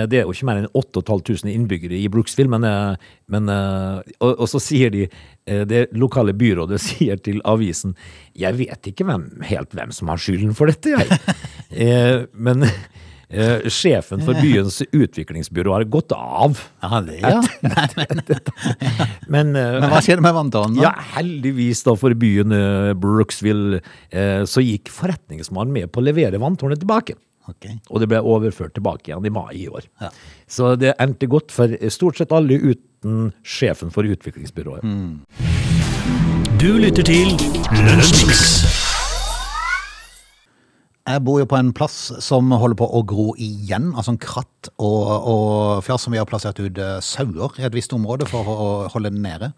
det 0.06 0.20
er 0.20 0.22
jo 0.22 0.30
ikke 0.36 0.46
mer 0.46 0.60
enn 0.62 0.68
8500 0.70 1.50
innbyggere 1.50 1.98
i 1.98 2.06
Brooksville. 2.14 2.46
Men, 2.52 2.62
eh, 2.64 3.10
men 3.34 3.48
eh, 3.50 4.02
og, 4.20 4.36
og 4.38 4.46
så 4.52 4.60
sier 4.62 4.94
de 4.94 5.02
eh, 5.08 5.64
Det 5.66 5.88
lokale 5.98 6.32
byrådet 6.38 6.78
sier 6.88 7.18
til 7.18 7.42
avisen 7.44 7.96
Jeg 8.38 8.54
vet 8.60 8.86
ikke 8.92 9.04
hvem, 9.08 9.26
helt 9.50 9.74
hvem 9.74 9.90
som 9.90 10.08
har 10.14 10.22
skylden 10.22 10.54
for 10.54 10.70
dette, 10.70 10.94
jeg. 10.94 11.18
eh, 11.86 12.22
men 12.34 12.68
eh, 13.30 13.66
sjefen 13.72 14.22
for 14.24 14.38
byens 14.38 14.80
utviklingsbyrå 14.90 15.72
har 15.76 15.84
gått 15.90 16.12
av. 16.16 16.58
Ja, 16.82 17.00
det, 17.06 17.18
ja. 17.22 17.40
Nei, 17.66 17.86
men, 17.96 18.22
Men, 19.28 19.52
eh, 19.58 19.76
men 19.80 19.88
hva 19.90 20.00
skjedde 20.04 20.24
med 20.24 20.36
vanntårnet? 20.36 20.80
ja, 20.82 20.92
heldigvis 21.16 21.82
da 21.86 21.96
for 21.98 22.14
byen 22.18 22.54
eh, 22.54 22.92
Brooksville, 22.98 23.82
eh, 24.10 24.42
så 24.48 24.64
gikk 24.64 24.90
forretningsmannen 24.94 25.74
med 25.74 25.92
på 25.92 26.02
å 26.02 26.06
levere 26.06 26.40
vanntårnet 26.42 26.82
tilbake. 26.84 27.18
Ok. 27.46 27.68
Og 27.94 28.00
det 28.02 28.08
ble 28.10 28.18
overført 28.26 28.74
tilbake 28.74 29.12
igjen 29.12 29.26
i 29.28 29.30
mai 29.30 29.52
i 29.54 29.68
år. 29.70 29.84
Ja. 30.02 30.08
Så 30.50 30.72
det 30.80 30.96
endte 31.02 31.28
godt 31.30 31.54
for 31.54 31.70
stort 31.94 32.18
sett 32.18 32.34
alle 32.34 32.58
uten 32.58 33.30
sjefen 33.46 33.92
for 33.94 34.02
utviklingsbyrået. 34.02 34.82
Du 36.58 36.72
lytter 36.80 37.06
til 37.06 37.36
Lunsjmix. 37.86 38.85
Jeg 41.06 41.22
bor 41.22 41.38
jo 41.38 41.46
på 41.46 41.58
en 41.58 41.70
plass 41.76 41.98
som 42.24 42.50
holder 42.50 42.78
på 42.80 42.86
å 42.98 43.02
gro 43.06 43.28
igjen, 43.38 43.92
altså 43.94 44.14
en 44.14 44.18
kratt 44.22 44.70
og, 44.74 45.04
og 45.06 45.84
fjær 45.86 46.00
som 46.02 46.14
vi 46.14 46.18
har 46.18 46.26
plassert 46.26 46.58
ut 46.58 46.80
eh, 46.82 46.96
sauer 47.04 47.60
i 47.60 47.66
et 47.68 47.76
visst 47.76 47.94
område 47.94 48.26
for 48.30 48.48
å 48.50 48.66
holde 48.90 49.12
den 49.14 49.22
nede. 49.22 49.52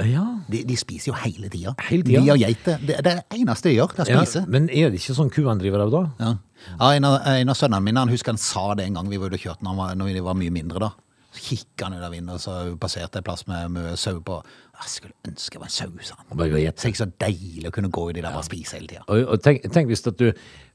Ja. 0.00 0.22
De, 0.48 0.62
de 0.64 0.76
spiser 0.78 1.10
jo 1.10 1.16
hele 1.20 1.50
tida. 1.52 1.74
Hele 1.90 2.06
tida? 2.06 2.22
De 2.22 2.32
og 2.32 2.40
geiter. 2.40 2.78
Det, 2.80 2.96
det 3.04 3.12
er 3.12 3.20
det 3.20 3.42
eneste 3.42 3.68
de 3.68 3.74
gjør, 3.76 3.92
det 3.98 4.06
er 4.06 4.14
å 4.14 4.22
spise. 4.22 4.44
Men 4.48 4.70
er 4.70 4.92
det 4.92 5.02
ikke 5.02 5.18
sånn 5.18 5.32
kuene 5.34 5.58
driver 5.60 5.84
av 5.84 5.92
da? 5.92 6.02
Ja. 6.22 6.32
Ja, 6.78 6.92
en, 6.94 7.06
av, 7.08 7.16
en 7.26 7.50
av 7.50 7.58
sønnene 7.58 7.82
mine 7.82 8.04
han 8.04 8.12
husker 8.12 8.32
han 8.32 8.40
sa 8.40 8.68
det 8.78 8.86
en 8.86 9.00
gang 9.00 9.08
vi 9.10 9.18
var 9.18 9.32
ute 9.32 9.40
og 9.40 9.42
kjørte 9.48 9.66
når, 9.66 9.74
han 9.74 9.80
var, 9.82 9.96
når 9.98 10.12
vi 10.14 10.24
var 10.30 10.38
mye 10.38 10.54
mindre. 10.54 10.86
da. 10.86 10.92
Så 11.32 11.44
kikka 11.48 11.88
han 11.88 11.96
ut 11.96 12.04
av 12.04 12.12
vinduet, 12.12 12.36
og 12.36 12.42
så 12.44 12.76
passerte 12.80 13.20
jeg 13.20 13.26
plass 13.26 13.46
med, 13.48 13.70
med 13.72 13.98
sau 14.00 14.18
på. 14.24 14.38
Jeg 14.82 14.90
skulle 14.94 15.30
ønske 15.30 15.56
jeg 15.56 15.62
var 15.62 15.70
en 15.70 15.74
sau, 15.74 15.92
sa 16.04 16.18
han. 16.18 16.26
Bare 16.36 16.52
gå 16.52 16.58
og 16.58 16.64
gjette. 16.64 16.82
Så 16.82 16.84
det 16.84 16.90
er 16.90 16.94
ikke 16.94 17.02
så 17.02 17.12
deilig 17.24 17.70
å 17.70 17.74
kunne 17.76 17.92
gå 17.98 18.04
i 18.10 18.16
de 18.16 18.20
der 18.20 18.30
og 18.30 18.38
bare 18.40 18.48
spise 18.48 18.76
hele 18.78 18.90
tida. 18.90 19.04
Og, 19.08 19.22
og 19.34 19.44
tenk, 19.44 19.64
tenk 19.72 19.92
hvis 19.92 20.04
at 20.08 20.20
du 20.20 20.28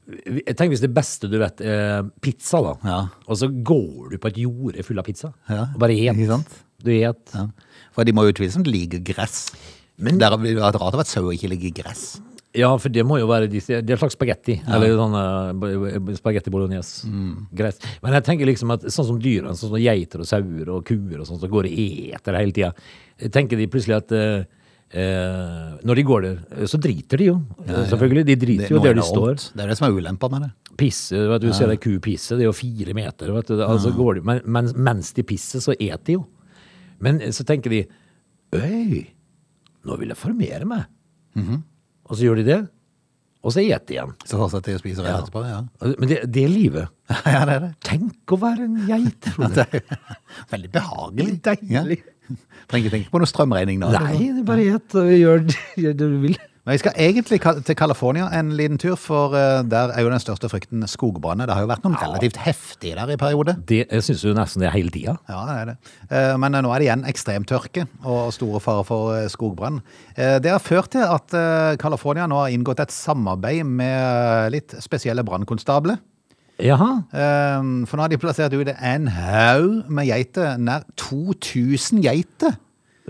Tenk 0.08 0.72
hvis 0.72 0.80
det 0.84 0.92
beste 0.96 1.28
du 1.28 1.36
vet 1.40 1.60
er 1.60 2.06
pizza, 2.24 2.62
da. 2.64 2.74
Ja. 2.88 3.00
Og 3.28 3.40
så 3.40 3.50
går 3.50 4.14
du 4.14 4.16
på 4.22 4.30
et 4.30 4.40
jorde 4.40 4.84
full 4.86 5.00
av 5.00 5.04
pizza. 5.08 5.34
Ja, 5.50 5.66
Og 5.74 5.82
bare 5.82 5.96
et. 5.98 6.56
Du 6.80 6.92
et. 6.94 7.34
Ja. 7.34 7.44
For 7.92 8.08
de 8.08 8.14
må 8.16 8.24
jo 8.24 8.32
utvilsomt 8.32 8.70
like 8.70 9.02
gress. 9.04 9.50
Men 9.98 10.20
det 10.20 10.30
ville 10.40 10.62
vært 10.62 10.78
rart 10.80 10.96
at 11.02 11.10
sauer 11.10 11.34
ikke 11.34 11.50
ligger 11.52 11.74
gress. 11.82 12.20
Ja, 12.56 12.70
for 12.80 12.88
det 12.92 13.04
må 13.04 13.18
jo 13.20 13.26
være 13.28 13.46
de, 13.50 13.60
Det 13.60 13.76
er 13.76 13.96
en 13.96 14.00
slags 14.00 14.16
spagetti. 14.16 14.56
Eller 14.64 14.94
sånn 14.96 15.14
uh, 15.14 16.12
spagetti 16.16 16.52
bolognese. 16.52 17.10
Greit. 17.54 17.84
Men 18.02 18.16
jeg 18.16 18.26
tenker 18.30 18.48
liksom 18.48 18.72
at 18.72 18.86
sånn 18.88 19.10
som 19.10 19.18
dyrene, 19.20 19.52
sånn 19.58 19.74
som 19.74 19.82
geiter 19.82 20.24
og 20.24 20.30
sauer 20.30 20.70
og 20.72 20.86
kuer 20.88 21.20
og 21.20 21.28
sånn, 21.28 21.40
som 21.42 21.52
går 21.52 21.68
og 21.68 21.82
eter 22.16 22.38
hele 22.40 22.56
tida, 22.56 22.72
tenker 23.34 23.60
de 23.60 23.68
plutselig 23.70 23.98
at 23.98 24.14
eh, 24.16 24.46
eh, 24.90 25.76
når 25.84 26.00
de 26.00 26.04
går 26.08 26.24
der, 26.24 26.38
eh, 26.56 26.68
så 26.70 26.80
driter 26.80 27.20
de 27.20 27.28
jo. 27.30 27.36
Selvfølgelig. 27.66 28.24
De 28.28 28.36
driter 28.40 28.74
jo 28.74 28.82
der 28.84 28.96
de 28.98 29.04
står. 29.06 29.36
Det 29.52 29.64
er 29.64 29.72
det 29.72 29.78
som 29.80 29.88
er 29.88 29.98
ulempa 29.98 30.30
med 30.32 30.46
det. 30.46 30.50
Pisse, 30.78 31.18
vet 31.30 31.42
du, 31.42 31.48
du 31.50 31.56
ser 31.56 31.72
ei 31.74 31.80
ku 31.82 31.96
pisse, 32.02 32.36
det 32.38 32.46
er 32.46 32.50
jo 32.50 32.56
fire 32.56 32.94
meter. 32.96 33.32
Vet 33.34 33.50
du, 33.50 33.62
altså 33.66 33.92
går 33.96 34.20
de, 34.20 34.26
men, 34.28 34.42
men 34.46 34.72
mens 34.76 35.12
de 35.16 35.24
pisser, 35.26 35.62
så 35.64 35.74
eter 35.74 36.04
de 36.06 36.18
jo. 36.20 36.26
Men 37.02 37.20
så 37.34 37.46
tenker 37.46 37.74
de 37.74 37.84
Øy, 38.56 39.02
nå 39.84 39.96
vil 40.00 40.14
jeg 40.14 40.16
formere 40.16 40.64
meg. 40.64 40.86
Og 42.08 42.16
så 42.16 42.24
gjør 42.24 42.38
de 42.40 42.44
det, 42.46 42.60
og 43.44 43.54
så 43.54 43.62
eter 43.62 43.86
de 43.86 43.94
igjen. 43.94 44.14
Så 44.26 44.38
fortsetter 44.40 44.72
de 44.74 44.78
å 44.78 44.82
spise 44.82 45.04
rett 45.04 45.22
etterpå. 45.22 45.42
Ja. 45.46 45.60
Men 46.00 46.10
det, 46.10 46.18
det 46.34 46.42
er 46.44 46.50
livet. 46.50 46.94
ja, 47.34 47.42
det 47.46 47.54
er 47.54 47.62
det. 47.64 47.70
Tenk 47.86 48.34
å 48.34 48.38
være 48.42 48.66
en 48.66 48.78
geit. 48.88 49.28
Frode. 49.36 49.66
Det 49.72 49.82
veldig 50.52 50.70
behagelig. 50.74 51.36
Deilig. 51.46 52.00
Trenger 52.68 52.84
ikke 52.88 52.96
tenke 52.98 53.10
på 53.14 53.22
noe 53.22 53.30
strømregning 53.30 53.80
nå. 53.80 53.90
Nei, 53.94 54.18
det 54.28 54.42
er 54.42 54.46
bare 54.48 54.66
gjett 54.68 54.94
og 55.00 55.10
gjør, 55.24 55.42
det 55.48 55.96
du 56.00 56.06
vil. 56.26 56.38
Men 56.68 56.76
vi 56.76 56.80
skal 56.82 56.98
egentlig 57.00 57.38
til 57.64 57.76
California 57.80 58.26
en 58.36 58.50
liten 58.52 58.76
tur, 58.76 58.92
for 59.00 59.32
eh, 59.32 59.62
der 59.64 59.88
er 59.94 60.04
jo 60.04 60.10
den 60.12 60.20
største 60.20 60.50
frykten 60.52 60.82
skogbranner. 60.84 61.48
Det 61.48 61.54
har 61.56 61.64
jo 61.64 61.70
vært 61.70 61.86
noen 61.86 61.96
relativt 61.96 62.36
heftige 62.44 62.92
der 62.98 63.14
i 63.14 63.16
periode. 63.16 63.54
Det 63.70 63.78
jeg 63.86 64.04
syns 64.04 64.24
jo 64.26 64.34
nesten 64.36 64.60
det 64.60 64.68
er 64.68 64.74
hele 64.76 64.92
tida. 64.92 65.14
Ja, 65.32 65.38
det 65.48 65.54
er 65.62 65.70
det. 65.70 65.76
Eh, 66.12 66.34
Men 66.42 66.58
nå 66.58 66.68
er 66.74 66.82
det 66.84 66.90
igjen 66.90 67.06
ekstremtørke 67.08 67.86
og 68.04 68.28
store 68.36 68.60
farer 68.60 68.84
for 68.84 69.14
eh, 69.16 69.30
skogbrann. 69.32 69.80
Eh, 70.12 70.36
Det 70.44 70.52
har 70.52 70.60
ført 70.60 70.92
til 70.92 71.06
at 71.08 71.32
eh, 71.40 71.78
California 71.80 72.28
nå 72.28 72.42
har 72.42 72.52
inngått 72.52 72.84
et 72.84 72.92
samarbeid 72.92 73.64
med 73.64 74.52
litt 74.52 74.76
spesielle 74.84 75.24
brannkonstabler. 75.24 75.96
Jaha. 76.58 76.90
Eh, 77.14 77.66
For 77.86 77.96
nå 77.96 78.02
har 78.02 78.10
de 78.12 78.18
plassert 78.18 78.54
ut 78.58 78.70
en 78.74 79.08
haug 79.14 79.84
med 79.90 80.08
geiter. 80.10 80.56
Nær 80.58 80.86
2000 80.98 82.02
geiter 82.02 82.56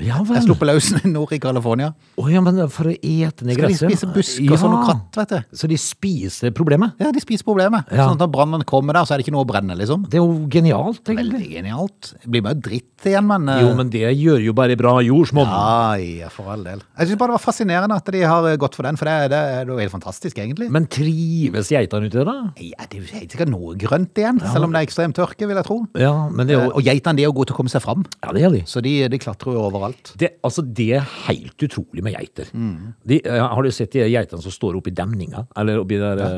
Ja 0.04 0.20
vel. 0.26 0.40
sluppet 0.44 0.68
løs 0.70 0.88
nord 1.06 1.32
i 1.34 1.38
California. 1.42 1.92
Oh, 2.20 2.28
ja, 2.30 2.40
men 2.44 2.58
for 2.72 2.90
å 2.90 2.94
ete 2.94 3.46
ned 3.46 3.56
Skal 3.58 3.72
de 3.72 3.78
spise 3.78 4.08
busker 4.14 4.52
ja. 4.52 4.58
sånn 4.60 4.74
og 4.76 4.84
kratt, 4.86 5.18
vet 5.20 5.32
du? 5.34 5.56
Så 5.62 5.68
de 5.70 5.78
spiser 5.80 6.52
problemet? 6.56 6.94
Ja, 7.02 7.10
de 7.14 7.22
spiser 7.22 7.46
problemet. 7.48 7.88
Ja. 7.90 8.06
Sånn 8.08 8.16
at 8.18 8.22
når 8.24 8.30
brannen 8.34 8.64
kommer 8.68 8.96
der, 8.98 9.06
så 9.08 9.14
er 9.16 9.20
det 9.22 9.26
ikke 9.28 9.34
noe 9.36 9.46
å 9.46 9.48
brenne, 9.48 9.76
liksom. 9.78 10.04
Det 10.10 10.20
er 10.20 10.24
jo 10.24 10.46
genialt, 10.52 11.02
egentlig. 11.06 11.38
Veldig 11.38 11.50
genialt. 11.56 12.12
Det 12.22 12.32
blir 12.34 12.44
bare 12.46 12.60
dritt 12.68 13.08
igjen, 13.08 13.26
men 13.30 13.48
eh, 13.52 13.62
Jo, 13.64 13.72
men 13.78 13.90
det 13.94 14.04
gjør 14.18 14.42
jo 14.48 14.54
bare 14.58 14.76
bra 14.80 14.96
jordsmonn. 15.06 15.48
Ja, 15.48 15.94
ja, 16.24 16.28
for 16.34 16.50
all 16.54 16.64
del. 16.66 16.82
Jeg 16.98 17.10
synes 17.10 17.20
bare 17.22 17.32
det 17.32 17.38
var 17.38 17.44
fascinerende 17.46 17.98
at 17.98 18.12
de 18.14 18.22
har 18.26 18.48
gått 18.60 18.74
for 18.78 18.86
den, 18.88 18.98
for 19.00 19.08
det, 19.10 19.16
det 19.32 19.38
er 19.60 19.70
jo 19.70 19.78
helt 19.78 19.94
fantastisk, 19.94 20.38
egentlig. 20.42 20.68
Men 20.74 20.86
trives 20.90 21.70
geitene 21.72 22.08
ute, 22.10 22.24
da? 22.26 22.36
ja, 22.58 22.86
det 22.90 22.98
er 22.98 23.04
jo 23.04 23.08
sikkert 23.28 23.52
noe 23.52 23.74
grønt 23.78 24.18
igjen, 24.18 24.40
selv 24.42 24.66
om 24.68 24.74
det 24.74 24.82
er 24.82 24.88
ekstrem 24.88 25.14
tørke, 25.16 25.46
vil 25.48 25.58
jeg 25.58 25.66
tro. 25.68 25.80
Ja, 25.98 26.14
men 26.28 26.46
det 26.46 26.54
er 26.54 26.58
Eh, 26.58 26.64
jo 26.66 26.72
Og 26.80 26.82
geitene 26.82 27.14
de 27.14 27.22
er 27.22 27.28
jo 27.28 27.34
gode 27.36 27.46
til 27.50 27.54
å 27.54 27.58
komme 27.60 27.70
seg 27.70 27.82
fram, 27.84 28.00
Ja, 28.24 28.32
det 28.34 28.42
er 28.42 28.50
de. 28.50 28.62
så 28.66 28.80
de, 28.82 28.92
de 29.12 29.18
klatrer 29.22 29.54
jo 29.54 29.60
overalt. 29.68 29.87
Det, 30.18 30.30
altså, 30.46 30.62
det 30.62 30.88
er 31.00 31.04
helt 31.28 31.66
utrolig 31.68 32.04
med 32.06 32.14
geiter. 32.16 32.48
Mm. 32.54 32.94
De, 33.08 33.20
eh, 33.24 33.42
har 33.52 33.62
du 33.62 33.70
sett 33.74 33.92
de 33.96 34.06
geitene 34.08 34.42
som 34.44 34.54
står 34.54 34.78
oppi 34.80 34.90
demninga? 34.94 35.46
Eller 35.58 35.80
oppi 35.82 36.00
der 36.00 36.22
ja. 36.24 36.32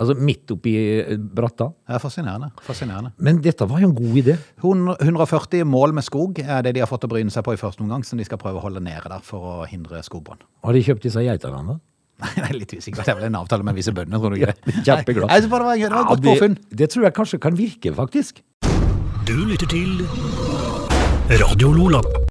Altså 0.00 0.14
midt 0.16 0.48
oppi 0.54 0.70
eh, 1.02 1.16
bratta? 1.20 1.66
Det 1.84 1.98
er 1.98 2.00
fascinerende. 2.00 2.46
fascinerende. 2.64 3.10
Men 3.20 3.42
dette 3.44 3.66
var 3.68 3.82
jo 3.82 3.90
en 3.90 3.94
god 3.98 4.14
idé. 4.22 4.36
140 4.64 5.66
mål 5.68 5.92
med 5.98 6.06
skog 6.06 6.40
er 6.40 6.62
det 6.64 6.72
de 6.78 6.80
har 6.80 6.88
fått 6.88 7.04
å 7.04 7.10
bryne 7.12 7.28
seg 7.34 7.44
på 7.44 7.52
i 7.52 7.60
første 7.60 7.84
omgang, 7.84 8.04
som 8.06 8.16
de 8.16 8.24
skal 8.24 8.40
prøve 8.40 8.62
å 8.62 8.64
holde 8.64 8.80
nede 8.80 9.12
der 9.12 9.20
for 9.26 9.44
å 9.44 9.68
hindre 9.68 10.00
skogbrann. 10.06 10.40
Har 10.64 10.72
de 10.72 10.80
kjøpt 10.86 11.04
disse 11.04 11.20
geitene? 11.26 11.60
da? 11.68 11.76
Nei, 12.24 12.32
det 12.36 12.46
er 12.48 12.56
litt 12.62 12.72
usikker. 12.76 13.04
Det 13.04 13.12
er 13.12 13.20
vel 13.20 13.28
en 13.28 13.38
avtale 13.42 13.64
med 13.66 13.76
visse 13.76 13.92
bønder, 13.96 14.20
tror 14.24 14.32
du 14.32 14.40
ikke 14.40 14.54
det? 14.56 14.78
Kjempeglad. 14.88 15.28
Nei, 15.28 15.40
bare 15.52 15.68
det 15.68 15.68
var, 15.68 15.76
det 15.76 15.92
var 15.98 16.08
godt 16.14 16.24
det, 16.24 16.32
påfunn. 16.32 16.58
det 16.80 16.90
tror 16.94 17.08
jeg 17.10 17.16
kanskje 17.20 17.42
kan 17.44 17.60
virke, 17.60 17.94
faktisk. 18.00 18.40
Du 19.28 19.36
lytter 19.52 19.68
til 19.68 20.00
Radio 21.44 21.76
Lola. 21.76 22.29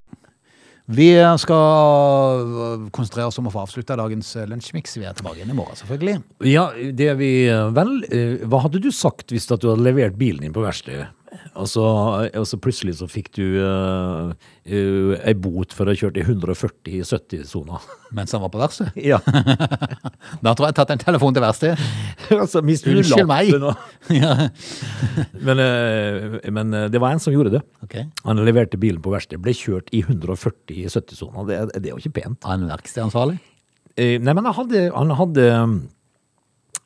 Vi 0.90 1.06
skal 1.38 2.88
konsentrere 2.90 3.28
oss 3.30 3.38
om 3.38 3.46
å 3.46 3.52
få 3.54 3.62
avslutta 3.62 3.94
dagens 4.00 4.32
lunsjmix. 4.50 4.96
Vi 4.98 5.06
er 5.06 5.14
tilbake 5.14 5.38
igjen 5.38 5.52
i 5.52 5.58
morgen, 5.58 5.78
selvfølgelig. 5.78 6.16
Ja, 6.50 6.66
det 6.74 7.12
er 7.12 7.18
vi 7.20 7.30
Vel, 7.76 7.92
eh, 8.10 8.42
hva 8.50 8.64
hadde 8.64 8.82
du 8.82 8.90
sagt 8.94 9.30
hvis 9.30 9.46
du 9.46 9.54
hadde 9.54 9.78
levert 9.84 10.18
bilen 10.18 10.42
din 10.42 10.56
på 10.56 10.64
verkstedet? 10.64 11.12
Og 11.58 11.66
så, 11.68 11.84
og 11.84 12.46
så 12.46 12.58
plutselig 12.62 12.96
så 13.00 13.06
fikk 13.10 13.30
du 13.36 13.44
uh, 13.58 14.32
ei 14.66 15.34
bot 15.38 15.74
for 15.74 15.88
å 15.88 15.92
ha 15.92 15.98
kjørt 15.98 16.18
i 16.20 16.24
140 16.24 16.94
i 16.94 17.00
70-sona. 17.04 17.80
Mens 18.16 18.34
han 18.34 18.42
var 18.44 18.52
på 18.54 18.62
verkstedet. 18.62 18.94
Ja. 19.04 19.20
Da 20.44 20.52
tror 20.54 20.68
jeg 20.68 20.72
jeg 20.72 20.78
tatt 20.78 20.92
en 20.94 21.02
telefon 21.02 21.34
til 21.36 21.44
verkstedet. 21.44 21.88
altså, 22.42 22.62
Unnskyld 22.62 23.28
meg. 23.28 23.50
Men, 25.34 25.62
uh, 25.62 26.38
men 26.54 26.76
eh, 26.76 26.88
det 26.92 27.00
var 27.02 27.14
en 27.14 27.22
som 27.22 27.34
gjorde 27.34 27.54
det. 27.58 27.62
Okay. 27.84 28.06
Han 28.24 28.40
leverte 28.46 28.80
bilen 28.80 29.02
på 29.04 29.12
verkstedet. 29.12 29.42
ble 29.44 29.54
kjørt 29.56 29.90
i 29.96 30.02
140 30.06 30.76
i 30.76 30.86
70-sona. 30.88 31.46
Det, 31.48 31.60
det 31.76 31.90
er 31.90 31.94
jo 31.94 32.02
ikke 32.02 32.20
pent. 32.22 32.46
Han 32.48 32.68
verkstedansvarlig. 32.70 33.40
Eh, 33.96 34.16
nei, 34.22 34.34
men 34.36 34.46
han 34.46 34.56
hadde, 34.56 34.84
han 34.94 35.16
hadde 35.18 35.48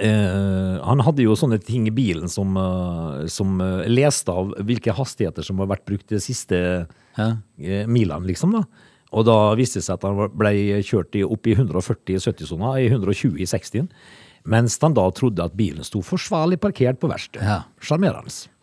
eh, 0.02 0.74
Han 0.82 1.02
hadde 1.06 1.26
jo 1.26 1.36
sånne 1.38 1.60
ting 1.62 1.86
i 1.88 1.94
bilen 1.94 2.30
som, 2.30 2.56
uh, 2.56 3.26
som 3.30 3.60
uh, 3.62 3.84
leste 3.90 4.32
av 4.32 4.54
hvilke 4.64 4.94
hastigheter 4.94 5.46
som 5.46 5.62
har 5.62 5.70
vært 5.74 5.86
brukt 5.88 6.10
de 6.10 6.20
siste 6.22 6.58
milene, 7.14 8.26
liksom. 8.26 8.56
da. 8.56 8.64
Og 9.14 9.22
da 9.28 9.36
viste 9.54 9.78
det 9.78 9.86
seg 9.86 10.00
at 10.00 10.06
han 10.08 10.32
ble 10.34 10.82
kjørt 10.82 11.14
i, 11.14 11.22
opp 11.22 11.46
i 11.46 11.54
140 11.54 12.16
i 12.16 12.18
70-sona, 12.18 12.72
i 12.82 12.88
120 12.90 13.38
i 13.38 13.46
60-en. 13.46 13.90
Mens 14.44 14.76
han 14.82 14.92
da 14.92 15.06
trodde 15.16 15.40
at 15.40 15.54
bilen 15.56 15.86
sto 15.86 16.02
forsvarlig 16.04 16.58
parkert 16.60 16.98
på 17.00 17.08
verkstedet. 17.08 17.46
Ja. 17.48 17.62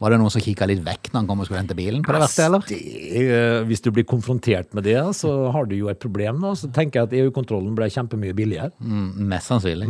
Var 0.02 0.14
det 0.14 0.20
noen 0.22 0.34
som 0.34 0.44
kikka 0.44 0.68
litt 0.70 0.84
vekk 0.86 1.10
når 1.10 1.18
han 1.24 1.30
kom 1.30 1.42
og 1.42 1.48
skulle 1.48 1.62
hente 1.64 1.78
bilen 1.78 2.04
på 2.06 2.14
det 2.14 2.22
verste, 2.22 2.46
eller? 2.46 2.68
Det, 2.70 3.32
hvis 3.70 3.82
du 3.82 3.90
blir 3.96 4.06
konfrontert 4.06 4.76
med 4.78 4.86
det, 4.86 5.00
så 5.18 5.32
har 5.56 5.66
du 5.70 5.74
jo 5.80 5.90
et 5.90 6.02
problem. 6.02 6.44
da. 6.46 6.54
Så 6.58 6.70
tenker 6.74 7.02
jeg 7.02 7.10
at 7.10 7.16
EU-kontrollen 7.24 7.74
ble 7.78 7.90
kjempemye 7.90 8.38
billigere. 8.38 8.70
Mm, 8.78 9.10
mest 9.34 9.50
sannsynlig. 9.50 9.90